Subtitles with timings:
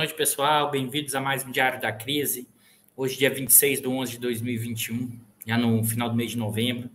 [0.00, 0.70] Noite, pessoal.
[0.70, 2.48] Bem-vindos a mais um Diário da Crise.
[2.96, 6.88] Hoje, dia 26 de 11 de 2021, já no final do mês de novembro,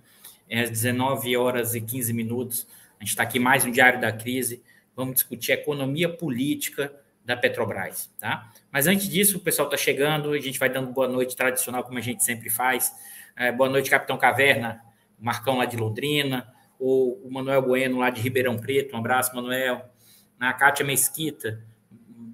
[0.50, 2.68] é às 19 horas e 15 minutos.
[3.00, 4.64] A gente está aqui mais um Diário da Crise.
[4.96, 6.92] Vamos discutir a economia política
[7.24, 8.52] da Petrobras, tá?
[8.72, 12.00] Mas antes disso, o pessoal está chegando, a gente vai dando boa noite tradicional, como
[12.00, 12.92] a gente sempre faz.
[13.36, 14.82] É, boa noite, Capitão Caverna,
[15.20, 19.92] Marcão lá de Londrina, o, o Manuel Bueno lá de Ribeirão Preto, um abraço, Manuel.
[20.40, 21.64] A Kátia Mesquita,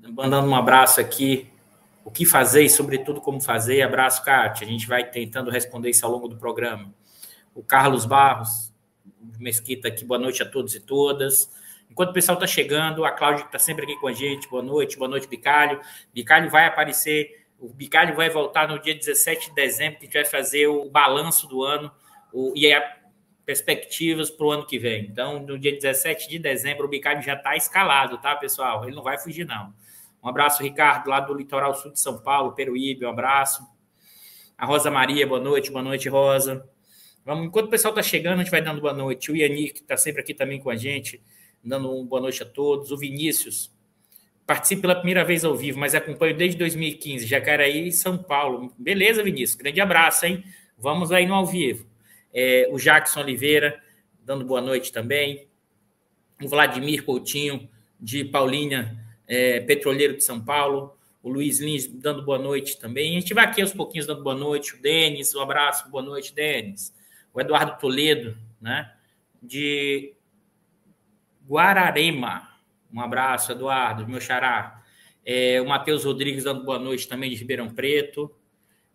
[0.09, 1.47] mandando um abraço aqui.
[2.03, 3.81] O que fazer e, sobretudo, como fazer.
[3.81, 4.65] Abraço, Kátia.
[4.65, 6.93] A gente vai tentando responder isso ao longo do programa.
[7.53, 8.71] O Carlos Barros,
[9.39, 11.51] Mesquita aqui, boa noite a todos e todas.
[11.89, 14.97] Enquanto o pessoal está chegando, a Cláudia está sempre aqui com a gente, boa noite,
[14.97, 15.79] boa noite, Bicalho.
[16.13, 20.13] Bicalho vai aparecer, o Bicalho vai voltar no dia 17 de dezembro, que a gente
[20.13, 21.91] vai fazer o balanço do ano
[22.31, 22.97] o, e a
[23.45, 25.05] perspectivas para o ano que vem.
[25.05, 28.85] Então, no dia 17 de dezembro, o Bicalho já está escalado, tá, pessoal?
[28.85, 29.73] Ele não vai fugir, não.
[30.23, 33.65] Um abraço, Ricardo, lá do litoral sul de São Paulo, Peruíbe, um abraço.
[34.55, 36.63] A Rosa Maria, boa noite, boa noite, Rosa.
[37.25, 39.31] Vamos, enquanto o pessoal está chegando, a gente vai dando boa noite.
[39.31, 41.19] O Yannick está sempre aqui também com a gente,
[41.63, 42.91] dando uma boa noite a todos.
[42.91, 43.71] O Vinícius,
[44.45, 48.73] participe pela primeira vez ao vivo, mas acompanho desde 2015, Jacareí e São Paulo.
[48.77, 49.55] Beleza, Vinícius?
[49.55, 50.43] Grande abraço, hein?
[50.77, 51.87] Vamos aí no ao vivo.
[52.33, 53.81] É, o Jackson Oliveira,
[54.23, 55.47] dando boa noite também.
[56.43, 59.00] O Vladimir Coutinho, de Paulínia,
[59.31, 60.93] é, petroleiro de São Paulo,
[61.23, 63.15] o Luiz Lins dando boa noite também.
[63.15, 66.35] A gente vai aqui aos pouquinhos dando boa noite, o Denis, um abraço, boa noite,
[66.35, 66.93] Denis.
[67.33, 68.91] O Eduardo Toledo, né,
[69.41, 70.13] de
[71.47, 72.49] Guararema,
[72.93, 74.83] um abraço, Eduardo, meu xará.
[75.25, 78.29] É, o Matheus Rodrigues dando boa noite também de Ribeirão Preto.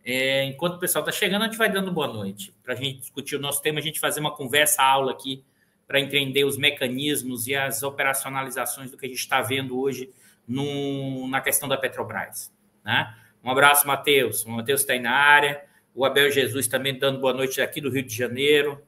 [0.05, 2.53] É, enquanto o pessoal está chegando, a gente vai dando boa noite.
[2.61, 5.43] Para a gente discutir o nosso tema, a gente fazer uma conversa, aula aqui,
[5.87, 10.13] para entender os mecanismos e as operacionalizações do que a gente está vendo hoje
[10.47, 12.53] no, na questão da Petrobras.
[12.83, 13.13] Né?
[13.43, 14.45] Um abraço, Matheus.
[14.45, 15.63] O Matheus está aí na área.
[15.93, 18.81] O Abel Jesus também dando boa noite aqui do Rio de Janeiro.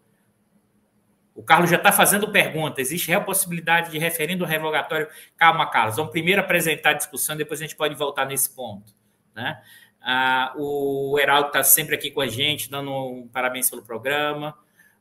[1.36, 2.82] O Carlos já está fazendo pergunta.
[2.82, 5.08] Existe real possibilidade de referendo revogatório?
[5.38, 5.96] Calma, Carlos.
[5.96, 8.94] Vamos primeiro apresentar a discussão, depois a gente pode voltar nesse ponto.
[9.34, 9.62] Né?
[10.02, 14.58] Ah, o Heraldo está sempre aqui com a gente, dando um parabéns pelo programa.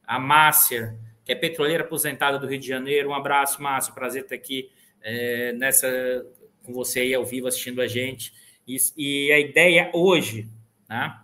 [0.07, 3.11] A Márcia, que é petroleira aposentada do Rio de Janeiro.
[3.11, 3.93] Um abraço, Márcia.
[3.93, 4.71] Prazer estar aqui
[5.03, 5.89] é, nessa
[6.69, 8.33] com você aí ao vivo assistindo a gente.
[8.67, 10.47] E, e a ideia hoje,
[10.87, 11.19] né,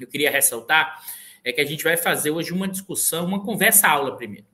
[0.00, 1.02] eu queria ressaltar,
[1.44, 4.46] é que a gente vai fazer hoje uma discussão, uma conversa-aula primeiro.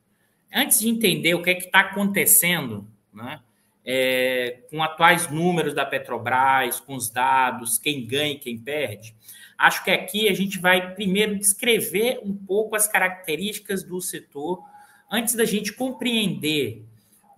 [0.52, 3.40] Antes de entender o que é que está acontecendo, né,
[3.84, 9.14] é, com atuais números da Petrobras, com os dados, quem ganha e quem perde,
[9.56, 14.62] acho que aqui a gente vai primeiro descrever um pouco as características do setor
[15.10, 16.87] antes da gente compreender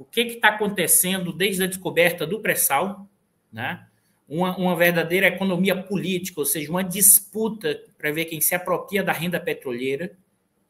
[0.00, 3.06] o que está acontecendo desde a descoberta do pré-sal,
[3.53, 3.87] né?
[4.27, 9.12] Uma, uma, verdadeira economia política, ou seja, uma disputa para ver quem se apropria da
[9.12, 10.12] renda petroleira.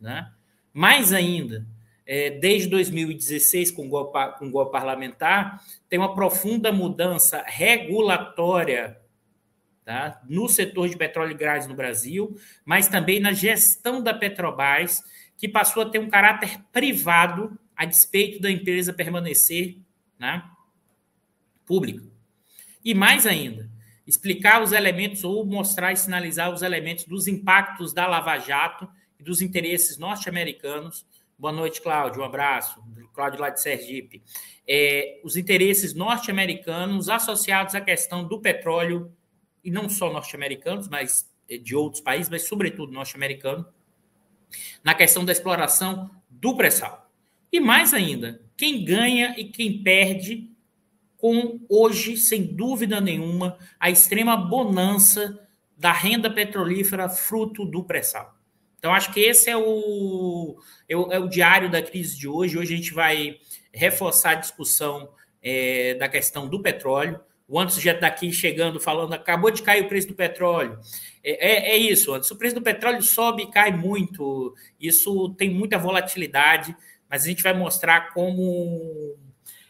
[0.01, 0.29] Né?
[0.73, 1.65] Mais ainda,
[2.05, 8.99] é, desde 2016, com o, golpe, com golpe parlamentar, tem uma profunda mudança regulatória
[9.85, 10.21] tá?
[10.27, 15.05] no setor de petróleo e gás no Brasil, mas também na gestão da Petrobras,
[15.37, 19.79] que passou a ter um caráter privado a despeito da empresa permanecer
[20.19, 20.45] né,
[21.65, 22.05] pública.
[22.85, 23.71] E mais ainda,
[24.07, 28.87] explicar os elementos ou mostrar e sinalizar os elementos dos impactos da Lava Jato
[29.19, 31.07] e dos interesses norte-americanos.
[31.39, 32.21] Boa noite, Cláudio.
[32.21, 32.85] Um abraço.
[33.15, 34.23] Cláudio lá de Sergipe.
[34.69, 39.11] É, os interesses norte-americanos associados à questão do petróleo,
[39.65, 43.67] e não só norte-americanos, mas é, de outros países, mas sobretudo norte-americano,
[44.85, 47.10] na questão da exploração do pré-sal.
[47.53, 50.51] E mais ainda, quem ganha e quem perde
[51.17, 58.35] com hoje, sem dúvida nenhuma, a extrema bonança da renda petrolífera fruto do pré-sal.
[58.79, 60.57] Então, acho que esse é o,
[60.89, 62.57] é o, é o, diário da crise de hoje.
[62.57, 63.37] Hoje a gente vai
[63.73, 65.11] reforçar a discussão
[65.43, 67.21] é, da questão do petróleo.
[67.47, 70.79] O Anderson já está aqui chegando, falando, acabou de cair o preço do petróleo.
[71.23, 72.35] É, é, é isso, Anderson.
[72.35, 74.55] O preço do petróleo sobe e cai muito.
[74.81, 76.75] Isso tem muita volatilidade
[77.11, 79.19] mas a gente vai mostrar como.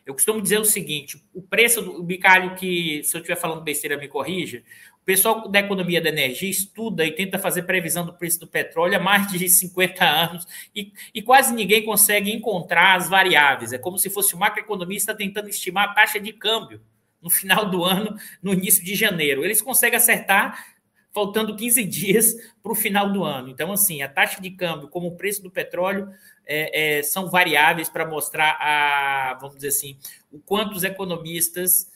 [0.04, 3.96] Eu costumo dizer o seguinte: o preço do bicalho, que se eu estiver falando besteira,
[3.96, 4.62] me corrija.
[5.00, 8.96] O pessoal da economia da energia estuda e tenta fazer previsão do preço do petróleo
[8.96, 10.46] há mais de 50 anos
[10.76, 13.72] e, e quase ninguém consegue encontrar as variáveis.
[13.72, 16.82] É como se fosse um macroeconomista tentando estimar a taxa de câmbio
[17.20, 19.42] no final do ano, no início de janeiro.
[19.42, 20.64] Eles conseguem acertar
[21.12, 23.48] faltando 15 dias para o final do ano.
[23.48, 26.10] Então, assim, a taxa de câmbio, como o preço do petróleo,
[26.52, 29.96] é, é, são variáveis para mostrar a, vamos dizer assim,
[30.32, 31.88] o quanto os economistas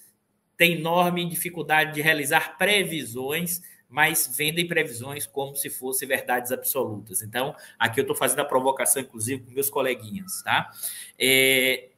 [0.57, 7.21] têm enorme dificuldade de realizar previsões, mas vendem previsões como se fossem verdades absolutas.
[7.21, 10.41] Então, aqui eu estou fazendo a provocação, inclusive, com meus coleguinhas.
[10.45, 10.71] Tá?
[11.19, 11.89] É,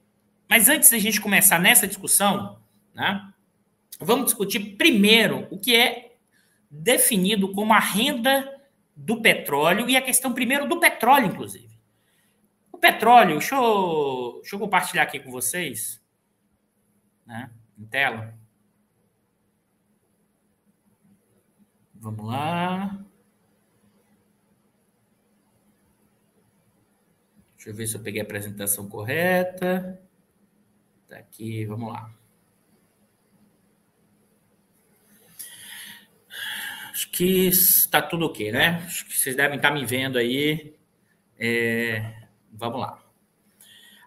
[0.49, 2.59] mas antes da gente começar nessa discussão,
[2.95, 3.23] né,
[4.01, 6.17] vamos discutir primeiro o que é
[6.71, 8.51] definido como a renda
[8.97, 11.66] do petróleo e a questão primeiro do petróleo, inclusive.
[12.77, 15.99] O petróleo, deixa eu, deixa eu compartilhar aqui com vocês,
[17.25, 18.39] né, em tela.
[21.95, 23.03] Vamos lá.
[27.55, 29.99] Deixa eu ver se eu peguei a apresentação correta.
[31.09, 32.15] Tá aqui, vamos lá.
[36.91, 38.83] Acho que está tudo ok, né?
[38.85, 40.77] Acho que vocês devem estar me vendo aí.
[41.39, 42.16] É,
[42.57, 42.99] vamos lá.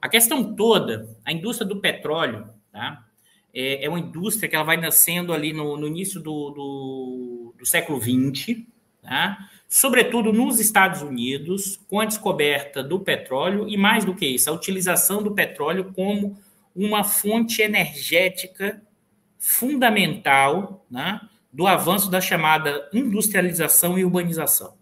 [0.01, 3.05] A questão toda, a indústria do petróleo, tá?
[3.53, 7.65] É, é uma indústria que ela vai nascendo ali no, no início do, do, do
[7.65, 8.63] século XX,
[9.01, 9.49] tá?
[9.69, 14.53] sobretudo nos Estados Unidos, com a descoberta do petróleo e, mais do que isso, a
[14.53, 16.37] utilização do petróleo como
[16.75, 18.81] uma fonte energética
[19.37, 21.21] fundamental né,
[21.53, 24.73] do avanço da chamada industrialização e urbanização.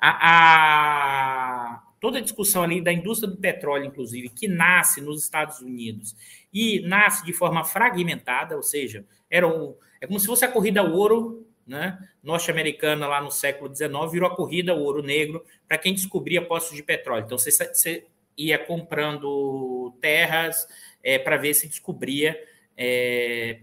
[0.00, 5.60] A, a, toda a discussão ali da indústria do petróleo, inclusive, que nasce nos Estados
[5.60, 6.16] Unidos
[6.52, 10.80] e nasce de forma fragmentada, ou seja, era um, é como se fosse a corrida
[10.80, 15.78] ao ouro né, norte-americana lá no século XIX, virou a corrida ao ouro negro para
[15.78, 17.24] quem descobria postos de petróleo.
[17.24, 18.04] Então, você, você
[18.36, 20.66] ia comprando terras,
[21.04, 22.36] é, para ver se descobria
[22.76, 23.60] é,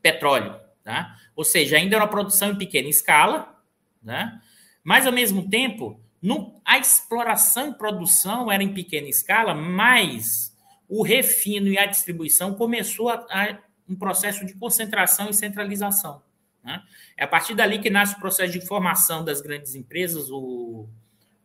[0.00, 0.54] petróleo.
[0.84, 1.16] Tá?
[1.34, 3.60] Ou seja, ainda era uma produção em pequena escala,
[4.00, 4.40] né?
[4.84, 10.56] mas ao mesmo tempo, no, a exploração e produção era em pequena escala, mas
[10.88, 13.58] o refino e a distribuição começou a, a
[13.88, 16.22] um processo de concentração e centralização.
[16.62, 16.82] Né?
[17.16, 20.86] É a partir dali que nasce o processo de formação das grandes empresas, o,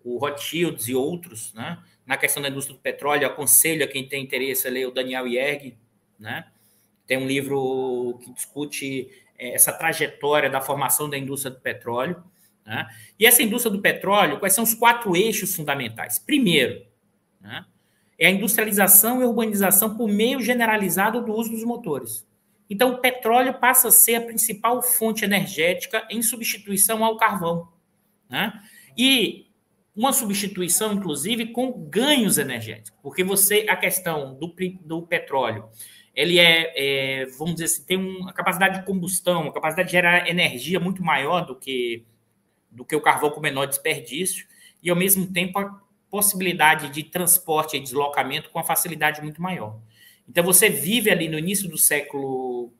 [0.03, 1.79] o Rothschilds e outros, né?
[2.05, 5.27] na questão da indústria do petróleo, aconselho a quem tem interesse a ler o Daniel
[5.27, 5.75] Yerg,
[6.19, 6.45] né?
[7.07, 12.23] Tem um livro que discute é, essa trajetória da formação da indústria do petróleo.
[12.65, 12.87] Né?
[13.19, 16.17] E essa indústria do petróleo, quais são os quatro eixos fundamentais?
[16.17, 16.85] Primeiro,
[17.39, 17.65] né,
[18.17, 22.25] é a industrialização e urbanização por meio generalizado do uso dos motores.
[22.69, 27.67] Então, o petróleo passa a ser a principal fonte energética em substituição ao carvão.
[28.29, 28.51] Né?
[28.97, 29.45] E
[29.95, 35.69] uma substituição, inclusive, com ganhos energéticos, porque você, a questão do, do petróleo,
[36.13, 40.29] ele é, é, vamos dizer assim, tem uma capacidade de combustão, uma capacidade de gerar
[40.29, 42.03] energia muito maior do que,
[42.75, 44.45] do que o carvão com menor desperdício,
[44.83, 49.79] e ao mesmo tempo a possibilidade de transporte e deslocamento com a facilidade muito maior.
[50.27, 52.73] Então você vive ali no início do século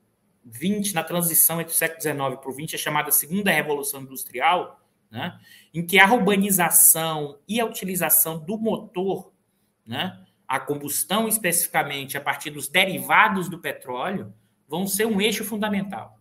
[0.52, 4.80] XX, na transição entre o século XIX para o XX, a chamada segunda revolução industrial,
[5.10, 5.40] né?
[5.74, 9.32] em que a urbanização e a utilização do motor,
[9.86, 10.22] né?
[10.48, 14.34] a combustão especificamente a partir dos derivados do petróleo,
[14.68, 16.20] vão ser um eixo fundamental.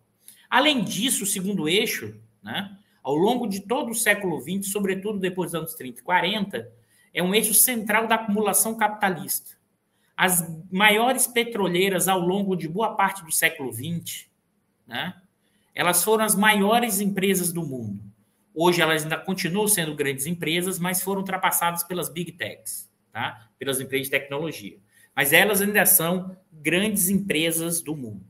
[0.49, 2.77] Além disso, o segundo eixo, né?
[3.05, 6.71] Ao longo de todo o século XX, sobretudo depois dos anos 30 e 40,
[7.13, 9.55] é um eixo central da acumulação capitalista.
[10.17, 14.25] As maiores petroleiras ao longo de boa parte do século XX,
[14.87, 15.13] né?
[15.75, 18.01] elas foram as maiores empresas do mundo.
[18.55, 23.49] Hoje elas ainda continuam sendo grandes empresas, mas foram ultrapassadas pelas big techs, tá?
[23.59, 24.79] pelas empresas de tecnologia.
[25.15, 28.25] Mas elas ainda são grandes empresas do mundo.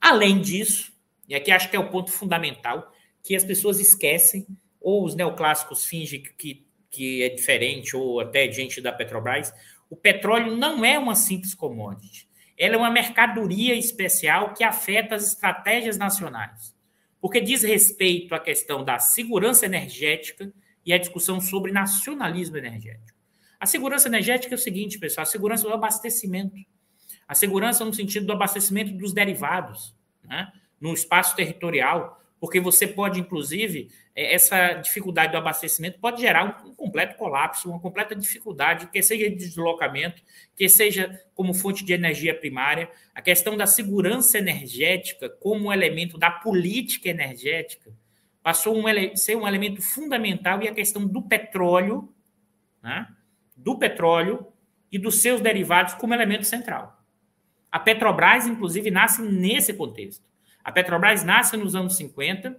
[0.00, 0.92] Além disso,
[1.28, 2.92] e aqui acho que é o ponto fundamental,
[3.26, 4.46] que as pessoas esquecem,
[4.80, 9.52] ou os neoclássicos fingem que, que é diferente, ou até gente da Petrobras,
[9.90, 12.28] o petróleo não é uma simples commodity.
[12.56, 16.76] Ela é uma mercadoria especial que afeta as estratégias nacionais
[17.26, 20.52] porque diz respeito à questão da segurança energética
[20.84, 23.18] e à discussão sobre nacionalismo energético.
[23.58, 26.54] A segurança energética é o seguinte, pessoal: a segurança do abastecimento.
[27.26, 29.92] A segurança no sentido do abastecimento dos derivados,
[30.22, 30.52] né?
[30.80, 36.74] no espaço territorial, porque você pode, inclusive, é, essa dificuldade do abastecimento pode gerar um
[36.74, 40.22] completo colapso, uma completa dificuldade, que seja de deslocamento,
[40.54, 42.90] que seja como fonte de energia primária.
[43.14, 47.92] A questão da segurança energética como elemento da política energética
[48.42, 52.12] passou a ser um elemento fundamental e a questão do petróleo,
[52.82, 53.08] né?
[53.56, 54.46] do petróleo
[54.92, 57.02] e dos seus derivados como elemento central.
[57.72, 60.24] A Petrobras, inclusive, nasce nesse contexto.
[60.66, 62.58] A Petrobras nasce nos anos 50,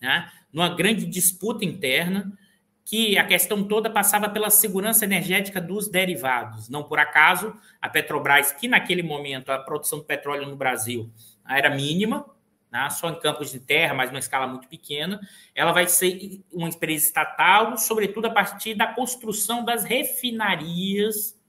[0.00, 2.36] né, numa grande disputa interna,
[2.84, 6.68] que a questão toda passava pela segurança energética dos derivados.
[6.68, 11.12] Não por acaso, a Petrobras, que naquele momento a produção de petróleo no Brasil
[11.48, 12.26] era mínima,
[12.72, 12.90] né?
[12.90, 15.20] só em campos de terra, mas uma escala muito pequena.
[15.54, 21.40] Ela vai ser uma empresa estatal, sobretudo a partir da construção das refinarias,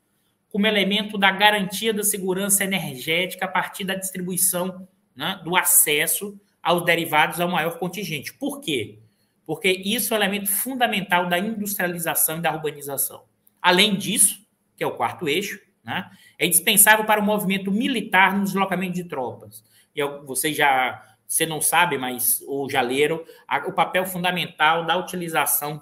[0.50, 6.86] como elemento da garantia da segurança energética a partir da distribuição né, do acesso aos
[6.86, 8.34] derivados ao maior contingente.
[8.34, 9.00] Por quê?
[9.46, 13.24] Porque isso é um elemento fundamental da industrialização e da urbanização.
[13.62, 18.44] Além disso, que é o quarto eixo, né, é indispensável para o movimento militar no
[18.44, 19.64] deslocamento de tropas.
[19.96, 24.96] E vocês já, você não sabe, mas ou já leram, a, o papel fundamental da
[24.98, 25.82] utilização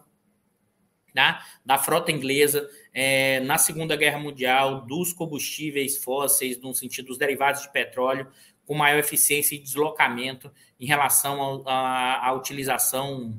[1.14, 7.18] da, da frota inglesa é, na Segunda Guerra Mundial dos combustíveis fósseis, no sentido dos
[7.18, 8.28] derivados de petróleo,
[8.66, 13.38] com maior eficiência e deslocamento em relação à utilização.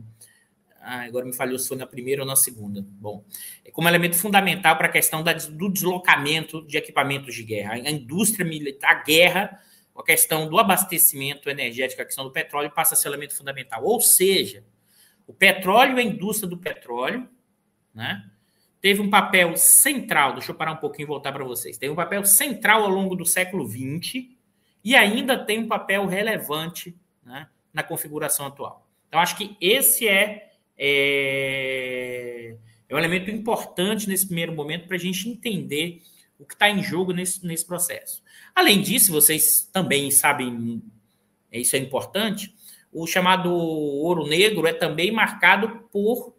[0.81, 2.85] Ah, agora me falhou se foi na primeira ou na segunda.
[2.87, 3.25] Bom,
[3.65, 7.75] é como elemento fundamental para a questão da, do deslocamento de equipamentos de guerra.
[7.75, 9.61] A indústria militar, a guerra,
[9.97, 13.85] a questão do abastecimento energético, a questão do petróleo passa a ser elemento fundamental.
[13.85, 14.65] Ou seja,
[15.27, 17.29] o petróleo e a indústria do petróleo,
[17.95, 18.25] né?
[18.81, 21.79] Teve um papel central, deixa eu parar um pouquinho e voltar para vocês.
[21.79, 24.27] Teve um papel central ao longo do século XX
[24.85, 28.85] e ainda tem um papel relevante né, na configuração atual.
[29.07, 32.57] Então, acho que esse é, é,
[32.89, 36.03] é um elemento importante nesse primeiro momento para a gente entender
[36.37, 38.21] o que está em jogo nesse, nesse processo.
[38.53, 40.83] Além disso, vocês também sabem,
[41.53, 42.53] isso é importante,
[42.93, 46.35] o chamado ouro negro é também marcado por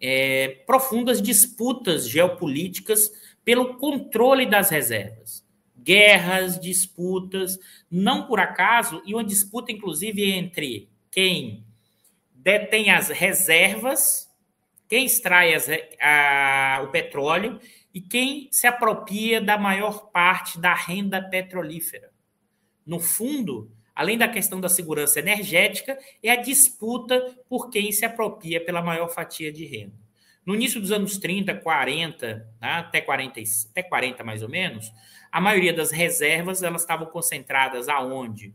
[0.00, 3.10] é, profundas disputas geopolíticas
[3.44, 5.46] pelo controle das reservas
[5.86, 11.64] guerras, disputas, não por acaso, e uma disputa, inclusive, entre quem
[12.34, 14.28] detém as reservas,
[14.88, 15.68] quem extrai as,
[16.00, 17.60] a, o petróleo
[17.94, 22.10] e quem se apropria da maior parte da renda petrolífera.
[22.84, 28.62] No fundo, além da questão da segurança energética, é a disputa por quem se apropria
[28.62, 29.94] pela maior fatia de renda.
[30.44, 32.78] No início dos anos 30, 40, tá?
[32.78, 34.92] até, 40, até 40 mais ou menos,
[35.32, 38.54] a maioria das reservas elas estavam concentradas aonde?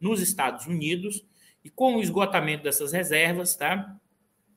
[0.00, 1.24] Nos Estados Unidos,
[1.64, 3.96] e com o esgotamento dessas reservas, tá?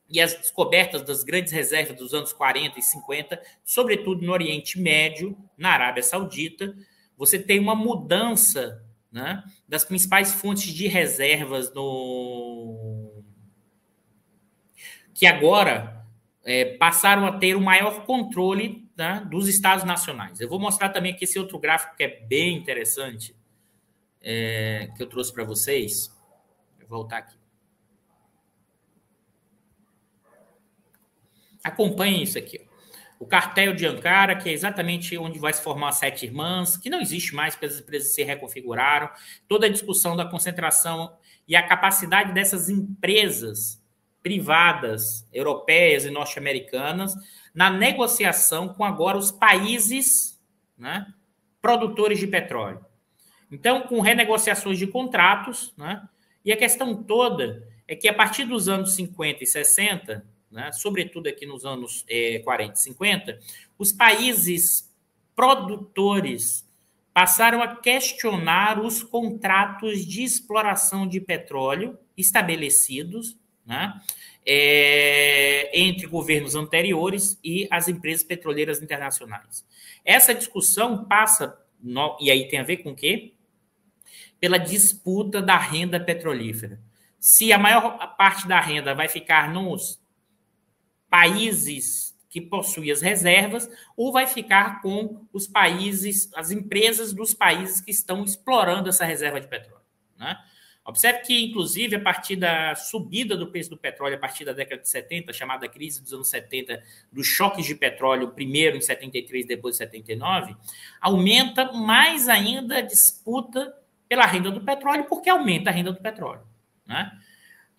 [0.09, 5.37] E as descobertas das grandes reservas dos anos 40 e 50, sobretudo no Oriente Médio,
[5.57, 6.75] na Arábia Saudita,
[7.17, 13.23] você tem uma mudança né, das principais fontes de reservas no
[15.13, 16.03] que agora
[16.43, 20.41] é, passaram a ter o maior controle né, dos estados nacionais.
[20.41, 23.35] Eu vou mostrar também aqui esse outro gráfico que é bem interessante,
[24.19, 26.11] é, que eu trouxe para vocês.
[26.79, 27.37] Vou voltar aqui.
[31.63, 32.67] Acompanhem isso aqui.
[33.19, 36.89] O cartel de Ankara, que é exatamente onde vai se formar as sete irmãs, que
[36.89, 39.09] não existe mais, porque as empresas se reconfiguraram.
[39.47, 41.15] Toda a discussão da concentração
[41.47, 43.81] e a capacidade dessas empresas
[44.21, 47.13] privadas, europeias e norte-americanas,
[47.53, 50.41] na negociação com agora os países
[50.77, 51.05] né,
[51.61, 52.83] produtores de petróleo.
[53.51, 56.01] Então, com renegociações de contratos, né,
[56.43, 61.27] e a questão toda é que a partir dos anos 50 e 60, né, sobretudo
[61.27, 63.39] aqui nos anos é, 40 e 50,
[63.77, 64.89] os países
[65.35, 66.69] produtores
[67.11, 73.99] passaram a questionar os contratos de exploração de petróleo estabelecidos, né,
[74.45, 79.65] é, entre governos anteriores e as empresas petroleiras internacionais.
[80.05, 83.33] Essa discussão passa, no, e aí tem a ver com o quê?
[84.39, 86.79] Pela disputa da renda petrolífera.
[87.19, 90.02] Se a maior parte da renda vai ficar nos
[91.13, 97.79] países que possuem as reservas, ou vai ficar com os países, as empresas dos países
[97.79, 99.85] que estão explorando essa reserva de petróleo.
[100.17, 100.35] Né?
[100.83, 104.81] Observe que, inclusive, a partir da subida do preço do petróleo, a partir da década
[104.81, 109.75] de 70, chamada crise dos anos 70, dos choques de petróleo, primeiro em 73, depois
[109.75, 110.55] em 79,
[110.99, 113.71] aumenta mais ainda a disputa
[114.09, 116.41] pela renda do petróleo, porque aumenta a renda do petróleo.
[116.87, 117.11] Né?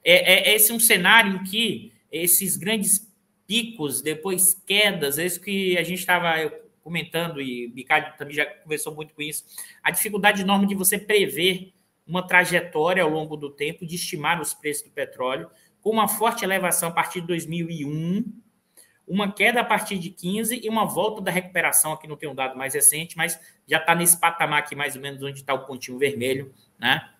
[0.04, 3.12] É, é, esse é um cenário em que esses grandes
[3.46, 6.50] picos, depois quedas, é isso que a gente estava
[6.82, 9.44] comentando, e o Ricardo também já conversou muito com isso,
[9.82, 11.72] a dificuldade enorme de você prever
[12.06, 16.44] uma trajetória ao longo do tempo de estimar os preços do petróleo, com uma forte
[16.44, 18.24] elevação a partir de 2001,
[19.06, 22.34] uma queda a partir de 15 e uma volta da recuperação, aqui não tem um
[22.34, 25.66] dado mais recente, mas já está nesse patamar aqui mais ou menos onde está o
[25.66, 27.10] pontinho vermelho, né?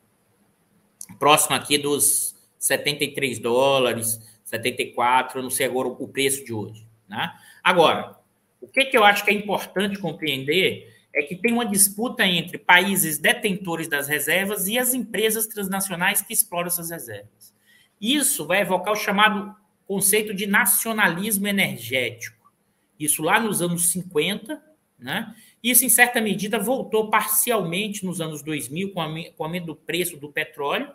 [1.19, 4.19] Próximo aqui dos 73 dólares,
[4.55, 7.33] 74, eu não sei agora o preço de hoje, né?
[7.63, 8.17] Agora,
[8.61, 12.59] o que, que eu acho que é importante compreender é que tem uma disputa entre
[12.59, 17.55] países detentores das reservas e as empresas transnacionais que exploram essas reservas.
[18.01, 19.55] Isso vai evocar o chamado
[19.87, 22.53] conceito de nacionalismo energético.
[22.99, 24.61] Isso lá nos anos 50,
[24.99, 25.35] né?
[25.63, 30.31] Isso, em certa medida, voltou parcialmente nos anos 2000, com o aumento do preço do
[30.31, 30.93] petróleo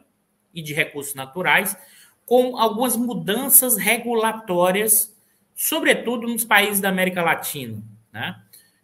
[0.54, 1.76] e de recursos naturais,
[2.30, 5.18] com algumas mudanças regulatórias,
[5.56, 7.82] sobretudo nos países da América Latina.
[8.14, 8.40] Né?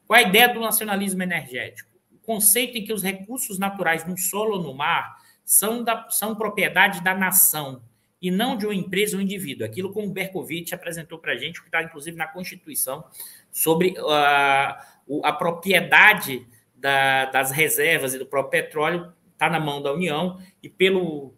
[0.08, 1.88] Qual a ideia do nacionalismo energético?
[2.12, 6.34] O conceito em que os recursos naturais no solo ou no mar são, da, são
[6.34, 7.84] propriedade da nação
[8.20, 9.64] e não de uma empresa ou indivíduo.
[9.64, 13.06] Aquilo como o Berkovitch apresentou para a gente, que está inclusive na Constituição,
[13.52, 19.94] sobre uh, a propriedade da, das reservas e do próprio petróleo está na mão da
[19.94, 21.36] União e pelo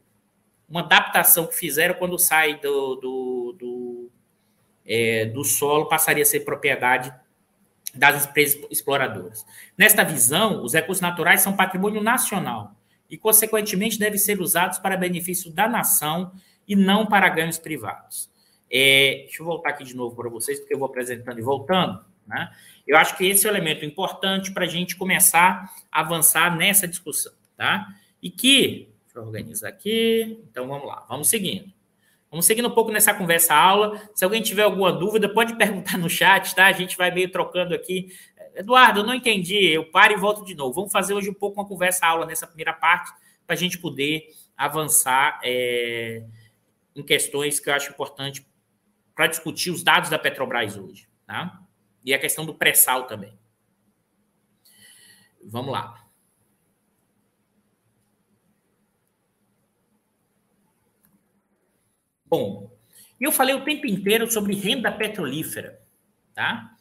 [0.70, 4.12] uma adaptação que fizeram quando sai do, do, do,
[4.86, 7.14] é, do solo passaria a ser propriedade
[7.94, 9.46] das empresas exploradoras.
[9.78, 12.76] Nesta visão, os recursos naturais são patrimônio nacional
[13.10, 16.32] e, consequentemente, devem ser usados para benefício da nação
[16.68, 18.30] e não para ganhos privados.
[18.70, 22.04] É, deixa eu voltar aqui de novo para vocês, porque eu vou apresentando e voltando.
[22.28, 22.52] Né?
[22.86, 26.88] Eu acho que esse é o elemento importante para a gente começar a avançar nessa
[26.88, 27.32] discussão.
[27.56, 27.88] Tá?
[28.22, 30.44] E que, deixa eu organizar aqui.
[30.50, 31.74] Então vamos lá, vamos seguindo.
[32.30, 34.02] Vamos seguindo um pouco nessa conversa aula.
[34.14, 36.68] Se alguém tiver alguma dúvida, pode perguntar no chat, tá?
[36.68, 38.14] A gente vai meio trocando aqui.
[38.56, 39.56] Eduardo, eu não entendi.
[39.68, 40.74] Eu paro e volto de novo.
[40.74, 43.12] Vamos fazer hoje um pouco uma conversa aula nessa primeira parte
[43.46, 44.28] para a gente poder
[44.58, 46.24] avançar é,
[46.96, 48.46] em questões que eu acho importante
[49.16, 51.62] para discutir os dados da Petrobras hoje, tá?
[52.04, 53.38] E a questão do pré-sal também.
[55.44, 56.07] Vamos lá.
[62.30, 62.72] Bom,
[63.20, 65.80] eu falei o tempo inteiro sobre renda petrolífera,
[66.34, 66.76] tá?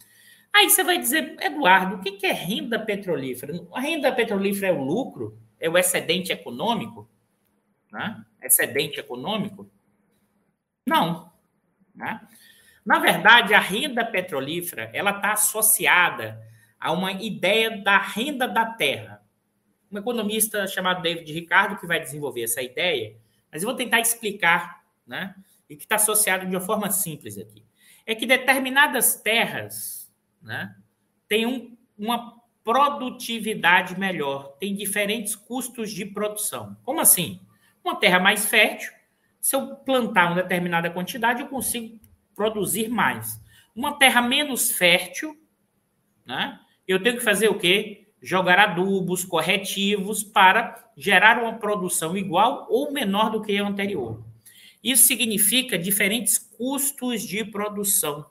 [0.53, 3.53] Aí você vai dizer, Eduardo, o que é renda petrolífera?
[3.75, 5.39] A renda petrolífera é o lucro?
[5.61, 7.09] É o excedente econômico?
[7.93, 8.25] Né?
[8.43, 9.71] Excedente econômico?
[10.87, 11.31] Não.
[11.95, 12.21] Né?
[12.85, 16.41] Na verdade, a renda petrolífera ela está associada
[16.81, 19.23] a uma ideia da renda da terra.
[19.91, 23.17] Um economista chamado David Ricardo que vai desenvolver essa ideia,
[23.53, 25.35] mas eu vou tentar explicar né?
[25.69, 27.65] e que está associado de uma forma simples aqui.
[28.05, 30.75] É que determinadas terras né,
[31.29, 36.77] têm um, uma produtividade melhor, tem diferentes custos de produção.
[36.85, 37.41] Como assim?
[37.85, 38.93] Uma terra mais fértil,
[39.41, 42.01] se eu plantar uma determinada quantidade, eu consigo
[42.35, 43.41] produzir mais.
[43.75, 45.37] Uma terra menos fértil,
[46.25, 48.09] né, eu tenho que fazer o quê?
[48.23, 54.25] Jogar adubos corretivos para gerar uma produção igual ou menor do que a anterior.
[54.87, 58.25] Isso significa diferentes custos de produção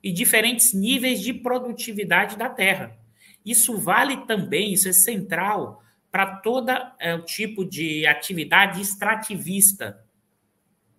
[0.00, 2.96] e diferentes níveis de produtividade da terra.
[3.44, 10.06] Isso vale também, isso é central para todo é, tipo de atividade extrativista.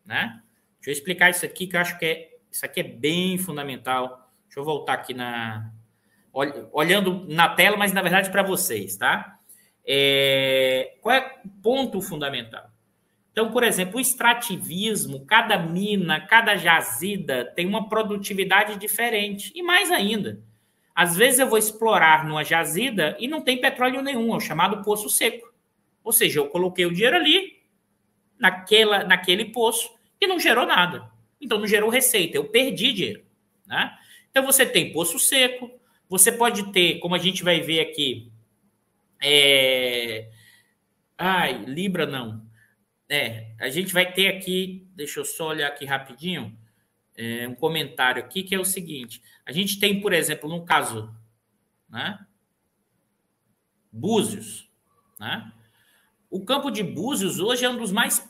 [0.05, 0.43] Né?
[0.81, 4.29] Deixa eu explicar isso aqui, que eu acho que é, isso aqui é bem fundamental.
[4.47, 5.71] Deixa eu voltar aqui na.
[6.73, 9.39] Olhando na tela, mas na verdade para vocês, tá?
[9.87, 12.72] É, qual é o ponto fundamental?
[13.33, 19.51] Então, por exemplo, o extrativismo, cada mina, cada jazida tem uma produtividade diferente.
[19.55, 20.39] E mais ainda,
[20.93, 24.83] às vezes eu vou explorar numa jazida e não tem petróleo nenhum, é o chamado
[24.83, 25.51] poço seco.
[26.03, 27.59] Ou seja, eu coloquei o dinheiro ali,
[28.37, 29.89] naquela, naquele poço,
[30.21, 31.11] e não gerou nada.
[31.41, 33.23] Então não gerou receita, eu perdi dinheiro.
[33.65, 33.97] Né?
[34.29, 35.71] Então você tem poço seco,
[36.07, 38.31] você pode ter, como a gente vai ver aqui,
[39.19, 40.29] é...
[41.17, 42.42] ai, Libra não,
[43.09, 46.57] é, a gente vai ter aqui, deixa eu só olhar aqui rapidinho,
[47.15, 51.13] é, um comentário aqui que é o seguinte: a gente tem, por exemplo, no caso,
[51.89, 52.19] né,
[53.91, 54.69] Búzios,
[55.19, 55.51] né?
[56.29, 58.27] O campo de Búzios hoje é um dos mais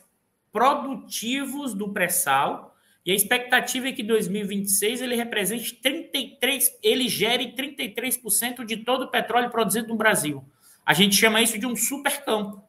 [0.51, 7.53] produtivos do pré-sal e a expectativa é que em 2026 ele represente 33, ele gere
[7.53, 10.43] 33% de todo o petróleo produzido no Brasil.
[10.85, 12.61] A gente chama isso de um supercampo.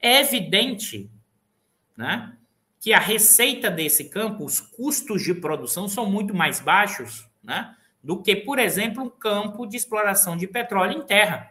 [0.00, 1.10] É evidente
[1.96, 2.36] né?
[2.80, 7.74] que a receita desse campo, os custos de produção são muito mais baixos né?
[8.02, 11.50] do que, por exemplo, um campo de exploração de petróleo em terra.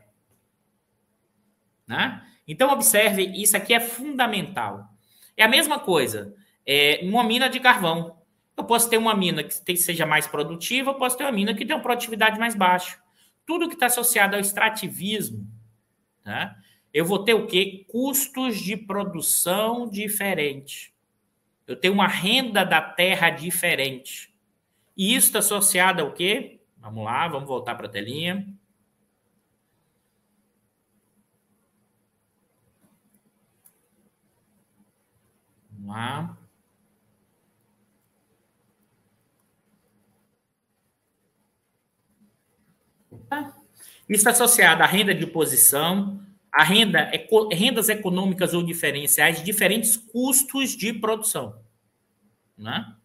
[1.88, 2.25] Né?
[2.47, 4.88] Então, observe, isso aqui é fundamental.
[5.36, 6.34] É a mesma coisa,
[6.65, 8.17] é uma mina de carvão.
[8.55, 11.65] Eu posso ter uma mina que seja mais produtiva, eu posso ter uma mina que
[11.65, 12.97] tenha uma produtividade mais baixa.
[13.45, 15.45] Tudo que está associado ao extrativismo,
[16.25, 16.55] né?
[16.95, 17.84] eu vou ter o quê?
[17.89, 20.95] Custos de produção diferente.
[21.67, 24.34] Eu tenho uma renda da terra diferente.
[24.95, 26.62] E isso está associado ao quê?
[26.77, 28.47] Vamos lá, vamos voltar para a telinha.
[35.69, 36.38] Vamos lá.
[44.08, 46.24] Isso está associado à renda de posição,
[46.55, 47.11] a renda,
[47.51, 51.59] rendas econômicas ou diferenciais, diferentes custos de produção.
[52.57, 52.95] Né?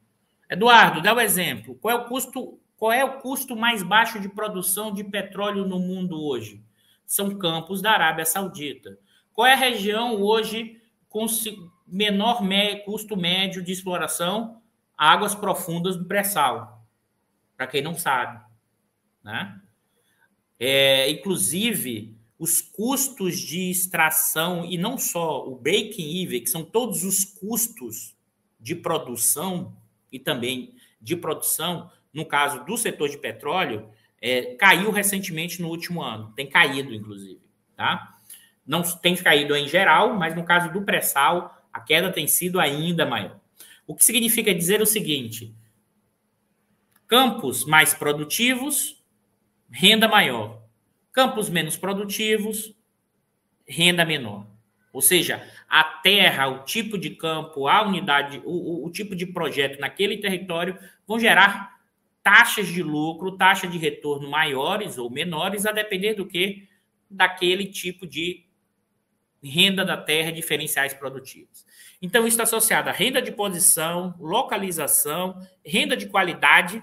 [0.48, 1.74] Eduardo, dá o um exemplo.
[1.74, 2.60] Qual é o custo?
[2.76, 6.62] Qual é o custo mais baixo de produção de petróleo no mundo hoje?
[7.04, 8.96] São campos da Arábia Saudita.
[9.32, 11.26] Qual é a região hoje com
[11.88, 12.42] menor
[12.84, 14.62] custo médio de exploração?
[14.96, 16.86] Águas profundas do pré-sal.
[17.56, 18.40] Para quem não sabe,
[19.24, 19.60] né?
[20.58, 27.22] É, inclusive, os custos de extração, e não só o break-even, que são todos os
[27.22, 28.16] custos
[28.58, 29.76] de produção
[30.10, 33.90] e também de produção, no caso do setor de petróleo,
[34.22, 36.32] é, caiu recentemente no último ano.
[36.34, 37.42] Tem caído, inclusive.
[37.76, 38.18] Tá?
[38.66, 43.04] Não tem caído em geral, mas no caso do pré-sal, a queda tem sido ainda
[43.04, 43.38] maior.
[43.86, 45.54] O que significa dizer o seguinte:
[47.06, 48.98] campos mais produtivos
[49.70, 50.59] renda maior.
[51.12, 52.74] Campos menos produtivos,
[53.66, 54.46] renda menor.
[54.92, 59.26] Ou seja, a terra, o tipo de campo, a unidade, o, o, o tipo de
[59.26, 61.78] projeto naquele território vão gerar
[62.22, 66.68] taxas de lucro, taxa de retorno maiores ou menores, a depender do que
[67.08, 68.44] daquele tipo de
[69.42, 71.64] renda da terra, diferenciais produtivos.
[72.02, 76.82] Então, isso está associado à renda de posição, localização, renda de qualidade,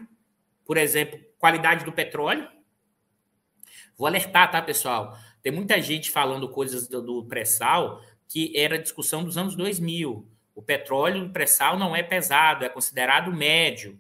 [0.66, 2.48] por exemplo, qualidade do petróleo,
[3.98, 5.18] Vou alertar, tá, pessoal?
[5.42, 10.28] Tem muita gente falando coisas do, do pré-sal que era discussão dos anos 2000.
[10.54, 14.00] O petróleo do pré-sal não é pesado, é considerado médio,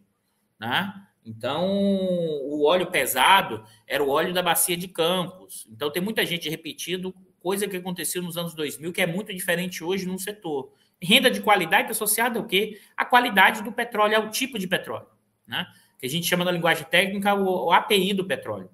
[0.59, 0.93] né?
[1.25, 5.67] Então, o óleo pesado era o óleo da bacia de Campos.
[5.69, 9.83] Então, tem muita gente repetindo coisa que aconteceu nos anos 2000 que é muito diferente
[9.83, 10.71] hoje no setor.
[11.01, 12.79] Renda de qualidade associada ao quê?
[12.95, 15.07] A qualidade do petróleo, ao tipo de petróleo,
[15.45, 15.67] né?
[15.99, 18.69] Que a gente chama na linguagem técnica o, o API do petróleo,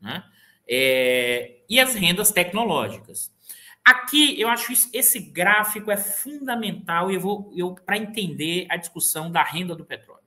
[0.00, 0.24] né?
[0.68, 3.32] É, e as rendas tecnológicas.
[3.84, 8.76] Aqui eu acho isso, esse gráfico é fundamental e eu vou eu, para entender a
[8.76, 10.22] discussão da renda do petróleo.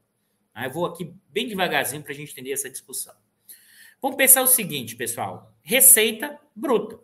[0.53, 0.65] Tá?
[0.65, 3.13] Eu vou aqui bem devagarzinho para a gente entender essa discussão.
[4.01, 6.99] Vamos pensar o seguinte, pessoal: receita bruta.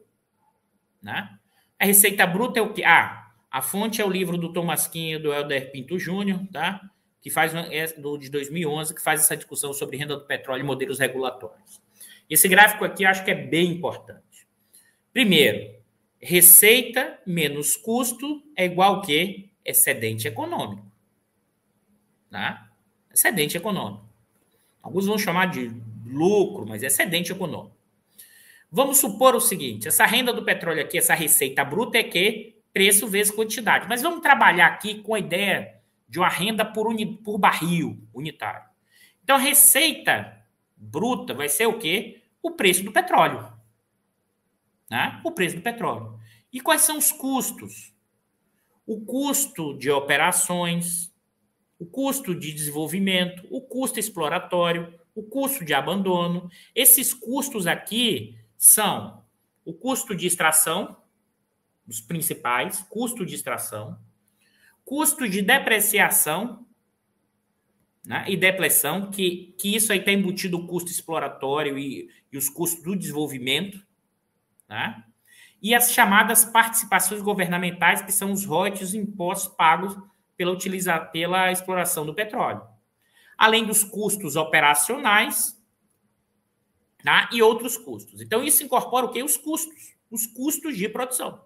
[1.01, 1.37] Né?
[1.79, 2.83] A receita bruta é o que?
[2.83, 6.81] Ah, a fonte é o livro do Tomasquinho do Helder Pinto Júnior, tá?
[7.21, 10.65] que faz é do, de 2011, que faz essa discussão sobre renda do petróleo e
[10.65, 11.79] modelos regulatórios.
[12.31, 14.47] Esse gráfico aqui eu acho que é bem importante.
[15.11, 15.75] Primeiro,
[16.17, 19.49] receita menos custo é igual a quê?
[19.65, 20.89] Excedente econômico.
[22.31, 22.57] Né?
[23.13, 24.05] Excedente econômico.
[24.81, 25.73] Alguns vão chamar de
[26.05, 27.75] lucro, mas é excedente econômico.
[28.71, 33.09] Vamos supor o seguinte: essa renda do petróleo aqui, essa receita bruta é que preço
[33.09, 33.89] vezes quantidade.
[33.89, 35.75] Mas vamos trabalhar aqui com a ideia
[36.07, 38.69] de uma renda por, uni, por barril unitário.
[39.21, 40.41] Então, receita
[40.77, 42.20] bruta vai ser o quê?
[42.41, 43.51] O preço do petróleo.
[44.89, 45.21] Né?
[45.23, 46.19] O preço do petróleo.
[46.51, 47.93] E quais são os custos?
[48.85, 51.13] O custo de operações,
[51.79, 56.49] o custo de desenvolvimento, o custo exploratório, o custo de abandono.
[56.75, 59.23] Esses custos aqui são
[59.63, 60.97] o custo de extração,
[61.87, 63.97] os principais, custo de extração,
[64.83, 66.65] custo de depreciação,
[68.05, 68.25] né?
[68.27, 72.83] e depressão, que, que isso aí está embutido o custo exploratório e, e os custos
[72.83, 73.79] do desenvolvimento,
[74.67, 75.03] né?
[75.61, 79.95] e as chamadas participações governamentais, que são os royalties, os impostos pagos
[80.35, 82.63] pela, utilizar, pela exploração do petróleo.
[83.37, 85.59] Além dos custos operacionais
[87.03, 87.27] né?
[87.31, 88.21] e outros custos.
[88.21, 89.21] Então, isso incorpora o quê?
[89.21, 91.43] Os custos, os custos de produção.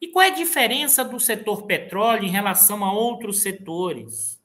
[0.00, 4.37] E qual é a diferença do setor petróleo em relação a outros setores?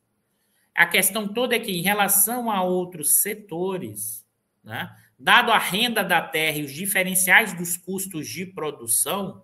[0.75, 4.25] A questão toda é que, em relação a outros setores,
[4.63, 9.43] né, dado a renda da terra e os diferenciais dos custos de produção,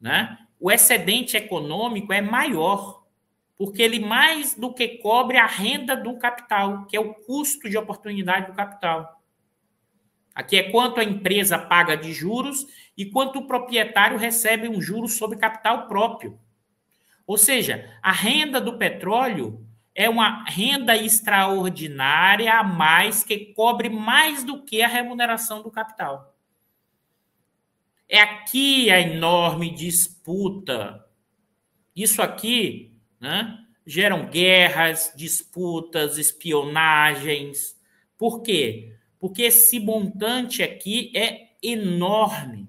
[0.00, 3.02] né, o excedente econômico é maior,
[3.56, 7.76] porque ele mais do que cobre a renda do capital, que é o custo de
[7.76, 9.20] oportunidade do capital.
[10.34, 15.08] Aqui é quanto a empresa paga de juros e quanto o proprietário recebe um juro
[15.08, 16.38] sobre capital próprio.
[17.26, 24.42] Ou seja, a renda do petróleo é uma renda extraordinária a mais que cobre mais
[24.42, 26.34] do que a remuneração do capital.
[28.08, 31.04] É aqui a enorme disputa.
[31.94, 37.78] Isso aqui né, geram guerras, disputas, espionagens.
[38.16, 38.96] Por quê?
[39.18, 42.68] Porque esse montante aqui é enorme.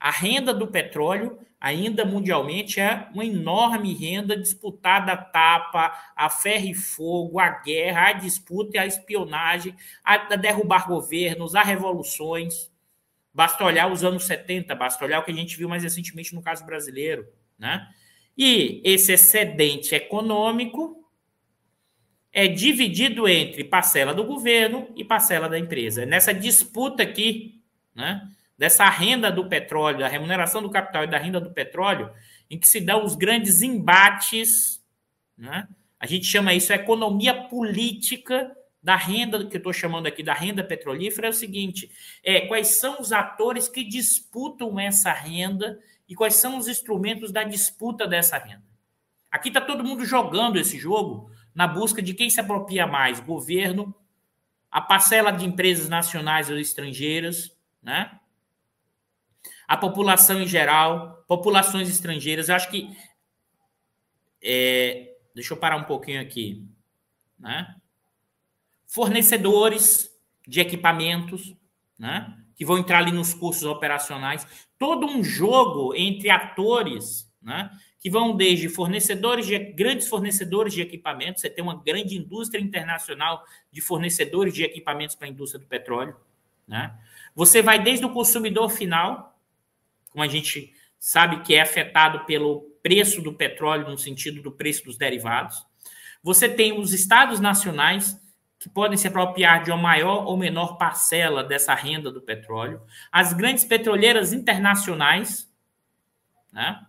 [0.00, 6.66] A renda do petróleo, ainda mundialmente, é uma enorme renda disputada a tapa, a ferro
[6.66, 9.74] e fogo, a guerra, a disputa e a espionagem,
[10.04, 12.70] a derrubar governos, a revoluções.
[13.34, 16.40] Basta olhar os anos 70, basta olhar o que a gente viu mais recentemente no
[16.40, 17.26] caso brasileiro.
[17.58, 17.84] Né?
[18.38, 21.04] E esse excedente econômico
[22.32, 26.04] é dividido entre parcela do governo e parcela da empresa.
[26.04, 27.60] É nessa disputa aqui,
[27.92, 32.10] né, dessa renda do petróleo, da remuneração do capital e da renda do petróleo,
[32.48, 34.82] em que se dão os grandes embates,
[35.36, 35.68] né?
[35.98, 40.62] a gente chama isso economia política da renda, que eu estou chamando aqui da renda
[40.62, 41.90] petrolífera, é o seguinte:
[42.22, 47.42] é, quais são os atores que disputam essa renda e quais são os instrumentos da
[47.42, 48.62] disputa dessa renda.
[49.30, 53.94] Aqui está todo mundo jogando esse jogo na busca de quem se apropria mais: governo,
[54.70, 57.50] a parcela de empresas nacionais ou estrangeiras,
[57.82, 58.18] né?
[59.66, 62.48] A população em geral, populações estrangeiras.
[62.48, 62.96] Eu acho que.
[64.42, 66.64] É, deixa eu parar um pouquinho aqui.
[67.38, 67.74] Né?
[68.86, 70.10] Fornecedores
[70.46, 71.54] de equipamentos,
[71.98, 72.36] né?
[72.54, 74.46] que vão entrar ali nos cursos operacionais.
[74.78, 77.70] Todo um jogo entre atores, né?
[78.06, 83.44] que vão desde fornecedores de grandes fornecedores de equipamentos, você tem uma grande indústria internacional
[83.72, 86.16] de fornecedores de equipamentos para a indústria do petróleo,
[86.68, 86.96] né?
[87.34, 89.35] Você vai desde o consumidor final,
[90.16, 94.86] como a gente sabe que é afetado pelo preço do petróleo no sentido do preço
[94.86, 95.62] dos derivados.
[96.22, 98.18] Você tem os estados nacionais
[98.58, 102.80] que podem se apropriar de uma maior ou menor parcela dessa renda do petróleo,
[103.12, 105.52] as grandes petroleiras internacionais,
[106.50, 106.80] né?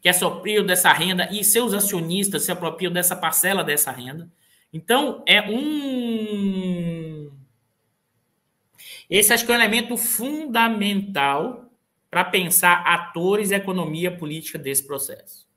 [0.00, 4.32] que apropriam dessa renda e seus acionistas se apropriam dessa parcela dessa renda.
[4.72, 7.30] Então, é um.
[9.10, 11.63] Esse acho que é um elemento fundamental
[12.14, 15.48] para pensar atores e economia política desse processo.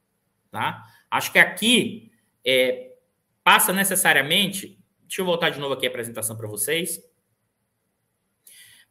[0.49, 0.91] Tá?
[1.11, 2.11] Acho que aqui
[2.43, 2.95] é,
[3.43, 4.75] passa necessariamente.
[5.03, 6.99] Deixa eu voltar de novo aqui a apresentação para vocês.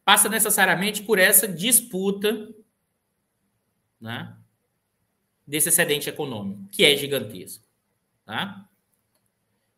[0.05, 2.55] Passa necessariamente por essa disputa
[3.99, 4.33] né,
[5.45, 7.65] desse excedente econômico, que é gigantesco.
[8.25, 8.65] Tá?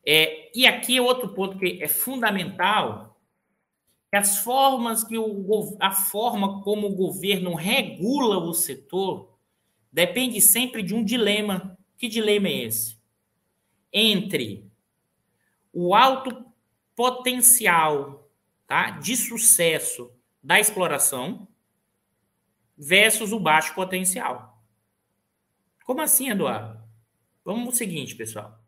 [0.06, 3.09] É, e aqui é outro ponto que é fundamental,
[4.18, 9.38] as formas que o, a forma como o governo regula o setor
[9.92, 11.78] depende sempre de um dilema.
[11.98, 12.98] Que dilema é esse?
[13.94, 14.70] Entre
[15.72, 16.46] o alto
[16.96, 18.30] potencial
[18.66, 21.48] tá, de sucesso da exploração
[22.78, 24.64] versus o baixo potencial.
[25.86, 26.82] Como assim, Eduardo?
[27.44, 28.60] Vamos o seguinte, pessoal.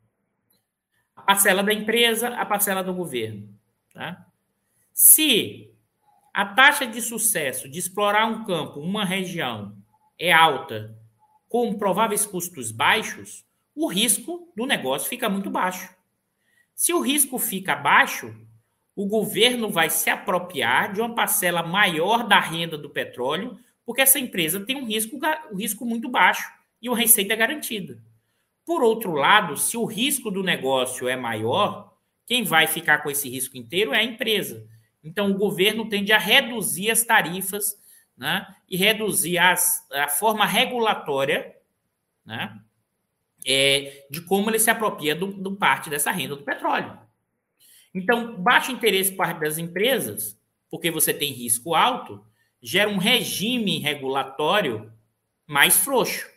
[1.16, 3.48] A parcela da empresa, a parcela do governo.
[3.94, 4.31] Tá?
[4.94, 5.72] Se
[6.34, 9.76] a taxa de sucesso de explorar um campo, uma região,
[10.18, 10.98] é alta,
[11.50, 15.94] com prováveis custos baixos, o risco do negócio fica muito baixo.
[16.76, 18.36] Se o risco fica baixo,
[18.96, 24.20] o governo vai se apropriar de uma parcela maior da renda do petróleo, porque essa
[24.20, 25.20] empresa tem um risco,
[25.52, 26.50] um risco muito baixo
[26.82, 28.02] e a receita é garantida.
[28.66, 31.94] Por outro lado, se o risco do negócio é maior,
[32.26, 34.68] quem vai ficar com esse risco inteiro é a empresa.
[35.04, 37.76] Então, o governo tende a reduzir as tarifas
[38.18, 41.56] né, e reduzir as, a forma regulatória
[42.26, 42.60] né,
[43.46, 47.00] é, de como ele se apropria do, do parte dessa renda do petróleo.
[47.94, 52.24] Então, baixo interesse por parte das empresas, porque você tem risco alto,
[52.62, 54.94] gera um regime regulatório
[55.48, 56.32] mais frouxo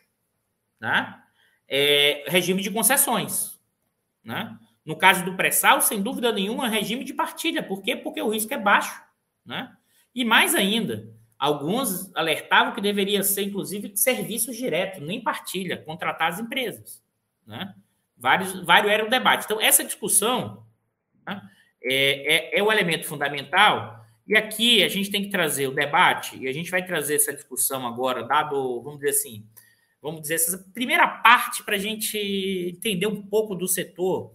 [0.79, 1.21] né?
[1.67, 3.59] É, regime de concessões.
[4.23, 4.57] Né?
[4.85, 7.63] No caso do pré-sal, sem dúvida nenhuma, regime de partilha.
[7.63, 7.95] Por quê?
[7.95, 9.01] Porque o risco é baixo.
[9.43, 9.75] Né?
[10.13, 16.39] E mais ainda, alguns alertavam que deveria ser, inclusive, serviços diretos, nem partilha, contratar as
[16.39, 17.03] empresas.
[17.47, 17.73] Né?
[18.15, 19.45] Vários, vários eram debates.
[19.45, 20.63] Então, essa discussão
[21.25, 21.41] né,
[21.83, 24.05] é, é, é o elemento fundamental.
[24.27, 27.33] E aqui a gente tem que trazer o debate, e a gente vai trazer essa
[27.33, 29.45] discussão agora, dado, vamos dizer assim,
[30.01, 32.17] vamos dizer, essa primeira parte para a gente
[32.75, 34.33] entender um pouco do setor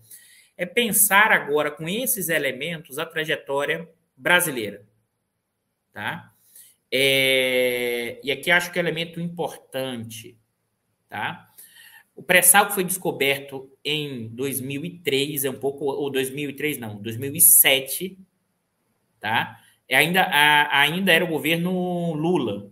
[0.60, 4.86] é pensar agora com esses elementos a trajetória brasileira,
[5.92, 6.32] tá?
[6.92, 10.36] É, e aqui acho que é um elemento importante,
[11.08, 11.46] tá?
[12.14, 18.18] O pré-sal foi descoberto em 2003, é um pouco ou 2003 não, 2007,
[19.18, 19.58] tá?
[19.88, 20.28] E ainda
[20.70, 22.70] ainda era o governo Lula,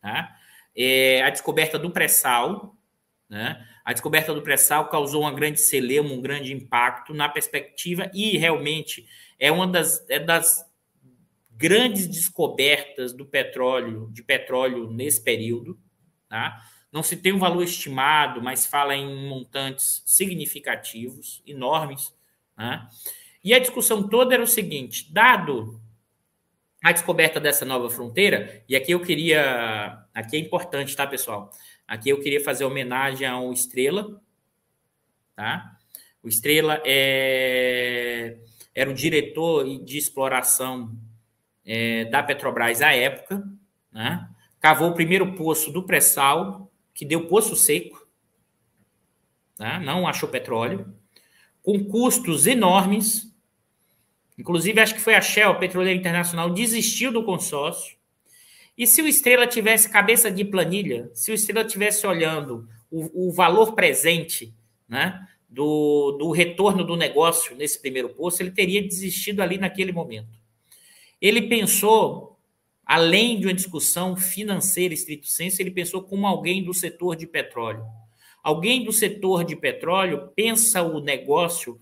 [0.00, 0.38] tá?
[0.78, 2.76] é, a descoberta do pré-sal.
[3.28, 3.66] Né?
[3.88, 9.08] A descoberta do pré-sal causou uma grande celeuma, um grande impacto na perspectiva e realmente
[9.38, 10.62] é uma das, é das
[11.50, 15.80] grandes descobertas do petróleo, de petróleo nesse período.
[16.28, 16.60] Tá?
[16.92, 22.14] Não se tem um valor estimado, mas fala em montantes significativos, enormes.
[22.58, 22.86] Né?
[23.42, 25.80] E a discussão toda era o seguinte: dado
[26.84, 30.04] a descoberta dessa nova fronteira, e aqui eu queria.
[30.12, 31.50] Aqui é importante, tá, pessoal?
[31.88, 34.20] Aqui eu queria fazer homenagem ao Estrela,
[35.34, 35.78] tá?
[36.22, 38.36] O Estrela é,
[38.74, 40.94] era o diretor de exploração
[41.64, 43.42] é, da Petrobras à época,
[43.90, 44.28] né?
[44.60, 48.06] cavou o primeiro poço do pré-sal, que deu poço seco,
[49.58, 49.78] né?
[49.78, 50.94] não achou petróleo,
[51.62, 53.34] com custos enormes.
[54.36, 57.97] Inclusive, acho que foi a Shell, a Petroleira Internacional, desistiu do consórcio.
[58.78, 63.32] E se o Estrela tivesse cabeça de planilha, se o Estrela tivesse olhando o, o
[63.32, 64.54] valor presente,
[64.88, 70.38] né, do, do retorno do negócio nesse primeiro posto, ele teria desistido ali naquele momento.
[71.20, 72.38] Ele pensou,
[72.84, 77.84] além de uma discussão financeira estrito senso, ele pensou como alguém do setor de petróleo.
[78.44, 81.80] Alguém do setor de petróleo pensa o negócio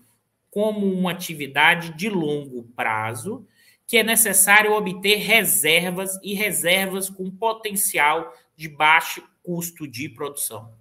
[0.49, 3.45] como uma atividade de longo prazo,
[3.87, 10.73] que é necessário obter reservas e reservas com potencial de baixo custo de produção.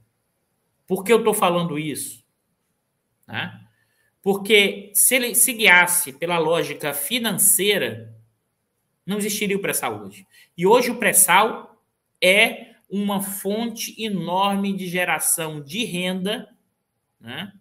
[0.88, 2.24] Por que eu estou falando isso?
[3.26, 3.64] Né?
[4.20, 8.12] Porque se ele se guiasse pela lógica financeira,
[9.06, 10.26] não existiria o pré-sal hoje.
[10.58, 11.80] E hoje o pré-sal
[12.20, 16.52] é uma fonte enorme de geração de renda,
[17.20, 17.52] né?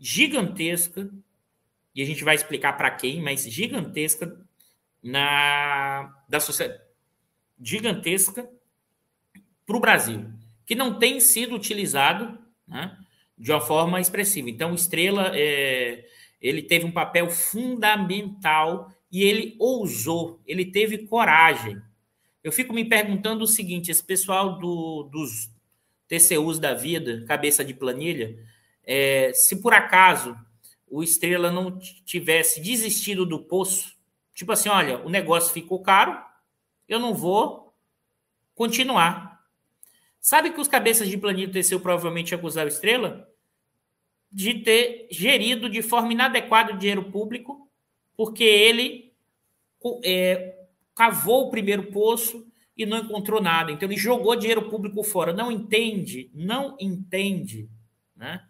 [0.00, 1.08] gigantesca,
[1.94, 4.40] e a gente vai explicar para quem, mas gigantesca
[5.02, 6.80] na da sociedade
[7.62, 8.48] gigantesca
[9.66, 10.26] para o Brasil,
[10.64, 12.96] que não tem sido utilizado né,
[13.36, 14.48] de uma forma expressiva.
[14.48, 16.04] Então, Estrela é,
[16.40, 21.80] ele teve um papel fundamental e ele ousou, ele teve coragem.
[22.42, 25.50] Eu fico me perguntando o seguinte: esse pessoal do, dos
[26.08, 28.38] TCUs da vida, cabeça de planilha,
[28.84, 30.36] é, se por acaso
[30.88, 33.94] o Estrela não tivesse desistido do poço,
[34.40, 36.20] tipo assim, olha, o negócio ficou caro,
[36.88, 37.74] eu não vou
[38.54, 39.40] continuar.
[40.20, 43.30] Sabe que os cabeças de planilha do TCU provavelmente acusaram Estrela?
[44.30, 47.68] de ter gerido de forma inadequada o dinheiro público,
[48.16, 49.12] porque ele
[50.04, 50.56] é,
[50.94, 53.72] cavou o primeiro poço e não encontrou nada.
[53.72, 55.32] Então ele jogou dinheiro público fora.
[55.32, 57.68] Não entende, não entende,
[58.14, 58.46] né?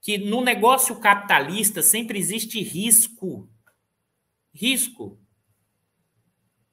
[0.00, 3.48] Que no negócio capitalista sempre existe risco.
[4.54, 5.18] Risco.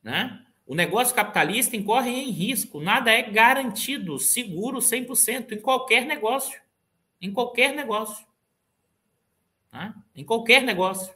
[0.03, 0.39] Né?
[0.65, 2.81] O negócio capitalista incorre em risco.
[2.81, 6.61] Nada é garantido, seguro 100% em qualquer negócio.
[7.21, 8.25] Em qualquer negócio
[9.73, 9.93] né?
[10.15, 11.13] em qualquer negócio.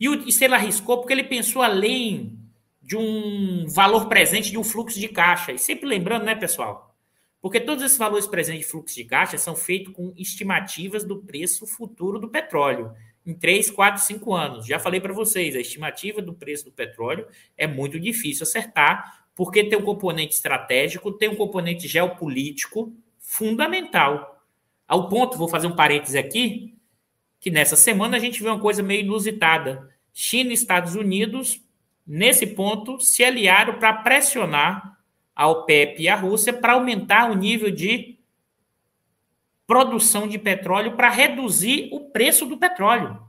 [0.00, 2.38] E o Estrela arriscou porque ele pensou além
[2.82, 5.52] de um valor presente de um fluxo de caixa.
[5.52, 6.96] E sempre lembrando, né, pessoal?
[7.40, 11.66] Porque todos esses valores presentes de fluxo de caixa são feitos com estimativas do preço
[11.66, 12.92] futuro do petróleo
[13.26, 14.66] em 3, 4, 5 anos.
[14.66, 19.64] Já falei para vocês, a estimativa do preço do petróleo é muito difícil acertar, porque
[19.64, 24.42] tem um componente estratégico, tem um componente geopolítico fundamental.
[24.86, 26.76] Ao ponto, vou fazer um parêntese aqui,
[27.40, 29.88] que nessa semana a gente vê uma coisa meio inusitada.
[30.12, 31.60] China e Estados Unidos,
[32.06, 34.98] nesse ponto, se aliaram para pressionar
[35.34, 38.13] a OPEP e a Rússia para aumentar o nível de
[39.66, 43.22] produção de petróleo para reduzir o preço do petróleo.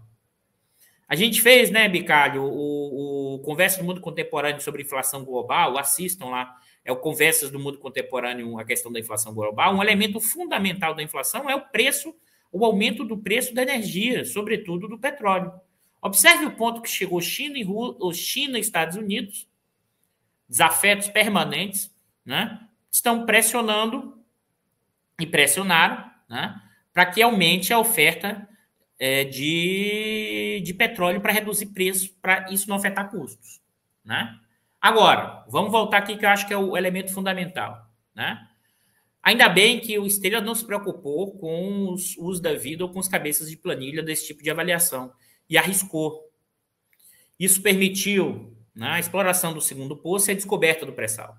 [1.07, 6.25] A gente fez, né, Bicalho, o, o Conversa do Mundo Contemporâneo sobre inflação global, assistam
[6.25, 9.75] lá, é o Conversas do Mundo Contemporâneo, a questão da inflação global.
[9.75, 12.13] Um elemento fundamental da inflação é o preço
[12.57, 15.51] o aumento do preço da energia, sobretudo do petróleo.
[16.01, 19.45] Observe o ponto que chegou China e, China e Estados Unidos,
[20.47, 24.17] desafetos permanentes, né, estão pressionando
[25.19, 26.59] e pressionaram né,
[26.93, 28.47] para que aumente a oferta
[28.99, 33.61] é, de, de petróleo para reduzir preço, para isso não afetar custos.
[34.03, 34.38] Né?
[34.80, 37.89] Agora, vamos voltar aqui que eu acho que é o elemento fundamental.
[38.13, 38.47] Né?
[39.21, 42.99] Ainda bem que o Estrela não se preocupou com os usos da vida ou com
[42.99, 45.11] as cabeças de planilha desse tipo de avaliação
[45.49, 46.30] e arriscou.
[47.39, 51.36] Isso permitiu né, a exploração do segundo poço e a descoberta do pré-sal.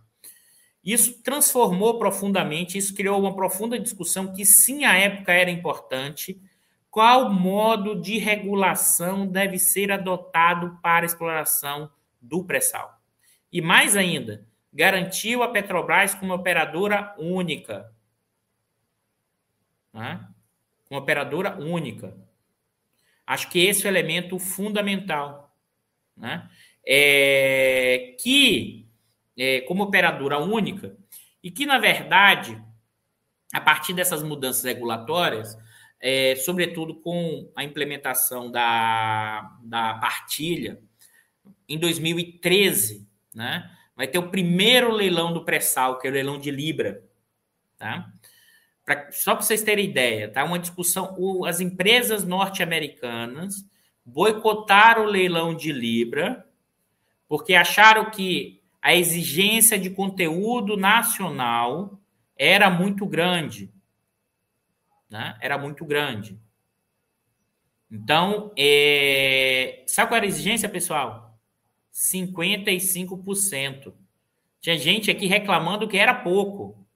[0.86, 6.40] Isso transformou profundamente, isso criou uma profunda discussão que sim, à época era importante,
[6.88, 11.90] qual modo de regulação deve ser adotado para a exploração
[12.22, 13.00] do pré-sal.
[13.52, 17.92] E mais ainda, garantiu a Petrobras como operadora única.
[19.92, 20.24] Né?
[20.88, 22.16] Uma operadora única.
[23.26, 25.52] Acho que esse é o elemento fundamental.
[26.16, 26.48] Né?
[26.86, 28.85] é, que,
[29.36, 30.96] é, como operadora única,
[31.42, 32.60] e que, na verdade,
[33.52, 35.56] a partir dessas mudanças regulatórias,
[36.00, 40.80] é, sobretudo com a implementação da, da partilha,
[41.68, 46.50] em 2013, né, vai ter o primeiro leilão do pré-sal, que é o leilão de
[46.50, 47.02] Libra.
[47.78, 48.10] Tá?
[48.84, 50.44] Pra, só para vocês terem ideia, tá?
[50.44, 51.14] Uma discussão.
[51.18, 53.66] O, as empresas norte-americanas
[54.04, 56.46] boicotaram o leilão de Libra
[57.28, 62.00] porque acharam que a exigência de conteúdo nacional
[62.38, 63.68] era muito grande.
[65.10, 65.36] Né?
[65.40, 66.38] Era muito grande.
[67.90, 69.82] Então, é...
[69.88, 71.36] sabe qual era a exigência, pessoal?
[71.92, 73.92] 55%.
[74.60, 76.86] Tinha gente aqui reclamando que era pouco.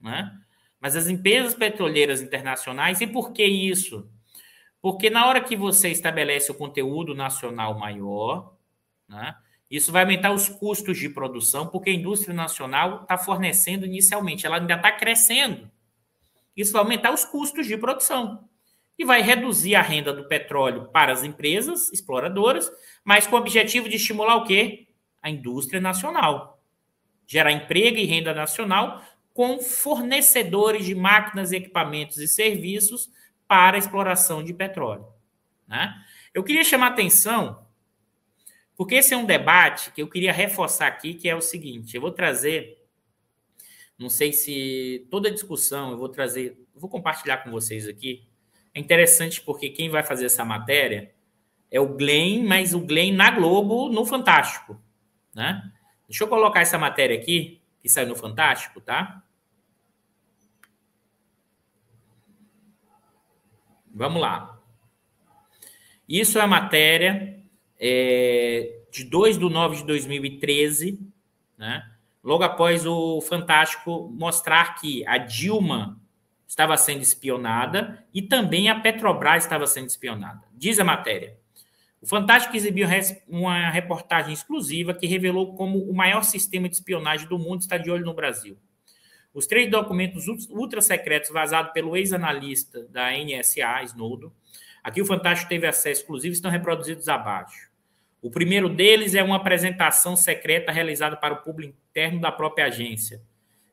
[0.00, 0.32] Né?
[0.80, 4.08] Mas as empresas petroleiras internacionais, e por que isso?
[4.80, 8.54] Porque na hora que você estabelece o conteúdo nacional maior,
[9.08, 9.34] né,
[9.72, 14.58] isso vai aumentar os custos de produção, porque a indústria nacional está fornecendo inicialmente, ela
[14.58, 15.70] ainda está crescendo.
[16.54, 18.46] Isso vai aumentar os custos de produção
[18.98, 22.70] e vai reduzir a renda do petróleo para as empresas exploradoras,
[23.02, 24.88] mas com o objetivo de estimular o quê?
[25.22, 26.62] A indústria nacional.
[27.26, 29.02] Gerar emprego e renda nacional
[29.32, 33.08] com fornecedores de máquinas, equipamentos e serviços
[33.48, 35.06] para a exploração de petróleo.
[35.66, 35.94] Né?
[36.34, 37.61] Eu queria chamar atenção,
[38.76, 42.00] porque esse é um debate que eu queria reforçar aqui, que é o seguinte: eu
[42.00, 42.78] vou trazer,
[43.98, 48.26] não sei se toda a discussão eu vou trazer, vou compartilhar com vocês aqui.
[48.74, 51.14] É interessante porque quem vai fazer essa matéria
[51.70, 54.80] é o Glenn, mas o Glenn na Globo, no Fantástico.
[55.34, 55.70] Né?
[56.08, 59.22] Deixa eu colocar essa matéria aqui, que saiu no Fantástico, tá?
[63.94, 64.58] Vamos lá.
[66.08, 67.41] Isso é a matéria
[67.84, 71.00] é, de 2 de 9 de 2013,
[71.58, 71.84] né?
[72.22, 76.00] logo após o Fantástico mostrar que a Dilma
[76.46, 80.42] estava sendo espionada e também a Petrobras estava sendo espionada.
[80.52, 81.36] Diz a matéria.
[82.00, 82.86] O Fantástico exibiu
[83.26, 87.90] uma reportagem exclusiva que revelou como o maior sistema de espionagem do mundo está de
[87.90, 88.56] olho no Brasil.
[89.34, 94.30] Os três documentos ultra secretos vazados pelo ex-analista da NSA, Snowden,
[94.84, 97.71] aqui o Fantástico teve acesso exclusivo, estão reproduzidos abaixo.
[98.22, 103.20] O primeiro deles é uma apresentação secreta realizada para o público interno da própria agência.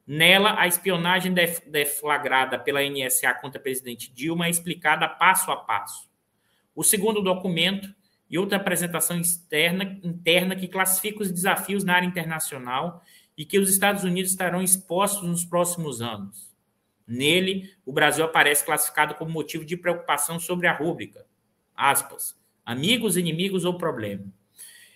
[0.08, 1.32] Nela, a espionagem
[1.68, 6.10] deflagrada pela NSA contra o presidente Dilma é explicada passo a passo.
[6.76, 7.94] O segundo documento
[8.28, 13.04] e outra apresentação externa, interna que classifica os desafios na área internacional
[13.38, 16.52] e que os Estados Unidos estarão expostos nos próximos anos.
[17.08, 21.24] Nele, o Brasil aparece classificado como motivo de preocupação sobre a rúbrica.
[21.76, 22.36] Aspas.
[22.66, 24.39] Amigos, inimigos ou problema.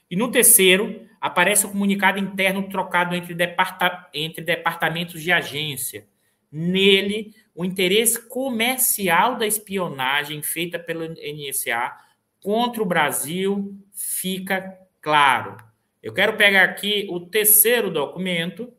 [0.10, 6.08] E no terceiro, aparece o comunicado interno trocado entre, departa entre departamentos de agência.
[6.52, 11.96] Nele, o interesse comercial da espionagem feita pelo NSA
[12.42, 15.58] contra o Brasil fica claro.
[16.02, 18.74] Eu quero pegar aqui o terceiro documento,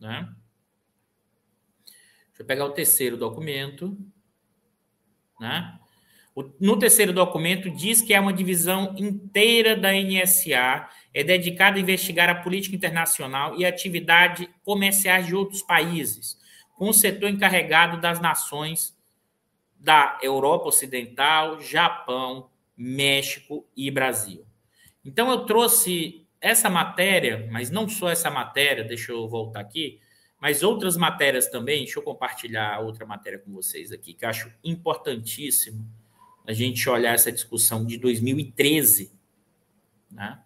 [0.00, 0.28] né?
[2.26, 3.96] Deixa eu pegar o terceiro documento,
[5.40, 5.78] né?
[6.60, 12.28] No terceiro documento diz que é uma divisão inteira da NSA é dedicada a investigar
[12.28, 16.36] a política internacional e atividade comerciais de outros países,
[16.74, 18.94] com o setor encarregado das nações
[19.78, 24.44] da Europa Ocidental, Japão, México e Brasil.
[25.02, 30.00] Então, eu trouxe essa matéria, mas não só essa matéria, deixa eu voltar aqui,
[30.38, 31.84] mas outras matérias também.
[31.84, 35.88] Deixa eu compartilhar outra matéria com vocês aqui, que eu acho importantíssimo
[36.46, 39.12] a gente olhar essa discussão de 2013,
[40.10, 40.40] né?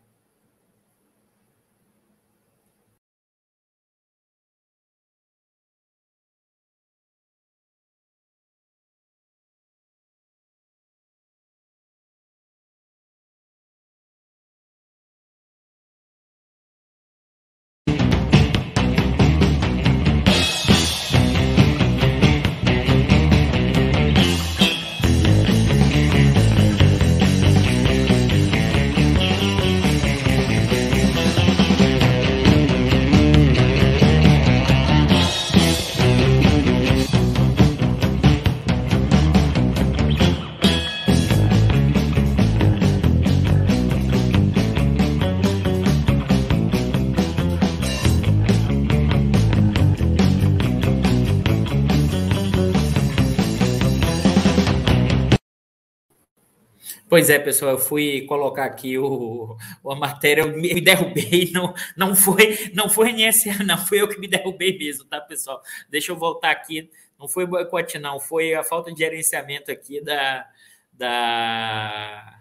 [57.11, 62.14] Pois é, pessoal, eu fui colocar aqui o, a matéria, eu me derrubei, não, não
[62.14, 65.61] foi não foi NSA, não, foi eu que me derrubei mesmo, tá, pessoal?
[65.88, 66.88] Deixa eu voltar aqui,
[67.18, 70.48] não foi boicote, não, foi a falta de gerenciamento aqui da,
[70.92, 72.40] da...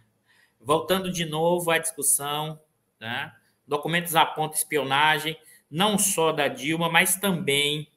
[0.62, 2.62] Voltando de novo à discussão,
[3.00, 3.36] tá?
[3.68, 5.36] documentos apontam espionagem,
[5.70, 7.92] não só da Dilma, mas também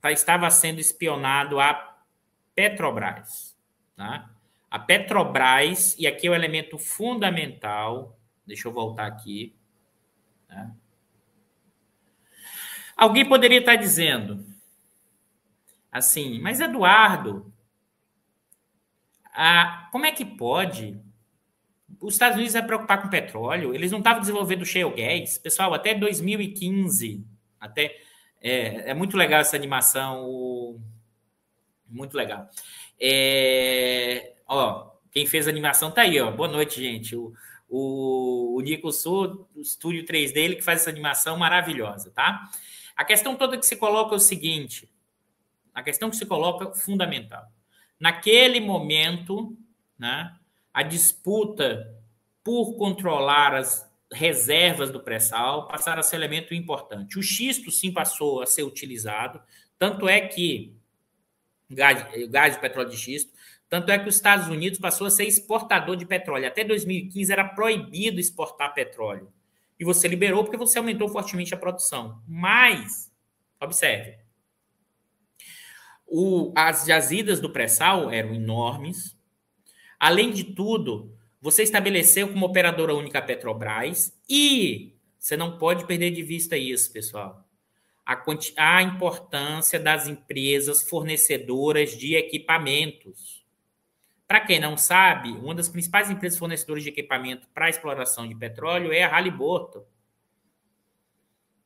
[0.00, 1.96] tá, estava sendo espionado a
[2.54, 3.56] Petrobras,
[3.96, 4.30] tá?
[4.70, 8.16] A Petrobras, e aqui é o elemento fundamental,
[8.46, 9.54] deixa eu voltar aqui.
[10.48, 10.72] Né?
[12.96, 14.44] Alguém poderia estar dizendo
[15.90, 17.52] assim, mas Eduardo,
[19.32, 21.00] a, como é que pode?
[22.00, 25.38] Os Estados Unidos vai preocupar com petróleo, eles não estavam desenvolvendo shale gas.
[25.38, 27.24] Pessoal, até 2015,
[27.58, 27.96] até
[28.40, 30.80] é, é muito legal essa animação, o,
[31.88, 32.48] muito legal.
[33.00, 36.28] É, Ó, quem fez a animação tá aí, ó.
[36.28, 37.14] Boa noite, gente.
[37.14, 37.32] O,
[37.68, 42.50] o, o Nico Sul, o estúdio 3 dele, que faz essa animação maravilhosa, tá?
[42.96, 44.92] A questão toda que se coloca é o seguinte:
[45.72, 47.46] a questão que se coloca é fundamental.
[47.98, 49.56] Naquele momento,
[49.96, 50.36] né,
[50.74, 51.96] a disputa
[52.42, 57.20] por controlar as reservas do pré-sal passaram a ser elemento importante.
[57.20, 59.40] O xisto sim passou a ser utilizado,
[59.78, 60.74] tanto é que
[61.70, 63.32] gás, gás de petróleo de xisto
[63.70, 66.48] tanto é que os Estados Unidos passou a ser exportador de petróleo.
[66.48, 69.32] Até 2015 era proibido exportar petróleo.
[69.78, 72.20] E você liberou porque você aumentou fortemente a produção.
[72.26, 73.12] Mas,
[73.60, 74.18] observe,
[76.04, 79.16] o, as jazidas do pré-sal eram enormes.
[80.00, 86.10] Além de tudo, você estabeleceu como operadora única a Petrobras e você não pode perder
[86.10, 87.48] de vista isso, pessoal.
[88.04, 88.20] A,
[88.56, 93.39] a importância das empresas fornecedoras de equipamentos.
[94.30, 98.92] Para quem não sabe, uma das principais empresas fornecedoras de equipamento para exploração de petróleo
[98.92, 99.84] é a Halliburton.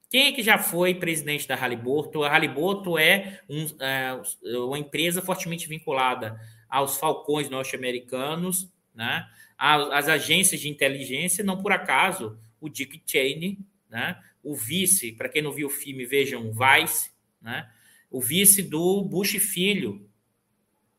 [0.09, 2.23] Quem é que já foi presidente da Halliburton?
[2.23, 9.29] A Halliburton é, um, é uma empresa fortemente vinculada aos falcões norte-americanos, né?
[9.59, 13.59] às agências de inteligência, não por acaso o Dick Cheney,
[13.91, 14.19] né?
[14.43, 17.11] o vice, para quem não viu o filme, vejam Vice,
[17.43, 17.71] né?
[18.11, 20.09] o vice do Bush Filho,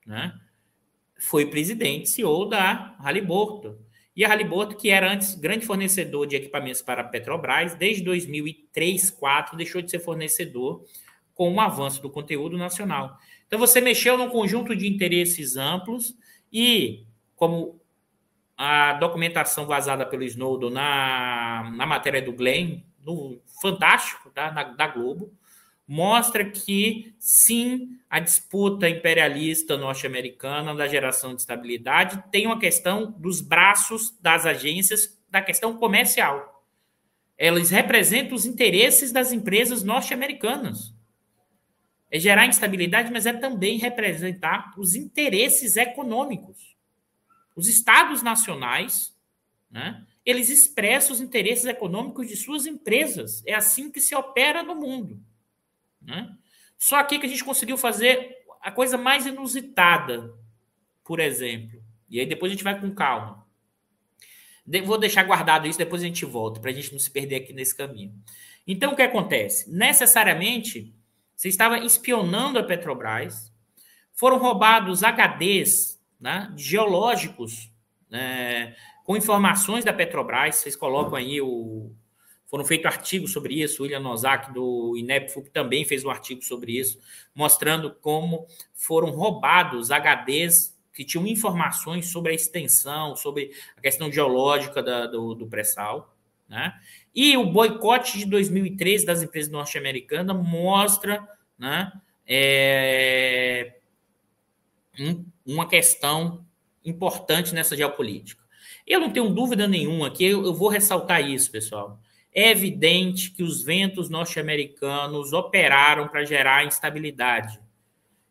[0.05, 0.39] né?
[1.17, 3.77] Foi presidente, CEO da Halliburton.
[4.15, 9.01] E a Halliburton, que era antes grande fornecedor de equipamentos para a Petrobras, desde 2003,
[9.01, 10.83] 2004, deixou de ser fornecedor
[11.33, 13.17] com o avanço do conteúdo nacional.
[13.45, 16.15] Então, você mexeu num conjunto de interesses amplos
[16.51, 17.05] e,
[17.35, 17.81] como
[18.57, 24.51] a documentação vazada pelo Snowden na, na matéria do Glenn, no Fantástico, tá?
[24.51, 25.31] na, da Globo,
[25.87, 33.41] mostra que sim, a disputa imperialista norte-americana da geração de estabilidade tem uma questão dos
[33.41, 36.63] braços das agências da questão comercial.
[37.37, 40.93] Elas representam os interesses das empresas norte-americanas.
[42.09, 46.75] É gerar instabilidade, mas é também representar os interesses econômicos.
[47.55, 49.13] Os estados nacionais,
[49.69, 53.43] né, eles expressam os interesses econômicos de suas empresas.
[53.45, 55.21] É assim que se opera no mundo.
[56.05, 56.29] Né?
[56.77, 60.33] Só aqui que a gente conseguiu fazer a coisa mais inusitada,
[61.03, 61.83] por exemplo.
[62.09, 63.45] E aí depois a gente vai com calma.
[64.85, 67.53] Vou deixar guardado isso, depois a gente volta, para a gente não se perder aqui
[67.53, 68.13] nesse caminho.
[68.67, 69.71] Então, o que acontece?
[69.71, 70.95] Necessariamente,
[71.35, 73.53] você estava espionando a Petrobras,
[74.11, 77.71] foram roubados HDs né, geológicos
[78.09, 81.91] né, com informações da Petrobras, vocês colocam aí o,
[82.47, 83.83] foram feitos artigos sobre isso.
[83.83, 86.99] William Nozak, do INEPFUP, também fez um artigo sobre isso,
[87.33, 94.81] mostrando como foram roubados HDs que tinham informações sobre a extensão, sobre a questão geológica
[94.81, 96.15] da, do, do pré-sal.
[96.47, 96.73] Né?
[97.13, 101.27] E o boicote de 2013 das empresas norte-americanas mostra
[101.59, 101.91] né,
[102.25, 103.75] é,
[104.97, 106.45] um, uma questão
[106.85, 108.41] importante nessa geopolítica.
[108.87, 111.99] Eu não tenho dúvida nenhuma que eu, eu vou ressaltar isso, pessoal
[112.35, 117.57] é evidente que os ventos norte-americanos operaram para gerar instabilidade.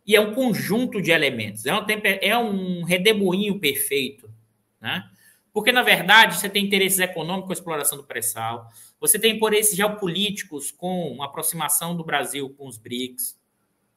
[0.06, 1.86] E é um conjunto de elementos, é um,
[2.20, 4.30] é um redemoinho perfeito.
[4.78, 5.02] Né?
[5.50, 8.68] Porque, na verdade, você tem interesses econômicos com a exploração do pré-sal,
[9.00, 13.40] você tem interesses geopolíticos com a aproximação do Brasil com os BRICS,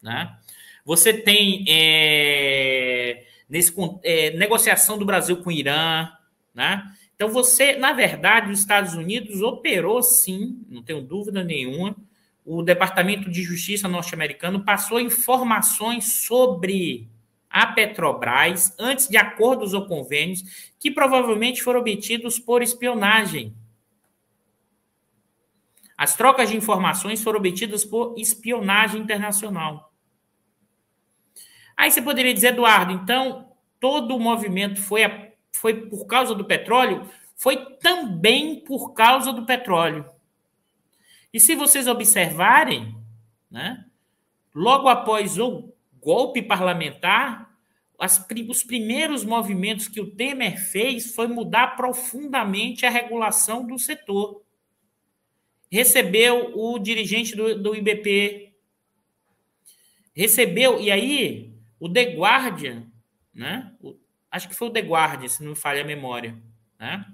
[0.01, 0.38] né?
[0.86, 6.10] você tem é, nesse, é, negociação do Brasil com o Irã,
[6.55, 6.89] né?
[7.18, 11.95] Então, você, na verdade, os Estados Unidos operou sim, não tenho dúvida nenhuma.
[12.45, 17.09] O Departamento de Justiça norte-americano passou informações sobre
[17.49, 23.51] à Petrobras antes de acordos ou convênios que provavelmente foram obtidos por espionagem.
[25.97, 29.91] As trocas de informações foram obtidas por espionagem internacional.
[31.76, 35.26] Aí você poderia dizer, Eduardo, então todo o movimento foi, a,
[35.58, 37.10] foi por causa do petróleo?
[37.36, 40.10] Foi também por causa do petróleo.
[41.34, 42.95] E se vocês observarem,
[43.49, 43.86] né,
[44.53, 47.53] logo após o golpe parlamentar,
[47.99, 54.41] as, os primeiros movimentos que o Temer fez foi mudar profundamente a regulação do setor
[55.70, 58.53] recebeu o dirigente do, do IBP,
[60.16, 62.88] recebeu, e aí o The Guardian,
[63.34, 63.74] né?
[63.82, 63.95] O,
[64.38, 66.38] acho que foi o The Guardian, se não me falha a memória,
[66.79, 67.05] né?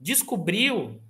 [0.00, 1.00] descobriu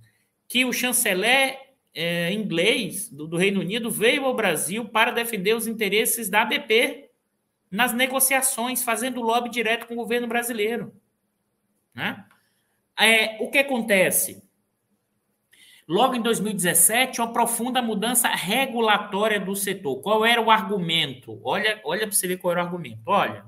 [0.47, 1.57] que o chanceler
[1.93, 7.09] é, inglês do, do, Reino Unido veio ao Brasil para defender os interesses da ABP
[7.69, 10.93] nas negociações, fazendo lobby direto com o governo brasileiro.
[11.93, 12.25] Né?
[12.99, 14.43] É, o que acontece?
[15.87, 20.01] Logo em 2017, uma profunda mudança regulatória do setor.
[20.01, 21.39] Qual era o argumento?
[21.43, 23.01] Olha, olha para você ver qual era o argumento.
[23.05, 23.45] Olha,